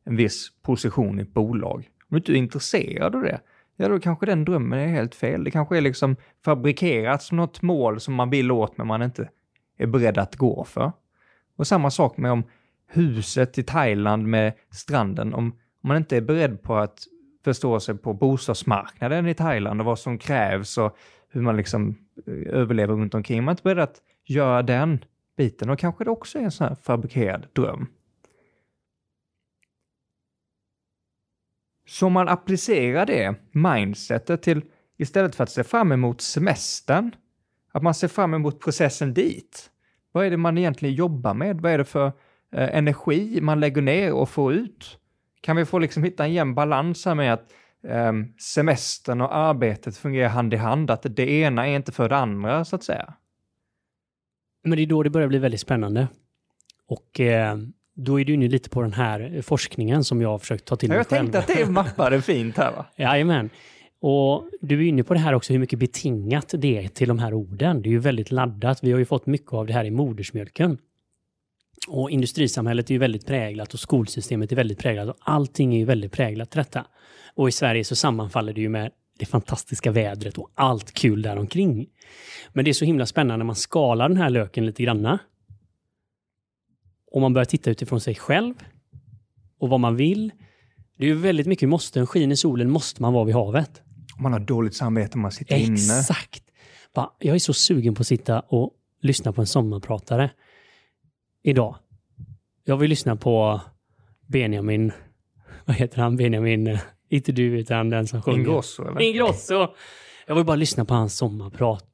en 0.03 0.15
viss 0.15 0.49
position 0.61 1.19
i 1.19 1.21
ett 1.21 1.33
bolag. 1.33 1.89
Om 2.01 2.07
du 2.09 2.17
inte 2.17 2.31
är 2.31 2.35
intresserad 2.35 3.15
av 3.15 3.21
det, 3.21 3.39
ja 3.75 3.89
då 3.89 3.99
kanske 3.99 4.25
den 4.25 4.45
drömmen 4.45 4.79
är 4.79 4.87
helt 4.87 5.15
fel. 5.15 5.43
Det 5.43 5.51
kanske 5.51 5.77
är 5.77 5.81
liksom 5.81 6.15
fabrikerat 6.43 7.23
som 7.23 7.37
något 7.37 7.61
mål 7.61 7.99
som 7.99 8.13
man 8.13 8.29
vill 8.29 8.51
åt 8.51 8.77
men 8.77 8.87
man 8.87 9.01
inte 9.01 9.29
är 9.77 9.87
beredd 9.87 10.17
att 10.17 10.35
gå 10.35 10.63
för. 10.63 10.91
Och 11.55 11.67
samma 11.67 11.91
sak 11.91 12.17
med 12.17 12.31
om 12.31 12.43
huset 12.87 13.57
i 13.57 13.63
Thailand 13.63 14.27
med 14.27 14.53
stranden, 14.71 15.33
om, 15.33 15.45
om 15.45 15.87
man 15.87 15.97
inte 15.97 16.17
är 16.17 16.21
beredd 16.21 16.61
på 16.61 16.75
att 16.75 16.99
förstå 17.45 17.79
sig 17.79 17.97
på 17.97 18.13
bostadsmarknaden 18.13 19.27
i 19.27 19.33
Thailand 19.33 19.81
och 19.81 19.85
vad 19.85 19.99
som 19.99 20.17
krävs 20.17 20.77
och 20.77 20.97
hur 21.29 21.41
man 21.41 21.57
liksom 21.57 21.97
eh, 22.27 22.53
överlever 22.53 22.93
runt 22.93 23.13
omkring. 23.13 23.43
Man 23.43 23.47
är 23.47 23.53
inte 23.53 23.63
beredd 23.63 23.79
att 23.79 24.01
göra 24.23 24.63
den 24.63 25.05
biten 25.37 25.69
och 25.69 25.79
kanske 25.79 26.03
det 26.03 26.09
också 26.09 26.39
är 26.39 26.43
en 26.43 26.51
sån 26.51 26.67
här 26.67 26.75
fabrikerad 26.75 27.47
dröm. 27.53 27.87
Så 31.87 32.05
om 32.05 32.13
man 32.13 32.29
applicerar 32.29 33.05
det 33.05 33.35
mindsetet 33.51 34.41
till 34.41 34.61
istället 34.97 35.35
för 35.35 35.43
att 35.43 35.49
se 35.49 35.63
fram 35.63 35.91
emot 35.91 36.21
semestern, 36.21 37.15
att 37.71 37.83
man 37.83 37.93
ser 37.93 38.07
fram 38.07 38.33
emot 38.33 38.59
processen 38.59 39.13
dit. 39.13 39.71
Vad 40.11 40.25
är 40.25 40.29
det 40.29 40.37
man 40.37 40.57
egentligen 40.57 40.95
jobbar 40.95 41.33
med? 41.33 41.61
Vad 41.61 41.71
är 41.71 41.77
det 41.77 41.85
för 41.85 42.07
eh, 42.51 42.77
energi 42.77 43.41
man 43.41 43.59
lägger 43.59 43.81
ner 43.81 44.13
och 44.13 44.29
får 44.29 44.53
ut? 44.53 44.99
Kan 45.45 45.55
vi 45.55 45.65
få 45.65 45.79
liksom 45.79 46.03
hitta 46.03 46.25
en 46.25 46.33
jämn 46.33 46.55
balans 46.55 47.05
här 47.05 47.15
med 47.15 47.33
att 47.33 47.53
eh, 47.87 48.13
semestern 48.39 49.21
och 49.21 49.35
arbetet 49.35 49.97
fungerar 49.97 50.29
hand 50.29 50.53
i 50.53 50.57
hand, 50.57 50.91
att 50.91 51.05
det 51.09 51.29
ena 51.31 51.67
är 51.67 51.75
inte 51.75 51.91
för 51.91 52.09
det 52.09 52.17
andra 52.17 52.65
så 52.65 52.75
att 52.75 52.83
säga? 52.83 53.13
Men 54.63 54.77
det 54.77 54.83
är 54.83 54.87
då 54.87 55.03
det 55.03 55.09
börjar 55.09 55.27
bli 55.27 55.37
väldigt 55.39 55.59
spännande. 55.59 56.07
Och 56.87 57.19
eh, 57.19 57.57
då 57.95 58.19
är 58.19 58.25
du 58.25 58.33
inne 58.33 58.47
lite 58.47 58.69
på 58.69 58.81
den 58.81 58.93
här 58.93 59.41
forskningen 59.41 60.03
som 60.03 60.21
jag 60.21 60.29
har 60.29 60.37
försökt 60.37 60.65
ta 60.65 60.75
till 60.75 60.89
mig 60.89 60.97
Jag 60.97 61.07
själv. 61.07 61.31
tänkte 61.31 61.39
att 61.39 61.47
det 61.47 61.69
mappade 61.71 62.21
fint 62.21 62.57
här 62.57 62.71
va? 62.71 62.85
Jajamän. 62.95 63.49
Och 63.99 64.49
du 64.61 64.79
är 64.85 64.87
inne 64.87 65.03
på 65.03 65.13
det 65.13 65.19
här 65.19 65.33
också 65.33 65.53
hur 65.53 65.59
mycket 65.59 65.79
betingat 65.79 66.53
det 66.57 66.83
är 66.83 66.87
till 66.87 67.07
de 67.07 67.19
här 67.19 67.33
orden. 67.33 67.81
Det 67.81 67.89
är 67.89 67.91
ju 67.91 67.99
väldigt 67.99 68.31
laddat. 68.31 68.83
Vi 68.83 68.91
har 68.91 68.99
ju 68.99 69.05
fått 69.05 69.25
mycket 69.25 69.53
av 69.53 69.65
det 69.65 69.73
här 69.73 69.85
i 69.85 69.91
modersmjölken. 69.91 70.77
Och 71.87 72.11
industrisamhället 72.11 72.89
är 72.89 72.93
ju 72.93 72.99
väldigt 72.99 73.25
präglat 73.25 73.73
och 73.73 73.79
skolsystemet 73.79 74.51
är 74.51 74.55
väldigt 74.55 74.79
präglat 74.79 75.09
och 75.09 75.17
allting 75.19 75.73
är 75.73 75.77
ju 75.77 75.85
väldigt 75.85 76.11
präglat 76.11 76.51
till 76.51 76.57
detta. 76.57 76.85
Och 77.35 77.49
i 77.49 77.51
Sverige 77.51 77.83
så 77.83 77.95
sammanfaller 77.95 78.53
det 78.53 78.61
ju 78.61 78.69
med 78.69 78.91
det 79.19 79.25
fantastiska 79.25 79.91
vädret 79.91 80.37
och 80.37 80.51
allt 80.55 80.91
kul 80.91 81.21
däromkring. 81.21 81.87
Men 82.53 82.65
det 82.65 82.71
är 82.71 82.73
så 82.73 82.85
himla 82.85 83.05
spännande 83.05 83.37
när 83.37 83.45
man 83.45 83.55
skalar 83.55 84.09
den 84.09 84.17
här 84.17 84.29
löken 84.29 84.65
lite 84.65 84.83
granna. 84.83 85.19
Och 87.11 87.21
man 87.21 87.33
börjar 87.33 87.45
titta 87.45 87.69
utifrån 87.69 88.01
sig 88.01 88.15
själv 88.15 88.53
och 89.59 89.69
vad 89.69 89.79
man 89.79 89.95
vill. 89.95 90.31
Det 90.97 91.05
är 91.05 91.07
ju 91.07 91.15
väldigt 91.15 91.47
mycket 91.47 91.69
måste. 91.69 92.05
Skiner 92.05 92.35
solen 92.35 92.69
måste 92.69 93.01
man 93.01 93.13
vara 93.13 93.23
vid 93.23 93.35
havet. 93.35 93.81
Man 94.19 94.33
har 94.33 94.39
dåligt 94.39 94.75
samvete 94.75 95.15
om 95.15 95.21
man 95.21 95.31
sitter 95.31 95.55
Exakt. 95.55 95.69
inne. 95.69 95.99
Exakt. 95.99 96.43
Jag 97.19 97.35
är 97.35 97.39
så 97.39 97.53
sugen 97.53 97.95
på 97.95 98.01
att 98.01 98.07
sitta 98.07 98.39
och 98.39 98.71
lyssna 99.01 99.33
på 99.33 99.41
en 99.41 99.47
sommarpratare 99.47 100.29
idag. 101.45 101.75
Jag 102.63 102.77
vill 102.77 102.89
lyssna 102.89 103.15
på 103.15 103.61
Benjamin, 104.27 104.91
vad 105.65 105.75
heter 105.75 106.01
han, 106.01 106.15
Benjamin, 106.15 106.77
inte 107.09 107.31
du 107.31 107.59
utan 107.59 107.89
den 107.89 108.07
som 108.07 108.21
sjunger. 108.21 108.39
Ingrosso 108.39 108.87
eller? 108.87 109.01
Ingrosso! 109.01 109.67
Jag 110.27 110.35
vill 110.35 110.45
bara 110.45 110.55
lyssna 110.55 110.85
på 110.85 110.93
hans 110.93 111.17
sommarprat. 111.17 111.85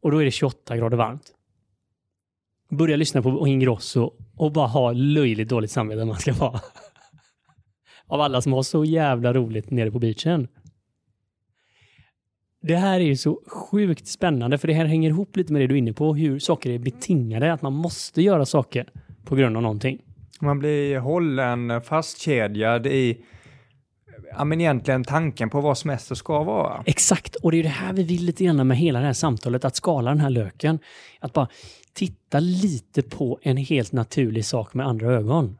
Och 0.00 0.10
då 0.10 0.18
är 0.18 0.24
det 0.24 0.30
28 0.30 0.76
grader 0.76 0.96
varmt. 0.96 1.34
Börja 2.70 2.96
lyssna 2.96 3.22
på 3.22 3.48
Ingrosso 3.48 4.12
och 4.36 4.52
bara 4.52 4.66
ha 4.66 4.92
löjligt 4.92 5.48
dåligt 5.48 5.70
samvete 5.70 6.04
man 6.04 6.16
ska 6.16 6.32
vara. 6.32 6.60
Av 8.06 8.20
alla 8.20 8.42
som 8.42 8.52
har 8.52 8.62
så 8.62 8.84
jävla 8.84 9.32
roligt 9.32 9.70
nere 9.70 9.90
på 9.90 9.98
beachen. 9.98 10.48
Det 12.60 12.76
här 12.76 13.00
är 13.00 13.04
ju 13.04 13.16
så 13.16 13.40
sjukt 13.46 14.06
spännande 14.06 14.58
för 14.58 14.68
det 14.68 14.74
här 14.74 14.84
hänger 14.84 15.10
ihop 15.10 15.36
lite 15.36 15.52
med 15.52 15.62
det 15.62 15.66
du 15.66 15.74
är 15.74 15.78
inne 15.78 15.92
på, 15.92 16.14
hur 16.14 16.38
saker 16.38 16.70
är 16.70 16.78
betingade, 16.78 17.52
att 17.52 17.62
man 17.62 17.72
måste 17.72 18.22
göra 18.22 18.46
saker 18.46 18.88
på 19.24 19.36
grund 19.36 19.56
av 19.56 19.62
någonting. 19.62 19.98
Man 20.40 20.58
blir 20.58 20.98
hållen 20.98 21.82
fastkedjad 21.82 22.86
i 22.86 23.24
ja, 24.36 24.44
men 24.44 24.60
egentligen 24.60 25.04
tanken 25.04 25.50
på 25.50 25.60
vad 25.60 25.78
semester 25.78 26.14
ska 26.14 26.42
vara. 26.42 26.82
Exakt, 26.86 27.36
och 27.36 27.52
det 27.52 27.58
är 27.58 27.62
det 27.62 27.68
här 27.68 27.92
vi 27.92 28.02
vill 28.02 28.24
lite 28.24 28.44
grann 28.44 28.68
med 28.68 28.76
hela 28.76 29.00
det 29.00 29.06
här 29.06 29.12
samtalet, 29.12 29.64
att 29.64 29.76
skala 29.76 30.10
den 30.10 30.20
här 30.20 30.30
löken. 30.30 30.78
Att 31.20 31.32
bara 31.32 31.48
titta 31.92 32.40
lite 32.40 33.02
på 33.02 33.38
en 33.42 33.56
helt 33.56 33.92
naturlig 33.92 34.44
sak 34.44 34.74
med 34.74 34.86
andra 34.86 35.12
ögon. 35.12 35.58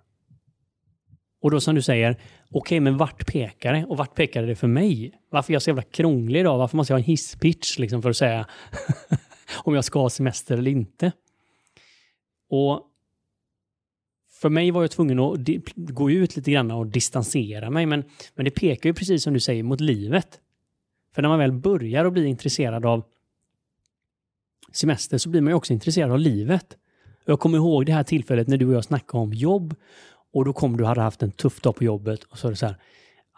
Och 1.42 1.50
då 1.50 1.60
som 1.60 1.74
du 1.74 1.82
säger, 1.82 2.16
okej 2.50 2.60
okay, 2.60 2.80
men 2.80 2.96
vart 2.96 3.26
pekar 3.26 3.72
det? 3.72 3.84
Och 3.84 3.96
vart 3.96 4.14
pekar 4.14 4.42
det 4.42 4.56
för 4.56 4.66
mig? 4.66 5.20
Varför 5.30 5.52
är 5.52 5.54
jag 5.54 5.62
så 5.62 5.70
jävla 5.70 5.82
krånglig 5.82 6.40
idag? 6.40 6.58
Varför 6.58 6.76
måste 6.76 6.92
jag 6.92 6.98
ha 6.98 7.00
en 7.00 7.04
hisspitch 7.04 7.78
liksom 7.78 8.02
för 8.02 8.10
att 8.10 8.16
säga 8.16 8.46
om 9.64 9.74
jag 9.74 9.84
ska 9.84 10.00
ha 10.00 10.10
semester 10.10 10.58
eller 10.58 10.70
inte? 10.70 11.12
Och 12.50 12.84
för 14.40 14.48
mig 14.48 14.70
var 14.70 14.82
jag 14.82 14.90
tvungen 14.90 15.18
att 15.18 15.38
gå 15.74 16.10
ut 16.10 16.36
lite 16.36 16.50
grann 16.50 16.70
och 16.70 16.86
distansera 16.86 17.70
mig, 17.70 17.86
men, 17.86 18.04
men 18.34 18.44
det 18.44 18.50
pekar 18.50 18.90
ju 18.90 18.94
precis 18.94 19.22
som 19.22 19.34
du 19.34 19.40
säger 19.40 19.62
mot 19.62 19.80
livet. 19.80 20.40
För 21.14 21.22
när 21.22 21.28
man 21.28 21.38
väl 21.38 21.52
börjar 21.52 22.04
att 22.04 22.12
bli 22.12 22.26
intresserad 22.26 22.86
av 22.86 23.04
semester 24.72 25.18
så 25.18 25.28
blir 25.28 25.40
man 25.40 25.50
ju 25.50 25.54
också 25.54 25.72
intresserad 25.72 26.10
av 26.10 26.18
livet. 26.18 26.76
Jag 27.24 27.40
kommer 27.40 27.58
ihåg 27.58 27.86
det 27.86 27.92
här 27.92 28.02
tillfället 28.02 28.48
när 28.48 28.56
du 28.56 28.66
och 28.66 28.74
jag 28.74 28.84
snackade 28.84 29.22
om 29.22 29.32
jobb 29.32 29.74
och 30.32 30.44
då 30.44 30.52
kom 30.52 30.76
du 30.76 30.82
och 30.82 30.88
hade 30.88 31.00
haft 31.00 31.22
en 31.22 31.32
tuff 31.32 31.60
dag 31.60 31.76
på 31.76 31.84
jobbet 31.84 32.24
och 32.24 32.38
så 32.38 32.46
är 32.46 32.50
det 32.50 32.56
så 32.56 32.66
här, 32.66 32.76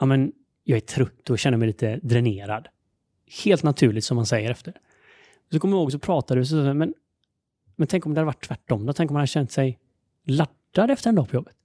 ja 0.00 0.06
men 0.06 0.32
jag 0.64 0.76
är 0.76 0.80
trött 0.80 1.30
och 1.30 1.38
känner 1.38 1.58
mig 1.58 1.66
lite 1.66 2.00
dränerad. 2.02 2.68
Helt 3.44 3.62
naturligt 3.62 4.04
som 4.04 4.16
man 4.16 4.26
säger 4.26 4.50
efter. 4.50 4.74
Så 5.52 5.60
kommer 5.60 5.76
jag 5.76 5.82
ihåg 5.82 5.92
så 5.92 5.98
pratade 5.98 6.40
du 6.40 6.46
så, 6.46 6.56
men, 6.56 6.94
men 7.76 7.88
tänk 7.88 8.06
om 8.06 8.14
det 8.14 8.20
hade 8.20 8.26
varit 8.26 8.46
tvärtom 8.46 8.86
då? 8.86 8.92
Tänk 8.92 9.10
om 9.10 9.14
man 9.14 9.20
hade 9.20 9.26
känt 9.26 9.52
sig 9.52 9.78
laddad 10.26 10.90
efter 10.90 11.08
en 11.08 11.14
dag 11.14 11.28
på 11.28 11.36
jobbet? 11.36 11.56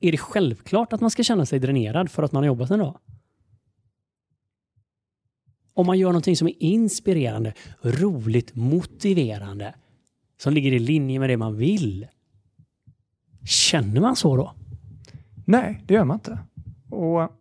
Är 0.00 0.12
det 0.12 0.18
självklart 0.18 0.92
att 0.92 1.00
man 1.00 1.10
ska 1.10 1.22
känna 1.22 1.46
sig 1.46 1.58
dränerad 1.58 2.10
för 2.10 2.22
att 2.22 2.32
man 2.32 2.42
har 2.42 2.46
jobbat 2.46 2.70
en 2.70 2.78
dag? 2.78 2.98
Om 5.74 5.86
man 5.86 5.98
gör 5.98 6.08
någonting 6.08 6.36
som 6.36 6.48
är 6.48 6.54
inspirerande, 6.58 7.54
roligt, 7.82 8.54
motiverande, 8.54 9.74
som 10.38 10.52
ligger 10.52 10.72
i 10.72 10.78
linje 10.78 11.18
med 11.18 11.30
det 11.30 11.36
man 11.36 11.56
vill, 11.56 12.06
Känner 13.44 14.00
man 14.00 14.16
så 14.16 14.36
då? 14.36 14.52
Nej, 15.44 15.82
det 15.86 15.94
gör 15.94 16.04
man 16.04 16.16
inte. 16.16 16.38
Och 16.90 17.38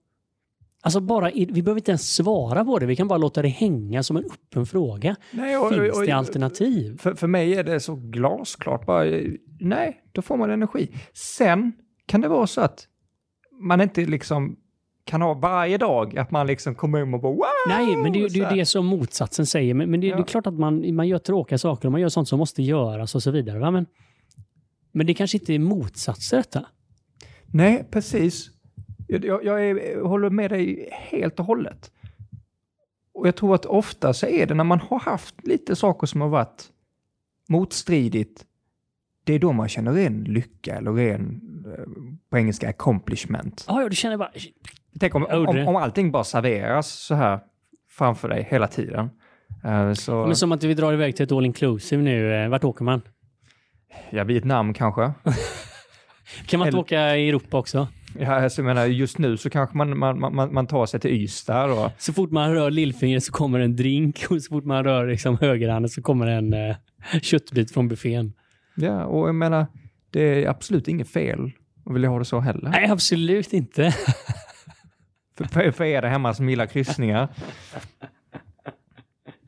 Alltså 0.84 1.00
bara, 1.00 1.32
vi 1.34 1.46
behöver 1.62 1.80
inte 1.80 1.92
ens 1.92 2.16
svara 2.16 2.66
på 2.66 2.80
det. 2.80 2.86
Vi 2.86 2.96
kan 2.96 3.08
bara 3.08 3.18
låta 3.18 3.42
det 3.42 3.48
hänga 3.48 4.04
som 4.04 4.18
en 4.18 4.24
öppen 4.26 4.66
fråga. 4.66 5.16
Nej, 5.32 5.58
och, 5.58 5.70
Finns 5.74 5.96
och- 5.98 6.06
det 6.06 6.12
alternativ? 6.12 6.98
För, 6.98 7.14
för 7.14 7.28
mig 7.28 7.56
är 7.56 7.64
det 7.64 7.80
så 7.80 7.96
glasklart. 7.96 8.86
Bara, 8.86 9.04
nej, 9.60 10.02
då 10.12 10.22
får 10.22 10.38
man 10.38 10.50
energi. 10.50 10.90
Sen 11.14 11.74
kan 12.06 12.22
det 12.22 12.28
vara 12.28 12.48
så 12.48 12.62
att 12.62 12.88
man 13.62 13.82
inte 13.82 14.06
liksom 14.06 14.56
kan 15.06 15.22
ha 15.22 15.34
varje 15.34 15.78
dag 15.78 16.18
att 16.18 16.32
man 16.32 16.48
liksom 16.48 16.76
kommer 16.76 17.00
hem 17.00 17.14
och 17.14 17.22
bara 17.22 17.34
wow! 17.34 17.44
Nej, 17.68 17.96
men 17.98 18.14
det, 18.14 18.20
det 18.28 18.40
är 18.40 18.52
ju 18.52 18.58
det 18.58 18.66
som 18.66 18.86
motsatsen 18.86 19.46
säger. 19.46 19.74
Men, 19.74 19.92
men 19.92 20.02
det, 20.02 20.08
det 20.08 20.14
är 20.14 20.18
Ja. 20.18 20.24
klart 20.24 20.48
att 20.48 20.54
man, 20.60 20.96
man 20.96 21.08
gör 21.08 21.18
tråkiga 21.20 21.58
saker 21.58 21.88
och 21.88 21.92
man 21.92 22.02
gör 22.02 22.10
sånt 22.10 22.28
som 22.28 22.40
måste 22.40 22.64
göras 22.64 23.16
och 23.16 23.24
så 23.24 23.32
vidare. 23.32 23.60
Va? 23.60 23.72
Men, 23.72 23.86
men 24.92 25.08
det 25.08 25.14
kanske 25.14 25.38
inte 25.38 25.54
är 25.54 25.60
motsatser 25.60 26.38
detta. 26.38 26.66
Nej, 27.46 27.88
precis. 27.92 28.50
Jag, 29.08 29.26
jag, 29.46 29.70
är, 29.70 30.02
håller 30.02 30.30
med 30.30 30.52
dig 30.52 30.90
helt 30.92 31.40
och 31.40 31.46
hållet. 31.46 31.92
Och 33.14 33.28
jag 33.28 33.36
tror 33.36 33.56
att 33.56 33.66
ofta 33.66 34.14
så 34.14 34.28
är 34.28 34.46
det 34.46 34.54
när 34.54 34.64
man 34.64 34.80
har 34.80 35.00
haft 35.00 35.48
lite 35.48 35.76
saker 35.76 36.08
som 36.08 36.22
har 36.22 36.30
varit 36.30 36.70
motstridigt, 37.50 38.46
det 39.24 39.34
är 39.34 39.40
då 39.40 39.52
man 39.52 39.70
känner 39.70 39.94
ren 39.94 40.24
lycka 40.24 40.76
eller 40.76 40.94
ren, 40.94 41.42
eh, 41.68 41.84
på 42.30 42.38
engelska, 42.38 42.70
accomplishment. 42.70 43.66
Ja, 43.68 43.82
ja, 43.82 43.90
du 43.90 43.96
känner 43.96 44.18
bara... 44.18 44.32
Tänk 45.00 45.16
om, 45.16 45.26
om, 45.26 45.68
om 45.68 45.76
allting 45.76 46.12
bara 46.12 46.24
serveras 46.24 46.88
så 46.92 47.16
här 47.16 47.40
framför 47.90 48.30
dig 48.30 48.48
hela 48.50 48.68
tiden. 48.68 49.10
Eh, 49.64 49.94
så, 49.94 50.26
Men 50.26 50.36
som 50.36 50.52
att 50.52 50.64
vi 50.64 50.74
drar 50.74 50.94
iväg 50.94 51.16
till 51.16 51.24
ett 51.24 51.32
all 51.32 51.46
inclusive 51.46 52.02
nu. 52.04 52.44
eh, 52.44 52.50
Vart 52.50 52.64
åker 52.64 52.84
man? 52.86 53.02
Ja, 54.10 54.24
Vietnam 54.24 54.74
kanske. 54.74 55.02
Kan 56.46 56.60
man 56.60 56.68
inte 56.68 56.76
Eller- 56.76 56.80
åka 56.84 57.18
i 57.18 57.30
Europa 57.30 57.58
också? 57.58 57.88
Ja, 58.20 58.44
alltså, 58.44 58.62
jag 58.62 58.66
menar, 58.66 58.86
just 58.86 59.18
nu 59.18 59.38
så 59.38 59.50
kanske 59.50 59.78
man, 59.78 59.98
man, 59.98 60.20
man, 60.36 60.54
man 60.54 60.68
tar 60.68 60.86
sig 60.86 61.00
till 61.00 61.12
Ystad 61.12 61.66
och 61.72 61.92
Så 61.98 62.14
fort 62.14 62.32
man 62.32 62.54
rör 62.54 62.72
lillfingret 62.72 63.24
så 63.24 63.32
kommer 63.32 63.60
en 63.60 63.76
drink 63.76 64.24
och 64.30 64.42
så 64.42 64.50
fort 64.50 64.66
man 64.66 64.84
rör 64.84 65.08
liksom 65.08 65.38
högerhanden 65.42 65.90
så 65.90 66.02
kommer 66.02 66.28
en 66.28 66.54
eh, 66.54 66.76
köttbit 67.22 67.74
från 67.74 67.88
buffén. 67.88 68.34
Ja, 68.76 69.06
och 69.06 69.28
jag 69.28 69.36
menar, 69.36 69.68
det 70.10 70.22
är 70.44 70.50
absolut 70.50 70.88
inget 70.88 71.10
fel 71.10 71.52
att 71.86 71.96
vilja 71.96 72.10
ha 72.10 72.20
det 72.20 72.26
så 72.26 72.40
heller. 72.40 72.70
Nej, 72.70 72.90
absolut 72.90 73.54
inte. 73.54 73.92
För, 75.38 75.44
för, 75.46 75.72
för 75.72 75.84
er 75.84 76.02
där 76.02 76.10
hemma 76.10 76.34
som 76.34 76.50
gillar 76.50 76.66
kryssningar. 76.66 77.28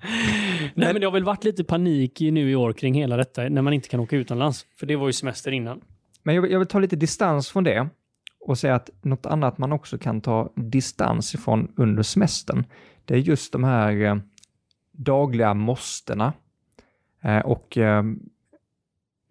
Nej, 0.76 0.94
men 0.94 1.00
det 1.00 1.06
har 1.08 1.12
väl 1.12 1.24
varit 1.24 1.44
lite 1.44 1.64
panik 1.64 2.22
i- 2.22 2.32
nu 2.32 2.52
i 2.52 2.56
år 2.56 2.74
kring 2.74 2.94
hela 2.94 3.18
detta 3.18 3.42
när 3.50 3.62
man 3.62 3.74
inte 3.74 3.90
kan 3.90 4.00
åka 4.00 4.16
utomlands. 4.16 4.66
För 4.80 4.86
det 4.86 4.96
var 4.96 5.08
ju 5.08 5.14
semester 5.14 5.52
innan. 5.52 5.82
Men 6.24 6.36
jag, 6.36 6.42
vill- 6.42 6.52
jag 6.52 6.60
vill 6.60 6.68
ta 6.68 6.80
lite 6.80 6.96
distans 6.96 7.50
från 7.50 7.64
det 7.64 7.88
och 8.40 8.58
säga 8.58 8.76
att 8.76 8.90
något 9.02 9.26
annat 9.26 9.58
man 9.58 9.72
också 9.72 9.98
kan 9.98 10.22
ta 10.22 10.54
distans 10.56 11.36
ifrån 11.36 11.72
under 11.76 12.04
semestern, 12.04 12.66
det 13.06 13.14
är 13.14 13.18
just 13.18 13.52
de 13.52 13.64
här 13.64 14.02
eh, 14.06 14.16
dagliga 14.92 15.54
måstena. 15.54 16.34
Eh, 17.24 17.40
och 17.40 17.78
eh, 17.78 18.04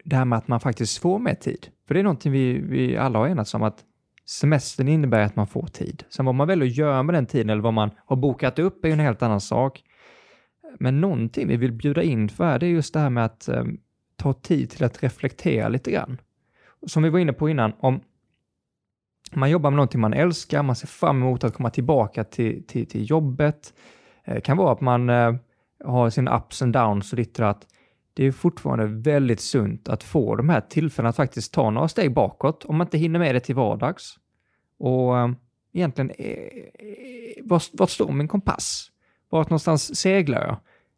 det 0.04 0.16
här 0.16 0.24
med 0.24 0.36
att 0.38 0.48
man 0.48 0.60
faktiskt 0.60 0.98
får 0.98 1.18
mer 1.18 1.34
tid. 1.34 1.66
För 1.86 1.94
det 1.94 2.00
är 2.00 2.04
någonting 2.04 2.32
vi, 2.32 2.58
vi 2.58 2.96
alla 2.96 3.18
har 3.18 3.28
enats 3.28 3.54
om 3.54 3.62
att 3.62 3.84
semestern 4.26 4.88
innebär 4.88 5.20
att 5.20 5.36
man 5.36 5.46
får 5.46 5.66
tid. 5.66 6.04
Sen 6.08 6.26
vad 6.26 6.34
man 6.34 6.48
väljer 6.48 6.66
att 6.68 6.76
göra 6.76 7.02
med 7.02 7.14
den 7.14 7.26
tiden 7.26 7.50
eller 7.50 7.62
vad 7.62 7.74
man 7.74 7.90
har 8.06 8.16
bokat 8.16 8.58
upp 8.58 8.84
är 8.84 8.88
ju 8.88 8.92
en 8.92 9.00
helt 9.00 9.22
annan 9.22 9.40
sak. 9.40 9.82
Men 10.78 11.00
någonting 11.00 11.48
vi 11.48 11.56
vill 11.56 11.72
bjuda 11.72 12.02
in 12.02 12.28
för 12.28 12.44
här, 12.44 12.58
det 12.58 12.66
är 12.66 12.70
just 12.70 12.94
det 12.94 13.00
här 13.00 13.10
med 13.10 13.24
att 13.24 13.48
eh, 13.48 13.64
ta 14.16 14.32
tid 14.32 14.70
till 14.70 14.84
att 14.84 15.02
reflektera 15.02 15.68
lite 15.68 15.90
grann. 15.90 16.20
Som 16.86 17.02
vi 17.02 17.08
var 17.08 17.18
inne 17.18 17.32
på 17.32 17.48
innan, 17.48 17.72
om 17.78 18.00
man 19.32 19.50
jobbar 19.50 19.70
med 19.70 19.76
någonting 19.76 20.00
man 20.00 20.12
älskar, 20.14 20.62
man 20.62 20.76
ser 20.76 20.86
fram 20.86 21.16
emot 21.16 21.44
att 21.44 21.54
komma 21.54 21.70
tillbaka 21.70 22.24
till, 22.24 22.66
till, 22.66 22.86
till 22.86 23.10
jobbet. 23.10 23.74
Det 24.24 24.40
kan 24.40 24.56
vara 24.56 24.72
att 24.72 24.80
man 24.80 25.10
eh, 25.10 25.34
har 25.84 26.10
sina 26.10 26.38
ups 26.38 26.62
and 26.62 26.72
downs 26.72 27.12
och 27.12 27.16
ditt 27.16 27.40
att. 27.40 27.66
Det 28.14 28.24
är 28.24 28.32
fortfarande 28.32 28.86
väldigt 28.86 29.40
sunt 29.40 29.88
att 29.88 30.02
få 30.02 30.36
de 30.36 30.48
här 30.48 30.60
tillfällena 30.60 31.08
att 31.08 31.16
faktiskt 31.16 31.54
ta 31.54 31.70
några 31.70 31.88
steg 31.88 32.14
bakåt 32.14 32.64
om 32.64 32.76
man 32.76 32.86
inte 32.86 32.98
hinner 32.98 33.18
med 33.18 33.34
det 33.34 33.40
till 33.40 33.54
vardags. 33.54 34.14
Och 34.78 35.18
eh, 35.18 35.30
egentligen, 35.72 36.10
eh, 36.10 36.26
eh 36.28 37.42
vart, 37.42 37.70
var 37.72 37.86
står 37.86 38.12
min 38.12 38.28
kompass? 38.28 38.91
Vart 39.32 39.50
någonstans 39.50 39.96
seglar 39.96 40.46
jag? 40.46 40.56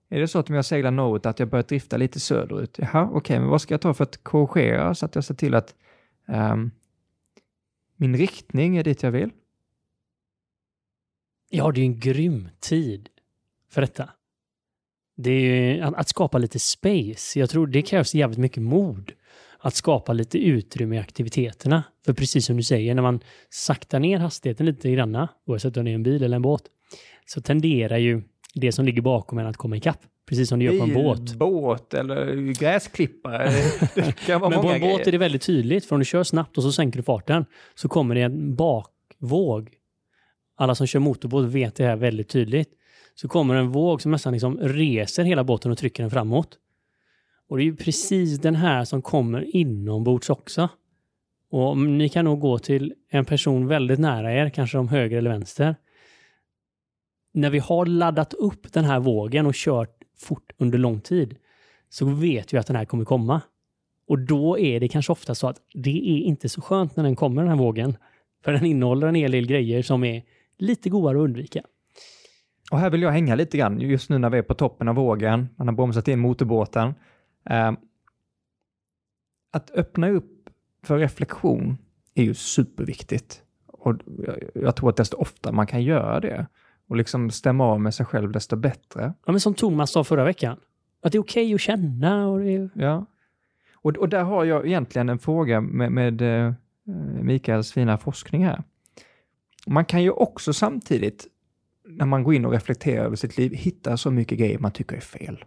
Är 0.09 0.21
det 0.21 0.29
så 0.29 0.39
att 0.39 0.49
om 0.49 0.57
jag 0.57 0.65
seglar 0.65 0.91
norrut 0.91 1.27
att 1.27 1.39
jag 1.39 1.49
börjar 1.49 1.63
drifta 1.63 1.97
lite 1.97 2.21
söderut? 2.21 2.79
Jaha, 2.79 3.11
okej, 3.13 3.39
men 3.39 3.49
vad 3.49 3.61
ska 3.61 3.75
jag 3.75 3.81
ta 3.81 3.95
för 3.95 4.05
att 4.05 4.25
korrigera 4.25 4.95
så 4.95 5.07
att 5.07 5.15
jag 5.15 5.25
ser 5.25 5.35
till 5.35 5.55
att 5.55 5.75
um, 6.29 6.71
min 7.97 8.17
riktning 8.17 8.77
är 8.77 8.85
dit 8.85 9.03
jag 9.03 9.11
vill? 9.11 9.31
Ja, 11.51 11.73
det 11.73 11.81
är 11.81 11.83
ju 11.83 11.87
en 11.87 12.01
grym 12.01 12.49
tid 12.61 13.09
för 13.71 13.81
detta. 13.81 14.11
Det 15.17 15.31
är 15.31 15.75
ju 15.75 15.81
att, 15.81 15.95
att 15.95 16.09
skapa 16.09 16.39
lite 16.39 16.59
space. 16.59 17.39
Jag 17.39 17.51
tror 17.51 17.67
det 17.67 17.83
krävs 17.83 18.15
jävligt 18.15 18.39
mycket 18.39 18.63
mod. 18.63 19.13
Att 19.59 19.75
skapa 19.75 20.13
lite 20.13 20.39
utrymme 20.39 20.97
i 20.97 20.99
aktiviteterna. 20.99 21.85
För 22.05 22.13
precis 22.13 22.47
som 22.47 22.57
du 22.57 22.63
säger, 22.63 22.95
när 22.95 23.03
man 23.03 23.21
saktar 23.51 24.01
ner 24.01 24.19
hastigheten 24.19 24.67
lite 24.67 24.91
granna, 24.91 25.29
oavsett 25.47 25.77
om 25.77 25.85
det 25.85 25.91
är 25.91 25.95
en 25.95 26.03
bil 26.03 26.23
eller 26.23 26.37
en 26.37 26.43
båt, 26.43 26.63
så 27.27 27.41
tenderar 27.41 27.99
ju 27.99 28.23
det 28.55 28.73
som 28.73 28.85
ligger 28.85 29.03
bakom 29.03 29.39
en 29.39 29.47
att 29.47 29.57
komma 29.57 29.77
ikapp. 29.77 30.01
Precis 30.29 30.49
som 30.49 30.59
det 30.59 30.65
gör 30.65 30.79
på 30.79 30.85
en 30.85 30.95
båt. 30.95 31.35
Båt 31.35 31.95
eller 31.95 32.53
gräsklippare. 32.53 33.51
Men 34.29 34.41
på 34.41 34.47
en 34.47 34.61
båt 34.61 34.75
är 34.75 34.79
grejer. 34.79 35.13
det 35.13 35.19
väldigt 35.19 35.43
tydligt, 35.43 35.85
för 35.85 35.97
om 35.97 35.99
du 35.99 36.05
kör 36.05 36.23
snabbt 36.23 36.57
och 36.57 36.63
så 36.63 36.73
sänker 36.73 36.99
du 36.99 37.03
farten 37.03 37.45
så 37.75 37.89
kommer 37.89 38.15
det 38.15 38.21
en 38.21 38.55
bakvåg. 38.55 39.71
Alla 40.57 40.75
som 40.75 40.87
kör 40.87 41.01
motorbåt 41.01 41.45
vet 41.45 41.75
det 41.75 41.85
här 41.85 41.97
väldigt 41.97 42.29
tydligt. 42.29 42.69
Så 43.15 43.29
kommer 43.29 43.55
en 43.55 43.69
våg 43.69 44.03
som 44.03 44.11
nästan 44.11 44.33
liksom 44.33 44.59
reser 44.59 45.25
hela 45.25 45.45
båten 45.45 45.73
och 45.73 45.79
trycker 45.79 46.03
den 46.03 46.11
framåt. 46.11 46.59
Och 47.49 47.57
det 47.57 47.63
är 47.63 47.65
ju 47.65 47.77
precis 47.77 48.39
den 48.39 48.55
här 48.55 48.85
som 48.85 49.03
kommer 49.03 49.57
inombords 49.57 50.31
också. 50.31 50.69
Och 51.51 51.79
ni 51.79 52.09
kan 52.09 52.25
nog 52.25 52.41
gå 52.41 52.59
till 52.59 52.95
en 53.11 53.25
person 53.25 53.67
väldigt 53.67 53.99
nära 53.99 54.33
er, 54.33 54.51
kanske 54.51 54.79
om 54.79 54.89
höger 54.89 55.19
eller 55.19 55.31
vänster. 55.31 55.77
När 57.35 57.51
vi 57.51 57.59
har 57.59 57.87
laddat 57.87 58.35
upp 58.35 58.73
den 58.73 58.85
här 58.85 59.01
vågen 59.01 59.47
och 59.47 59.55
kört 59.55 59.99
fort 60.17 60.53
under 60.59 60.79
lång 60.79 61.01
tid 61.01 61.37
så 61.89 62.07
vet 62.07 62.55
vi 62.55 62.59
att 62.59 62.67
den 62.67 62.77
här 62.77 62.85
kommer 62.85 63.05
komma. 63.05 63.41
Och 64.09 64.19
då 64.19 64.59
är 64.59 64.81
det 64.81 64.89
kanske 64.89 65.13
ofta 65.13 65.35
så 65.35 65.49
att 65.49 65.61
det 65.75 65.91
är 65.91 66.19
inte 66.19 66.49
så 66.49 66.61
skönt 66.61 66.97
när 66.97 67.05
den 67.05 67.17
kommer 67.17 67.43
den 67.43 67.51
här 67.51 67.59
vågen. 67.59 67.97
För 68.45 68.53
den 68.53 68.65
innehåller 68.65 69.07
en 69.07 69.15
hel 69.15 69.31
del 69.31 69.47
grejer 69.47 69.83
som 69.83 70.05
är 70.05 70.23
lite 70.59 70.91
godare 70.91 71.19
att 71.19 71.25
undvika. 71.25 71.63
Och 72.71 72.79
här 72.79 72.91
vill 72.91 73.03
jag 73.03 73.11
hänga 73.11 73.35
lite 73.35 73.59
grann, 73.59 73.81
just 73.81 74.11
nu 74.11 74.19
när 74.19 74.31
vi 74.31 74.39
är 74.39 74.43
på 74.43 74.55
toppen 74.55 74.89
av 74.89 74.95
vågen, 74.95 75.49
man 75.57 75.69
har 75.69 75.75
bromsat 75.75 76.09
in 76.09 76.19
motorbåten. 76.19 76.95
Ehm, 77.45 77.77
att 79.53 79.71
öppna 79.71 80.09
upp 80.09 80.51
för 80.83 80.99
reflektion 80.99 81.79
är 82.15 82.23
ju 82.23 82.35
superviktigt. 82.35 83.43
Och 83.67 83.95
jag, 84.27 84.37
jag 84.55 84.77
tror 84.77 84.91
att 84.91 84.97
desto 84.97 85.17
oftare 85.17 85.55
man 85.55 85.67
kan 85.67 85.83
göra 85.83 86.21
det 86.21 86.47
och 86.89 86.97
liksom 86.97 87.31
stämma 87.31 87.65
av 87.65 87.81
med 87.81 87.95
sig 87.95 88.07
själv, 88.07 88.33
desto 88.33 88.57
bättre. 88.57 89.15
Ja, 89.27 89.33
men 89.33 89.41
som 89.41 89.55
Thomas 89.55 89.91
sa 89.91 90.05
förra 90.05 90.25
veckan. 90.25 90.57
Att 91.03 91.13
det 91.13 91.19
är 91.19 91.23
okej 91.23 91.55
att 91.55 91.61
känna 91.61 92.29
och 92.29 92.41
det. 92.41 92.69
Ja. 92.75 93.07
Och, 93.73 93.97
och 93.97 94.09
där 94.09 94.23
har 94.25 94.45
jag 94.45 94.67
egentligen 94.67 95.09
en 95.09 95.19
fråga 95.19 95.61
med, 95.61 95.93
med 95.93 96.23
eh, 96.23 96.53
Mikaels 97.23 97.73
fina 97.73 97.99
forskning 97.99 98.45
här. 98.45 98.63
Man 99.67 99.85
kan 99.85 100.03
ju 100.03 100.11
också 100.11 100.53
samtidigt, 100.53 101.27
när 101.89 102.07
man 102.07 102.23
går 102.23 102.35
in 102.35 102.45
och 102.45 102.53
reflekterar 102.53 103.05
över 103.05 103.17
sitt 103.17 103.37
liv, 103.37 103.53
hitta 103.55 103.97
så 103.97 104.11
mycket 104.11 104.39
grejer 104.39 104.59
man 104.59 104.73
tycker 104.73 104.97
är 104.97 105.01
fel. 105.01 105.45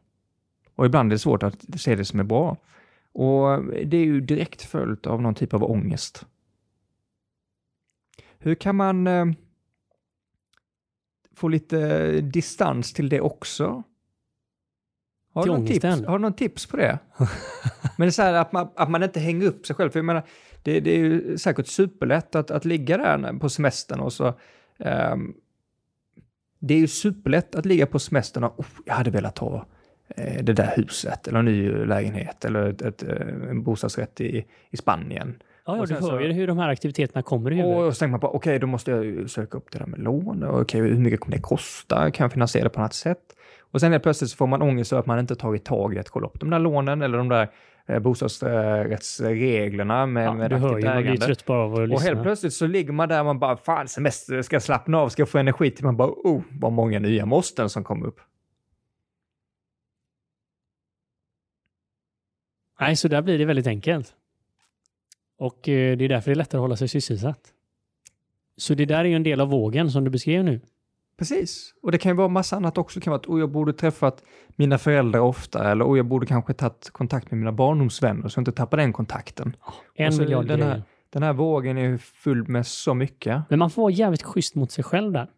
Och 0.76 0.86
ibland 0.86 1.12
är 1.12 1.16
det 1.16 1.20
svårt 1.20 1.44
att 1.44 1.80
se 1.80 1.96
det 1.96 2.06
som 2.06 2.20
är 2.20 2.24
bra. 2.24 2.58
Och 3.12 3.64
det 3.86 3.98
är 3.98 4.06
ju 4.06 4.22
direkt 4.22 4.62
följt 4.62 5.08
av 5.08 5.22
någon 5.22 5.36
typ 5.36 5.54
av 5.54 5.64
ångest. 5.64 6.26
Hur 8.40 8.56
kan 8.56 8.76
man 8.76 9.08
eh, 9.08 9.26
få 11.38 11.48
lite 11.48 12.22
distans 12.22 12.94
till 12.94 13.10
det 13.10 13.22
också? 13.22 13.84
Har 15.34 15.44
Till 15.44 15.52
du, 15.52 15.58
någon 15.58 15.68
tips, 15.68 15.86
har 15.86 16.18
du 16.18 16.22
någon 16.22 16.34
tips 16.34 16.66
på 16.66 16.78
det? 16.78 17.00
Men 17.98 18.06
det 18.06 18.06
är 18.06 18.12
så 18.12 18.22
här 18.22 18.34
att 18.34 18.52
man, 18.52 18.70
att 18.76 18.90
man 18.90 19.04
inte 19.04 19.20
hänger 19.20 19.48
upp 19.48 19.66
sig 19.66 19.76
själv. 19.76 19.90
För 19.90 20.00
jag 20.00 20.06
menar, 20.06 20.24
det, 20.64 20.80
det 20.80 20.92
är 20.92 21.00
ju 21.00 21.38
säkert 21.38 21.68
superlätt 21.68 22.36
att, 22.36 22.52
att 22.52 22.66
ligga 22.66 22.98
där 22.98 23.40
på 23.40 23.50
semestern 23.50 24.00
och 24.00 24.14
så... 24.14 24.34
ehm, 24.80 25.34
det 26.60 26.74
är 26.74 26.80
ju 26.80 26.88
superlätt 26.88 27.56
att 27.56 27.66
ligga 27.66 27.86
på 27.86 28.00
semestern 28.00 28.44
och 28.44 28.60
oh, 28.60 28.66
jag 28.86 28.94
hade 28.94 29.10
velat 29.10 29.38
ha 29.38 29.66
eh, 30.08 30.44
det 30.44 30.54
där 30.54 30.74
huset 30.76 31.28
eller 31.28 31.40
en 31.40 31.46
ny 31.46 31.70
lägenhet 31.86 32.46
eller 32.46 32.70
ett, 32.70 32.82
ett, 32.82 33.04
eh, 33.04 33.50
en 33.50 33.64
bostadsrätt 33.64 34.22
i, 34.22 34.46
i 34.70 34.78
Spanien. 34.78 35.42
Ja, 35.68 35.78
ja 35.78 35.86
du 35.86 35.94
hör 35.94 36.20
ju 36.20 36.32
hur 36.32 36.48
de 36.48 36.58
här 36.58 36.70
aktiviteterna 36.70 37.22
kommer 37.22 37.52
i 37.52 37.56
huvudet. 37.56 37.78
Och 37.78 37.94
så 37.96 38.00
tänker 38.00 38.12
man 38.12 38.20
på, 38.20 38.36
okej, 38.36 38.60
då 38.60 38.68
måste 38.68 38.92
jag 38.92 39.30
söka 39.30 39.58
upp 39.58 39.72
det 39.72 39.80
där 39.80 39.86
med 39.86 40.00
lån. 40.00 40.44
Okej, 40.44 40.82
hur 40.82 41.00
mycket 41.00 41.20
kommer 41.20 41.36
det 41.38 41.42
kosta? 41.42 42.12
Kan 42.12 42.24
jag 42.24 42.32
finansiera 42.32 42.64
det 42.64 42.70
på 42.70 42.82
något 42.82 42.94
sätt? 42.94 43.20
Och 43.72 43.80
sen 43.82 43.92
helt 43.92 44.04
plötsligt 44.04 44.32
så 44.32 44.38
får 44.38 44.48
man 44.48 44.62
ångest 44.62 44.94
över 44.94 45.00
att 45.00 45.06
man 45.06 45.20
inte 45.20 45.36
tagit 45.36 45.66
tag 45.66 45.96
i 45.96 46.00
att 46.00 46.10
kolla 46.10 46.28
upp 46.28 46.40
de 46.40 46.50
där 46.50 46.60
lånen 46.60 47.02
eller 47.02 47.18
de 47.18 47.30
där 47.30 47.50
eh, 47.86 48.00
bostadsrättsreglerna 48.00 50.06
med, 50.06 50.28
Ja, 50.28 50.34
med 50.34 50.54
aktivt 50.54 50.86
ägande. 50.86 51.36
bara 51.46 51.94
Och 51.94 52.02
helt 52.02 52.24
plötsligt 52.24 52.54
så 52.54 52.68
ligger 52.68 52.94
man 52.94 53.10
där 53.10 53.20
och 53.20 53.26
man 53.26 53.40
bara, 53.40 53.58
fan 53.58 53.88
semester, 53.88 54.42
ska 54.42 54.56
jag 54.56 54.64
slappna 54.64 54.98
av, 54.98 55.10
ska 55.10 55.22
jag 55.22 55.30
få 55.30 55.38
energi 55.38 55.72
till 55.72 55.86
man 55.86 55.98
bara, 55.98 56.10
oh, 56.10 56.42
vad 56.52 56.72
många 56.72 57.00
nya 57.00 57.26
måsten 57.26 57.70
som 57.70 57.84
kom 57.84 58.04
upp. 58.04 58.20
Nej, 62.80 62.96
så 62.96 63.08
där 63.08 63.22
blir 63.22 63.38
det 63.38 63.46
väldigt 63.46 63.68
enkelt. 63.68 64.14
Och 65.40 65.70
eh, 65.70 65.98
det 65.98 66.06
är 66.06 66.10
därför 66.10 66.32
det 66.32 66.34
är 66.34 66.36
lättare 66.36 66.60
att 66.60 66.64
hålla 66.64 66.76
sig 66.76 66.88
sysselsatt. 66.88 67.40
Så 68.58 68.74
det 68.74 68.86
där 68.86 69.00
är 69.00 69.06
ju 69.06 69.16
en 69.16 69.24
del 69.24 69.42
av 69.42 69.50
vågen 69.50 69.92
som 69.92 70.04
du 70.04 70.10
beskrev 70.10 70.44
nu. 70.44 70.62
Precis. 71.18 71.74
Och 71.82 71.92
det 71.92 71.98
kan 71.98 72.12
ju 72.12 72.16
vara 72.16 72.28
massa 72.28 72.56
annat 72.56 72.78
också. 72.78 73.00
Det 73.00 73.04
kan 73.04 73.12
vara 73.12 73.20
att 73.20 73.28
oh, 73.28 73.40
jag 73.40 73.52
borde 73.52 73.74
träffat 73.74 74.24
mina 74.56 74.78
föräldrar 74.78 75.20
ofta 75.20 75.72
eller 75.72 75.86
oh, 75.86 75.98
jag 75.98 76.06
borde 76.06 76.26
kanske 76.26 76.54
tagit 76.54 76.90
kontakt 76.92 77.32
med 77.32 77.38
mina 77.38 77.52
barndomsvänner 77.52 78.30
så 78.30 78.38
jag 78.38 78.42
inte 78.42 78.52
tappar 78.52 78.78
den 78.78 78.94
kontakten. 78.94 79.56
En 79.96 80.18
miljard 80.18 80.48
den 80.48 80.62
här- 80.62 80.70
grejer. 80.70 80.84
Den 81.10 81.24
här 81.24 81.34
vågen 81.34 81.78
är 81.78 81.98
full 81.98 82.48
med 82.48 82.68
så 82.68 82.94
mycket. 82.94 83.44
Men 83.50 83.60
man 83.60 83.70
får 83.70 83.82
vara 83.82 83.92
jävligt 83.92 84.24
schysst 84.24 84.56
mot 84.56 84.72
sig 84.72 84.84
själv 84.84 85.12
där. 85.12 85.30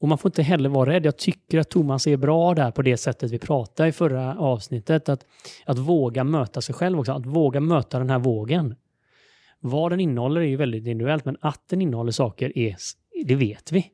Och 0.00 0.08
man 0.08 0.18
får 0.18 0.28
inte 0.28 0.42
heller 0.42 0.68
vara 0.68 0.90
rädd. 0.90 1.06
Jag 1.06 1.16
tycker 1.16 1.58
att 1.58 1.70
Thomas 1.70 2.06
är 2.06 2.16
bra 2.16 2.54
där 2.54 2.70
på 2.70 2.82
det 2.82 2.96
sättet 2.96 3.30
vi 3.30 3.38
pratade 3.38 3.88
i 3.88 3.92
förra 3.92 4.38
avsnittet. 4.38 5.08
Att, 5.08 5.26
att 5.66 5.78
våga 5.78 6.24
möta 6.24 6.60
sig 6.60 6.74
själv 6.74 6.98
också. 7.00 7.12
Att 7.12 7.26
våga 7.26 7.60
möta 7.60 7.98
den 7.98 8.10
här 8.10 8.18
vågen. 8.18 8.74
Vad 9.66 9.92
den 9.92 10.00
innehåller 10.00 10.40
är 10.40 10.44
ju 10.44 10.56
väldigt 10.56 10.86
individuellt, 10.86 11.24
men 11.24 11.36
att 11.40 11.68
den 11.68 11.82
innehåller 11.82 12.12
saker, 12.12 12.58
är, 12.58 12.76
det 13.24 13.34
vet 13.34 13.72
vi. 13.72 13.86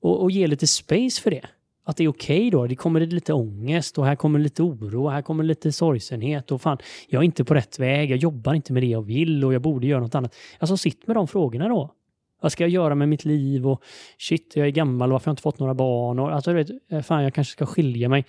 Och, 0.00 0.22
och 0.22 0.30
ge 0.30 0.46
lite 0.46 0.66
space 0.66 1.22
för 1.22 1.30
det. 1.30 1.46
Att 1.84 1.96
det 1.96 2.04
är 2.04 2.08
okej 2.08 2.50
då. 2.50 2.66
Det 2.66 2.76
kommer 2.76 3.00
lite 3.00 3.32
ångest 3.32 3.98
och 3.98 4.06
här 4.06 4.16
kommer 4.16 4.38
lite 4.38 4.62
oro 4.62 5.04
och 5.04 5.12
här 5.12 5.22
kommer 5.22 5.44
lite 5.44 5.72
sorgsenhet 5.72 6.50
och 6.50 6.62
fan, 6.62 6.78
jag 7.08 7.20
är 7.20 7.24
inte 7.24 7.44
på 7.44 7.54
rätt 7.54 7.78
väg, 7.78 8.10
jag 8.10 8.18
jobbar 8.18 8.54
inte 8.54 8.72
med 8.72 8.82
det 8.82 8.86
jag 8.86 9.02
vill 9.02 9.44
och 9.44 9.54
jag 9.54 9.62
borde 9.62 9.86
göra 9.86 10.00
något 10.00 10.14
annat. 10.14 10.34
Alltså 10.58 10.76
sitt 10.76 11.06
med 11.06 11.16
de 11.16 11.28
frågorna 11.28 11.68
då. 11.68 11.92
Vad 12.40 12.52
ska 12.52 12.64
jag 12.64 12.70
göra 12.70 12.94
med 12.94 13.08
mitt 13.08 13.24
liv? 13.24 13.66
Och 13.66 13.82
shit, 14.18 14.52
jag 14.56 14.66
är 14.66 14.70
gammal 14.70 15.08
och 15.08 15.12
varför 15.12 15.26
har 15.26 15.30
jag 15.30 15.32
inte 15.32 15.42
fått 15.42 15.58
några 15.58 15.74
barn? 15.74 16.18
Och 16.18 16.32
alltså, 16.32 16.50
du 16.50 16.56
vet, 16.56 16.70
eh, 16.90 17.02
fan, 17.02 17.22
jag 17.22 17.34
kanske 17.34 17.52
ska 17.52 17.66
skilja 17.66 18.08
mig. 18.08 18.24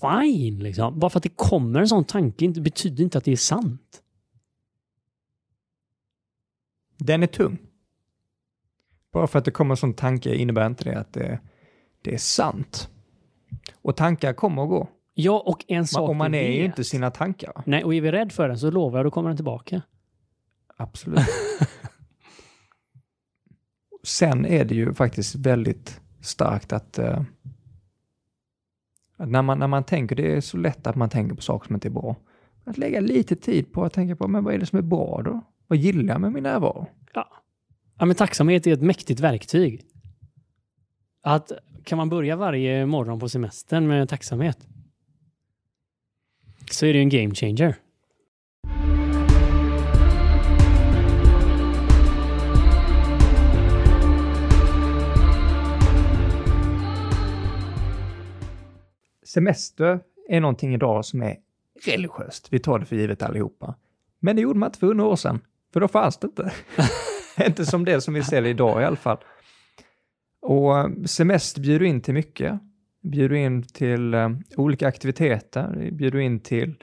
Fine, 0.00 0.62
liksom. 0.62 0.98
Bara 0.98 1.10
för 1.10 1.18
att 1.18 1.22
det 1.22 1.36
kommer 1.36 1.80
en 1.80 1.88
sån 1.88 2.04
tanke 2.04 2.48
betyder 2.48 3.04
inte 3.04 3.18
att 3.18 3.24
det 3.24 3.32
är 3.32 3.36
sant. 3.36 4.00
Den 6.96 7.22
är 7.22 7.26
tung. 7.26 7.58
Bara 9.12 9.26
för 9.26 9.38
att 9.38 9.44
det 9.44 9.50
kommer 9.50 9.72
en 9.72 9.76
sån 9.76 9.94
tanke 9.94 10.34
innebär 10.34 10.66
inte 10.66 10.84
det 10.84 10.98
att 11.00 11.12
det, 11.12 11.38
det 12.02 12.14
är 12.14 12.18
sant. 12.18 12.88
Och 13.82 13.96
tankar 13.96 14.32
kommer 14.32 14.62
och 14.62 14.68
går. 14.68 14.88
Ja, 15.14 15.42
och 15.46 15.64
en 15.68 15.76
Man, 15.76 15.86
sak 15.86 16.08
och 16.08 16.16
man 16.16 16.34
är 16.34 16.50
ju 16.50 16.62
vet. 16.62 16.66
inte 16.66 16.84
sina 16.84 17.10
tankar. 17.10 17.62
Nej, 17.66 17.84
och 17.84 17.94
är 17.94 18.00
vi 18.00 18.12
rädd 18.12 18.32
för 18.32 18.48
den 18.48 18.58
så 18.58 18.70
lovar 18.70 18.98
jag, 18.98 19.06
då 19.06 19.10
kommer 19.10 19.28
den 19.28 19.36
tillbaka. 19.36 19.82
Absolut. 20.76 21.20
Sen 24.02 24.46
är 24.46 24.64
det 24.64 24.74
ju 24.74 24.94
faktiskt 24.94 25.34
väldigt 25.34 26.00
starkt 26.20 26.72
att, 26.72 26.98
att 26.98 27.26
när, 29.28 29.42
man, 29.42 29.58
när 29.58 29.66
man 29.66 29.84
tänker, 29.84 30.16
det 30.16 30.36
är 30.36 30.40
så 30.40 30.56
lätt 30.56 30.86
att 30.86 30.96
man 30.96 31.10
tänker 31.10 31.36
på 31.36 31.42
saker 31.42 31.66
som 31.66 31.74
inte 31.74 31.88
är 31.88 31.90
bra. 31.90 32.16
Att 32.64 32.78
lägga 32.78 33.00
lite 33.00 33.36
tid 33.36 33.72
på 33.72 33.84
att 33.84 33.92
tänka 33.92 34.16
på, 34.16 34.28
men 34.28 34.44
vad 34.44 34.54
är 34.54 34.58
det 34.58 34.66
som 34.66 34.78
är 34.78 34.82
bra 34.82 35.22
då? 35.24 35.40
Vad 35.66 35.78
gillar 35.78 36.14
jag 36.14 36.20
med 36.20 36.32
min 36.32 36.42
närvaro? 36.42 36.86
Ja. 37.14 37.28
ja, 37.98 38.04
men 38.04 38.16
tacksamhet 38.16 38.66
är 38.66 38.72
ett 38.72 38.82
mäktigt 38.82 39.20
verktyg. 39.20 39.82
Att 41.22 41.52
kan 41.84 41.98
man 41.98 42.08
börja 42.08 42.36
varje 42.36 42.86
morgon 42.86 43.20
på 43.20 43.28
semestern 43.28 43.86
med 43.86 44.08
tacksamhet 44.08 44.66
så 46.70 46.86
är 46.86 46.92
det 46.92 46.98
en 46.98 47.08
game 47.08 47.34
changer. 47.34 47.76
Semester 59.22 60.00
är 60.28 60.40
någonting 60.40 60.74
idag 60.74 61.04
som 61.04 61.22
är 61.22 61.36
religiöst. 61.84 62.48
Vi 62.50 62.58
tar 62.58 62.78
det 62.78 62.86
för 62.86 62.96
givet 62.96 63.22
allihopa. 63.22 63.74
Men 64.20 64.36
det 64.36 64.42
gjorde 64.42 64.58
man 64.58 64.66
inte 64.66 64.78
för 64.78 64.86
hundra 64.86 65.06
år 65.06 65.16
sedan, 65.16 65.40
för 65.74 65.80
då 65.80 65.88
fanns 65.88 66.16
det 66.18 66.26
inte. 66.26 66.52
inte 67.46 67.66
som 67.66 67.84
det 67.84 68.00
som 68.00 68.14
vi 68.14 68.22
ser 68.22 68.46
idag 68.46 68.82
i 68.82 68.84
alla 68.84 68.96
fall. 68.96 69.18
Och 70.42 70.78
eh, 70.78 70.88
semester 71.06 71.60
bjuder 71.60 71.86
in 71.86 72.00
till 72.00 72.14
mycket. 72.14 72.60
Bjuder 73.02 73.36
in 73.36 73.62
till 73.62 74.14
eh, 74.14 74.30
olika 74.56 74.88
aktiviteter, 74.88 75.90
bjuder 75.90 76.18
in 76.18 76.40
till 76.40 76.74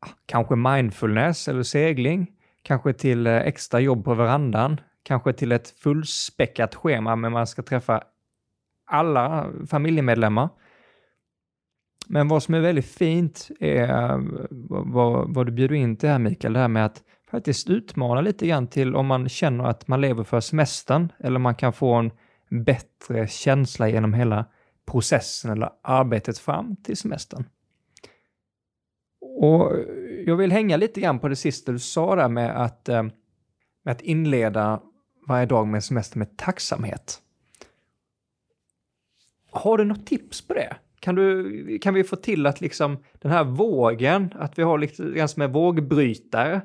ah, 0.00 0.08
kanske 0.26 0.56
mindfulness 0.56 1.48
eller 1.48 1.62
segling, 1.62 2.26
kanske 2.62 2.92
till 2.92 3.26
eh, 3.26 3.36
extra 3.36 3.80
jobb 3.80 4.04
på 4.04 4.14
verandan, 4.14 4.80
kanske 5.02 5.32
till 5.32 5.52
ett 5.52 5.70
fullspäckat 5.70 6.74
schema 6.74 7.16
men 7.16 7.32
man 7.32 7.46
ska 7.46 7.62
träffa 7.62 8.02
alla 8.86 9.52
familjemedlemmar. 9.70 10.48
Men 12.08 12.28
vad 12.28 12.42
som 12.42 12.54
är 12.54 12.60
väldigt 12.60 12.86
fint 12.86 13.48
är 13.60 14.20
vad, 14.92 15.34
vad 15.34 15.46
du 15.46 15.52
bjuder 15.52 15.74
in 15.74 15.96
till 15.96 16.08
här 16.08 16.18
Mikael, 16.18 16.52
det 16.52 16.60
här 16.60 16.68
med 16.68 16.84
att 16.84 17.02
faktiskt 17.30 17.70
utmana 17.70 18.20
lite 18.20 18.46
grann 18.46 18.66
till 18.66 18.96
om 18.96 19.06
man 19.06 19.28
känner 19.28 19.64
att 19.64 19.88
man 19.88 20.00
lever 20.00 20.24
för 20.24 20.40
semestern 20.40 21.12
eller 21.18 21.38
man 21.38 21.54
kan 21.54 21.72
få 21.72 21.94
en 21.94 22.10
bättre 22.64 23.28
känsla 23.28 23.88
genom 23.88 24.14
hela 24.14 24.44
processen 24.86 25.50
eller 25.50 25.70
arbetet 25.82 26.38
fram 26.38 26.76
till 26.76 26.96
semestern. 26.96 27.44
Och 29.20 29.72
jag 30.26 30.36
vill 30.36 30.52
hänga 30.52 30.76
lite 30.76 31.00
grann 31.00 31.18
på 31.18 31.28
det 31.28 31.36
sista 31.36 31.72
du 31.72 31.78
sa 31.78 32.16
där 32.16 32.28
med 32.28 32.62
att, 32.64 32.88
eh, 32.88 33.02
med 33.82 33.92
att 33.92 34.00
inleda 34.00 34.80
varje 35.28 35.46
dag 35.46 35.66
med 35.66 35.84
semester 35.84 36.18
med 36.18 36.36
tacksamhet. 36.36 37.22
Har 39.50 39.78
du 39.78 39.84
något 39.84 40.06
tips 40.06 40.46
på 40.46 40.54
det? 40.54 40.76
Kan, 41.00 41.14
du, 41.14 41.78
kan 41.78 41.94
vi 41.94 42.04
få 42.04 42.16
till 42.16 42.46
att 42.46 42.60
liksom 42.60 42.98
den 43.12 43.30
här 43.30 43.44
vågen, 43.44 44.34
att 44.38 44.58
vi 44.58 44.62
har 44.62 44.78
lite 44.78 45.10
grann 45.10 45.28
som 45.28 45.42
en 45.42 45.52
vågbrytare 45.52 46.60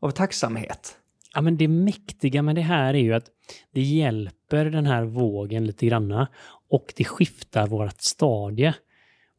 av 0.00 0.10
tacksamhet? 0.10 0.98
Ja, 1.34 1.40
men 1.40 1.56
det 1.56 1.68
mäktiga 1.68 2.42
med 2.42 2.54
det 2.54 2.62
här 2.62 2.94
är 2.94 2.98
ju 2.98 3.14
att 3.14 3.30
det 3.72 3.80
hjälper 3.80 4.64
den 4.64 4.86
här 4.86 5.04
vågen 5.04 5.66
lite 5.66 5.86
granna 5.86 6.28
och 6.68 6.92
det 6.96 7.04
skiftar 7.04 7.66
vårt 7.66 8.00
stadie. 8.00 8.74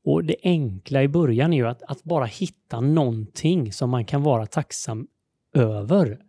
Och 0.03 0.24
det 0.24 0.36
enkla 0.43 1.03
i 1.03 1.08
början 1.08 1.53
är 1.53 1.58
ju 1.58 1.68
att, 1.68 1.84
att 1.84 2.03
bara 2.03 2.26
hitta 2.26 2.82
någonting 2.82 3.74
som 3.74 3.89
man 3.89 4.05
kan 4.05 4.24
vara 4.24 4.45
tacksam 4.45 5.08
över. 5.53 6.20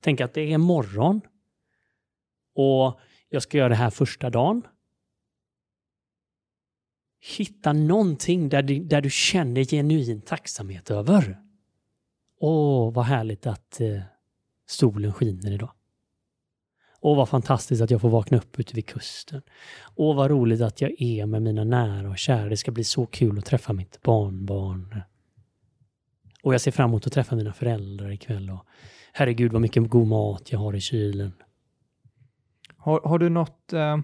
Tänk 0.00 0.20
att 0.20 0.34
det 0.34 0.52
är 0.52 0.58
morgon 0.58 1.20
och 2.54 3.00
jag 3.28 3.42
ska 3.42 3.58
göra 3.58 3.68
det 3.68 3.74
här 3.74 3.90
första 3.90 4.30
dagen. 4.30 4.62
Hitta 7.36 7.72
någonting 7.72 8.48
där 8.48 8.62
du, 8.62 8.78
där 8.84 9.00
du 9.00 9.10
känner 9.10 9.64
genuin 9.64 10.20
tacksamhet 10.20 10.90
över. 10.90 11.38
Åh, 12.40 12.92
vad 12.92 13.04
härligt 13.04 13.46
att 13.46 13.80
eh, 13.80 14.00
solen 14.66 15.12
skiner 15.12 15.52
idag. 15.52 15.70
Åh, 17.00 17.16
vad 17.16 17.28
fantastiskt 17.28 17.82
att 17.82 17.90
jag 17.90 18.00
får 18.00 18.08
vakna 18.08 18.38
upp 18.38 18.60
ute 18.60 18.74
vid 18.74 18.86
kusten. 18.86 19.42
Åh, 19.94 20.16
vad 20.16 20.30
roligt 20.30 20.60
att 20.60 20.80
jag 20.80 21.02
är 21.02 21.26
med 21.26 21.42
mina 21.42 21.64
nära 21.64 22.08
och 22.08 22.18
kära. 22.18 22.48
Det 22.48 22.56
ska 22.56 22.70
bli 22.70 22.84
så 22.84 23.06
kul 23.06 23.38
att 23.38 23.44
träffa 23.44 23.72
mitt 23.72 24.02
barnbarn. 24.02 25.02
Och 26.42 26.54
jag 26.54 26.60
ser 26.60 26.70
fram 26.70 26.90
emot 26.90 27.06
att 27.06 27.12
träffa 27.12 27.36
mina 27.36 27.52
föräldrar 27.52 28.10
ikväll. 28.10 28.50
Och 28.50 28.66
herregud, 29.12 29.52
vad 29.52 29.62
mycket 29.62 29.90
god 29.90 30.08
mat 30.08 30.52
jag 30.52 30.58
har 30.58 30.74
i 30.74 30.80
kylen. 30.80 31.32
Har, 32.76 33.00
har 33.00 33.18
du 33.18 33.28
något 33.28 33.72
eh, 33.72 33.98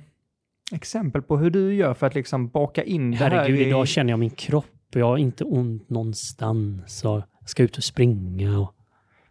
exempel 0.73 1.23
på 1.23 1.37
hur 1.37 1.51
du 1.51 1.75
gör 1.75 1.95
för 1.95 2.07
att 2.07 2.15
liksom 2.15 2.49
baka 2.49 2.83
in 2.83 3.11
det 3.11 3.17
här 3.17 3.31
Herregud, 3.31 3.61
i... 3.61 3.65
idag 3.65 3.89
känner 3.89 4.11
jag 4.11 4.19
min 4.19 4.31
kropp. 4.31 4.67
Jag 4.91 5.07
har 5.07 5.17
inte 5.17 5.45
ont 5.45 5.91
någonstans. 5.91 7.05
Och 7.05 7.23
ska 7.45 7.63
ut 7.63 7.77
och 7.77 7.85
springa. 7.85 8.59
Och... 8.59 8.75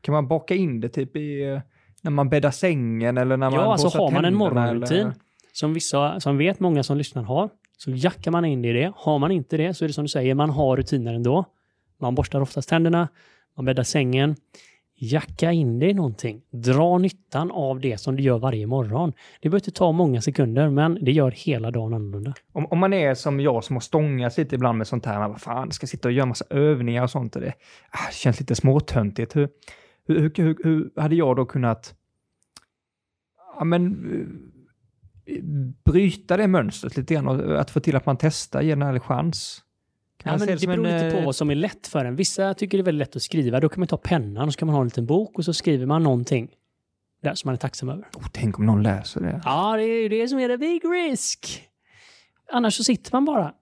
Kan 0.02 0.14
man 0.14 0.28
baka 0.28 0.56
in 0.56 0.80
det 0.80 0.90
typ 0.90 1.16
i 1.16 1.62
när 2.02 2.12
man 2.12 2.30
bäddar 2.30 2.52
sängen 2.52 3.18
eller 3.18 3.38
när 3.38 3.50
man 3.50 3.60
Ja, 3.60 3.72
alltså 3.72 3.98
har 3.98 4.12
man 4.12 4.26
en 4.26 4.36
morgonrutin 4.36 4.98
eller- 4.98 5.14
som 5.54 5.74
vissa, 5.74 6.20
som 6.20 6.38
vet 6.38 6.60
många 6.60 6.84
som 6.84 6.98
lyssnar 6.98 7.24
har, 7.24 7.50
så 7.78 7.92
jackar 7.92 8.32
man 8.32 8.46
in 8.46 8.66
i 8.66 8.74
det. 8.74 8.92
Har 8.96 9.20
man 9.20 9.32
inte 9.32 9.58
det 9.58 9.74
så 9.74 9.86
är 9.86 9.88
det 9.88 9.94
som 9.94 10.04
du 10.04 10.08
säger, 10.10 10.36
man 10.36 10.50
har 10.50 10.78
rutiner 10.78 11.14
ändå. 11.14 11.46
Man 11.98 12.16
borstar 12.16 12.42
oftast 12.42 12.70
tänderna, 12.70 13.08
man 13.56 13.66
bäddar 13.66 13.84
sängen. 13.84 14.36
Jacka 15.04 15.52
in 15.52 15.80
dig 15.80 15.90
i 15.90 15.94
någonting. 15.94 16.42
Dra 16.50 16.98
nyttan 16.98 17.52
av 17.52 17.80
det 17.80 17.98
som 17.98 18.16
du 18.16 18.24
gör 18.24 18.40
varje 18.40 18.68
morgon. 18.68 19.14
Det 19.42 19.50
behöver 19.50 19.60
inte 19.60 19.72
ta 19.72 19.92
många 19.92 20.22
sekunder, 20.22 20.70
men 20.70 20.98
det 21.02 21.12
gör 21.12 21.32
hela 21.32 21.72
dagen 21.72 21.94
annorlunda. 21.94 22.34
Om, 22.52 22.66
om 22.66 22.80
man 22.80 22.94
är 22.94 23.14
som 23.14 23.40
jag 23.40 23.64
som 23.64 23.76
har 23.76 23.82
stångats 23.82 24.38
lite 24.38 24.56
ibland 24.56 24.78
med 24.78 24.88
sånt 24.88 25.06
här, 25.06 25.20
man, 25.20 25.32
vad 25.32 25.42
fan, 25.42 25.72
ska 25.72 25.88
sitta 25.88 26.08
och 26.08 26.12
göra 26.12 26.26
massa 26.26 26.46
övningar 26.50 27.04
och 27.04 27.10
sånt 27.10 27.36
och 27.36 27.42
det 27.42 27.54
ah, 27.90 28.12
känns 28.12 28.40
lite 28.40 28.56
småtöntigt. 28.56 29.36
Hur, 29.36 29.50
hur, 30.08 30.16
hur, 30.20 30.32
hur, 30.38 30.58
hur 30.64 31.02
hade 31.02 31.16
jag 31.16 31.36
då 31.36 31.46
kunnat 31.46 31.96
ja, 33.58 33.64
men, 33.64 33.84
eh, 35.26 35.44
bryta 35.86 36.38
det 36.38 36.48
mönstret 36.48 36.98
lite 36.98 37.14
grann 37.14 37.28
och 37.28 37.62
att 37.62 37.72
få 37.72 37.80
till 37.80 37.96
att 37.96 38.06
man 38.06 38.18
testar, 38.18 38.62
ge 38.62 38.72
en 38.72 38.82
ärlig 38.82 39.02
chans? 39.02 39.64
Ja, 40.24 40.38
men 40.38 40.48
det 40.48 40.68
beror 40.68 40.88
en, 40.88 40.94
lite 40.94 41.12
på 41.12 41.18
eh, 41.18 41.26
vad 41.26 41.36
som 41.36 41.50
är 41.50 41.56
lätt 41.56 41.88
för 41.88 42.06
en. 42.06 42.16
Vissa 42.16 42.54
tycker 42.54 42.78
det 42.78 42.82
är 42.82 42.86
väldigt 42.86 43.08
lätt 43.08 43.16
att 43.16 43.22
skriva. 43.22 43.60
Då 43.60 43.70
kan 43.70 43.80
man 43.80 43.88
ta 43.88 43.98
pennan 43.98 44.48
och 44.48 44.54
så 44.54 44.60
kan 44.60 44.66
man 44.66 44.76
ha 44.76 44.82
en 44.82 44.88
liten 44.88 45.06
bok 45.06 45.38
och 45.38 45.46
så 45.46 45.54
skriver 45.54 45.86
man 45.86 46.04
någonting 46.04 46.52
där 47.22 47.36
som 47.36 47.48
man 47.48 47.54
är 47.54 47.58
tacksam 47.58 47.90
över. 47.90 48.04
Oh, 48.16 48.28
tänk 48.32 48.60
om 48.60 48.66
någon 48.66 48.84
läser 48.84 49.22
det. 49.22 49.42
Ja, 49.46 49.78
det 49.78 49.84
är 49.84 50.02
ju 50.02 50.10
det 50.10 50.28
som 50.28 50.40
är 50.40 50.48
the 50.48 50.58
big 50.58 50.82
risk. 50.86 51.70
Annars 52.52 52.76
så 52.76 52.84
sitter 52.84 53.12
man 53.14 53.26
bara. 53.26 53.54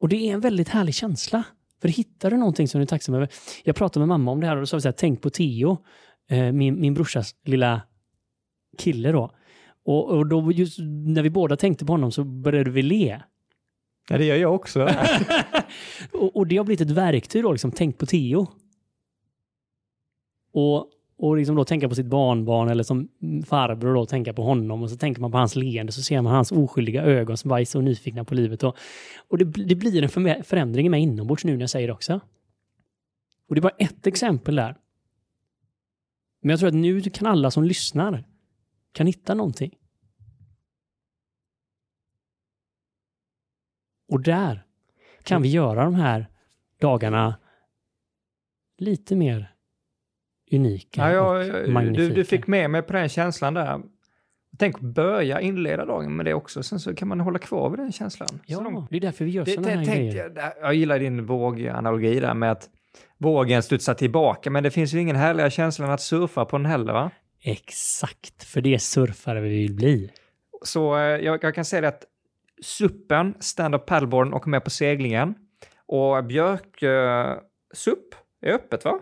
Och 0.00 0.08
det 0.08 0.16
är 0.16 0.34
en 0.34 0.40
väldigt 0.40 0.68
härlig 0.68 0.94
känsla. 0.94 1.44
För 1.80 1.88
hittar 1.88 2.30
du 2.30 2.36
någonting 2.36 2.68
som 2.68 2.78
du 2.78 2.82
är 2.82 2.86
tacksam 2.86 3.14
över. 3.14 3.28
Jag 3.64 3.76
pratade 3.76 4.00
med 4.00 4.08
mamma 4.08 4.30
om 4.30 4.40
det 4.40 4.46
här 4.46 4.56
och 4.56 4.62
då 4.62 4.66
sa 4.66 4.76
vi 4.76 4.80
så 4.80 4.88
här, 4.88 4.92
tänk 4.92 5.22
på 5.22 5.30
Theo, 5.30 5.78
eh, 6.28 6.52
min, 6.52 6.80
min 6.80 6.94
brorsas 6.94 7.34
lilla 7.44 7.82
kille 8.78 9.12
då. 9.12 9.30
Och, 9.84 10.10
och 10.10 10.26
då 10.26 10.52
just 10.52 10.78
när 11.06 11.22
vi 11.22 11.30
båda 11.30 11.56
tänkte 11.56 11.84
på 11.84 11.92
honom 11.92 12.12
så 12.12 12.24
började 12.24 12.70
vi 12.70 12.82
le. 12.82 13.20
Ja, 14.08 14.18
det 14.18 14.24
gör 14.24 14.36
jag 14.36 14.54
också. 14.54 14.82
och, 16.12 16.36
och 16.36 16.46
det 16.46 16.56
har 16.56 16.64
blivit 16.64 16.80
ett 16.80 16.90
verktyg 16.90 17.42
då, 17.42 17.52
liksom, 17.52 17.72
tänk 17.72 17.98
på 17.98 18.06
Theo. 18.06 18.46
Och, 20.52 20.90
och 21.18 21.36
liksom 21.36 21.56
då 21.56 21.64
tänka 21.64 21.88
på 21.88 21.94
sitt 21.94 22.06
barnbarn 22.06 22.68
eller 22.68 22.82
som 22.82 23.08
farbror 23.46 23.94
då 23.94 24.06
tänka 24.06 24.32
på 24.32 24.42
honom 24.42 24.82
och 24.82 24.90
så 24.90 24.96
tänker 24.96 25.20
man 25.20 25.30
på 25.30 25.38
hans 25.38 25.56
leende 25.56 25.92
så 25.92 26.02
ser 26.02 26.22
man 26.22 26.34
hans 26.34 26.52
oskyldiga 26.52 27.02
ögon 27.02 27.36
som 27.36 27.48
bara 27.48 27.60
är 27.60 27.64
så 27.64 27.80
nyfikna 27.80 28.24
på 28.24 28.34
livet. 28.34 28.62
Och, 28.62 28.76
och 29.28 29.38
det, 29.38 29.44
det 29.44 29.74
blir 29.74 30.02
en 30.02 30.44
förändring 30.44 30.86
i 30.86 30.88
mig 30.88 31.02
inombords 31.02 31.44
nu 31.44 31.52
när 31.52 31.60
jag 31.60 31.70
säger 31.70 31.86
det 31.86 31.92
också. 31.92 32.20
Och 33.48 33.54
det 33.54 33.58
är 33.58 33.62
bara 33.62 33.76
ett 33.78 34.06
exempel 34.06 34.54
där. 34.56 34.76
Men 36.40 36.50
jag 36.50 36.58
tror 36.58 36.68
att 36.68 36.74
nu 36.74 37.00
kan 37.00 37.26
alla 37.26 37.50
som 37.50 37.64
lyssnar 37.64 38.24
kan 38.92 39.06
hitta 39.06 39.34
någonting. 39.34 39.74
Och 44.08 44.20
där 44.22 44.62
kan 45.22 45.42
vi 45.42 45.48
göra 45.48 45.84
de 45.84 45.94
här 45.94 46.26
dagarna 46.80 47.34
lite 48.78 49.16
mer 49.16 49.52
unika 50.52 51.12
Ja, 51.12 51.30
och 51.30 51.44
jag, 51.44 51.64
du, 51.64 51.72
magnifika. 51.72 52.14
du 52.14 52.24
fick 52.24 52.46
med 52.46 52.70
mig 52.70 52.82
på 52.82 52.92
den 52.92 53.08
känslan 53.08 53.54
där. 53.54 53.80
Tänk 54.58 54.80
börja 54.80 55.40
inleda 55.40 55.84
dagen 55.84 56.16
med 56.16 56.26
det 56.26 56.34
också, 56.34 56.62
sen 56.62 56.80
så 56.80 56.94
kan 56.94 57.08
man 57.08 57.20
hålla 57.20 57.38
kvar 57.38 57.70
vid 57.70 57.78
den 57.78 57.92
känslan. 57.92 58.28
Ja, 58.46 58.60
de- 58.60 58.86
det 58.90 58.96
är 58.96 59.00
därför 59.00 59.24
vi 59.24 59.30
gör 59.30 59.44
sådana 59.44 59.68
här 59.68 59.74
tänkte 59.84 59.94
grejer. 59.96 60.32
jag, 60.36 60.52
jag 60.62 60.74
gillar 60.74 60.98
din 60.98 61.26
våganalogi 61.26 62.20
där 62.20 62.34
med 62.34 62.52
att 62.52 62.70
vågen 63.18 63.62
studsar 63.62 63.94
tillbaka, 63.94 64.50
men 64.50 64.62
det 64.62 64.70
finns 64.70 64.94
ju 64.94 65.00
ingen 65.00 65.16
härligare 65.16 65.50
känsla 65.50 65.84
än 65.86 65.90
att 65.90 66.00
surfa 66.00 66.44
på 66.44 66.56
den 66.56 66.66
heller 66.66 66.92
va? 66.92 67.10
Exakt, 67.42 68.44
för 68.44 68.60
det 68.60 68.74
är 68.74 68.78
surfare 68.78 69.40
vi 69.40 69.48
vill 69.48 69.74
bli. 69.74 70.10
Så 70.62 70.96
eh, 70.96 71.02
jag, 71.02 71.44
jag 71.44 71.54
kan 71.54 71.64
säga 71.64 71.80
det 71.80 71.88
att 71.88 72.04
suppen, 72.62 73.34
stand-up 73.40 73.86
paddleboarden 73.86 74.32
och 74.32 74.48
med 74.48 74.64
på 74.64 74.70
seglingen 74.70 75.34
och 75.86 76.24
björk 76.24 76.82
eh, 76.82 77.36
supp 77.74 78.14
är 78.40 78.52
öppet 78.52 78.84
va? 78.84 78.98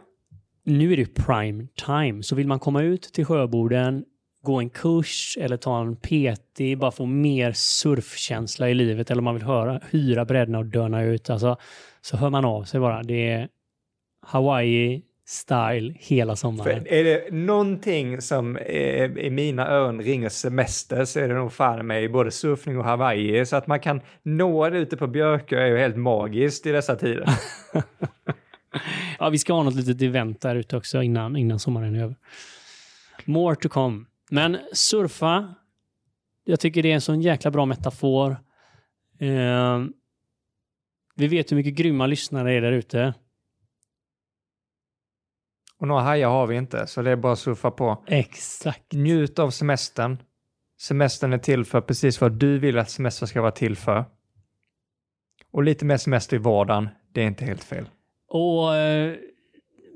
Nu 0.64 0.92
är 0.92 0.96
det 0.96 1.14
prime 1.14 1.66
time, 1.86 2.22
så 2.22 2.34
vill 2.34 2.48
man 2.48 2.58
komma 2.58 2.82
ut 2.82 3.02
till 3.02 3.24
sjöborden, 3.24 4.04
gå 4.42 4.58
en 4.58 4.70
kurs 4.70 5.38
eller 5.40 5.56
ta 5.56 5.80
en 5.80 5.96
PT, 5.96 6.78
bara 6.78 6.90
få 6.90 7.06
mer 7.06 7.52
surfkänsla 7.52 8.70
i 8.70 8.74
livet 8.74 9.10
eller 9.10 9.20
om 9.20 9.24
man 9.24 9.34
vill 9.34 9.44
höra, 9.44 9.80
hyra 9.90 10.24
brädorna 10.24 10.58
och 10.58 10.66
döna 10.66 11.02
ut, 11.02 11.30
alltså, 11.30 11.56
så 12.00 12.16
hör 12.16 12.30
man 12.30 12.44
av 12.44 12.64
sig 12.64 12.80
bara. 12.80 13.02
Det 13.02 13.30
är 13.30 13.48
Hawaii 14.26 15.02
style 15.26 15.94
hela 15.98 16.36
sommaren. 16.36 16.84
För 16.84 16.92
är 16.92 17.04
det 17.04 17.30
någonting 17.30 18.20
som 18.20 18.58
i 18.58 19.28
mina 19.30 19.68
öron 19.68 20.02
ringer 20.02 20.28
semester 20.28 21.04
så 21.04 21.20
är 21.20 21.28
det 21.28 21.34
nog 21.34 21.52
fan 21.52 21.86
med 21.86 22.12
både 22.12 22.30
surfning 22.30 22.78
och 22.78 22.84
Hawaii. 22.84 23.46
Så 23.46 23.56
att 23.56 23.66
man 23.66 23.80
kan 23.80 24.00
nå 24.22 24.70
det 24.70 24.78
ute 24.78 24.96
på 24.96 25.06
Björkö 25.06 25.58
är 25.58 25.66
ju 25.66 25.78
helt 25.78 25.96
magiskt 25.96 26.66
i 26.66 26.72
dessa 26.72 26.96
tider. 26.96 27.28
Ja, 29.18 29.28
vi 29.28 29.38
ska 29.38 29.52
ha 29.52 29.62
något 29.62 29.74
litet 29.74 30.02
event 30.02 30.40
där 30.40 30.56
ute 30.56 30.76
också 30.76 31.02
innan, 31.02 31.36
innan 31.36 31.58
sommaren 31.58 31.94
är 31.94 32.02
över. 32.02 32.16
More 33.24 33.56
to 33.56 33.68
come. 33.68 34.04
Men 34.30 34.58
surfa, 34.72 35.54
jag 36.44 36.60
tycker 36.60 36.82
det 36.82 36.90
är 36.90 36.94
en 36.94 37.00
sån 37.00 37.20
jäkla 37.20 37.50
bra 37.50 37.66
metafor. 37.66 38.30
Eh, 39.18 39.84
vi 41.14 41.28
vet 41.28 41.52
hur 41.52 41.56
mycket 41.56 41.74
grymma 41.74 42.06
lyssnare 42.06 42.52
är 42.52 42.60
där 42.60 42.72
ute. 42.72 43.14
Och 45.80 45.88
några 45.88 46.02
hajar 46.02 46.28
har 46.28 46.46
vi 46.46 46.56
inte, 46.56 46.86
så 46.86 47.02
det 47.02 47.10
är 47.10 47.16
bara 47.16 47.32
att 47.32 47.38
surfa 47.38 47.70
på. 47.70 48.04
Exakt. 48.06 48.92
Njut 48.92 49.38
av 49.38 49.50
semestern. 49.50 50.18
Semestern 50.80 51.32
är 51.32 51.38
till 51.38 51.64
för 51.64 51.80
precis 51.80 52.20
vad 52.20 52.32
du 52.32 52.58
vill 52.58 52.78
att 52.78 52.90
semestern 52.90 53.26
ska 53.26 53.40
vara 53.40 53.52
till 53.52 53.76
för. 53.76 54.04
Och 55.52 55.62
lite 55.62 55.84
mer 55.84 55.96
semester 55.96 56.36
i 56.36 56.38
vardagen, 56.38 56.88
det 57.12 57.22
är 57.22 57.26
inte 57.26 57.44
helt 57.44 57.64
fel. 57.64 57.88
Och 58.28 58.74
eh, 58.74 59.14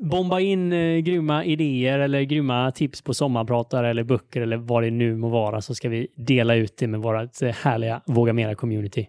bomba 0.00 0.40
in 0.40 0.72
eh, 0.72 0.98
grymma 0.98 1.44
idéer 1.44 1.98
eller 1.98 2.22
grymma 2.22 2.70
tips 2.70 3.02
på 3.02 3.14
sommarpratare 3.14 3.90
eller 3.90 4.04
böcker 4.04 4.40
eller 4.40 4.56
vad 4.56 4.82
det 4.82 4.90
nu 4.90 5.16
må 5.16 5.28
vara 5.28 5.60
så 5.60 5.74
ska 5.74 5.88
vi 5.88 6.08
dela 6.16 6.54
ut 6.54 6.76
det 6.76 6.86
med 6.86 7.00
vårt 7.00 7.42
eh, 7.42 7.48
härliga 7.48 8.02
Våga 8.06 8.32
Mera-community. 8.32 9.06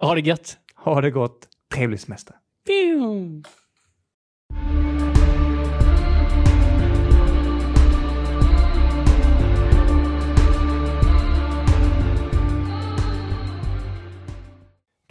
Ha 0.00 0.14
det 0.14 0.20
gött! 0.20 0.58
Ha 0.74 1.00
det 1.00 1.10
gott, 1.10 1.48
trevlig 1.74 2.00
semester. 2.00 2.34
Pew! 2.66 3.42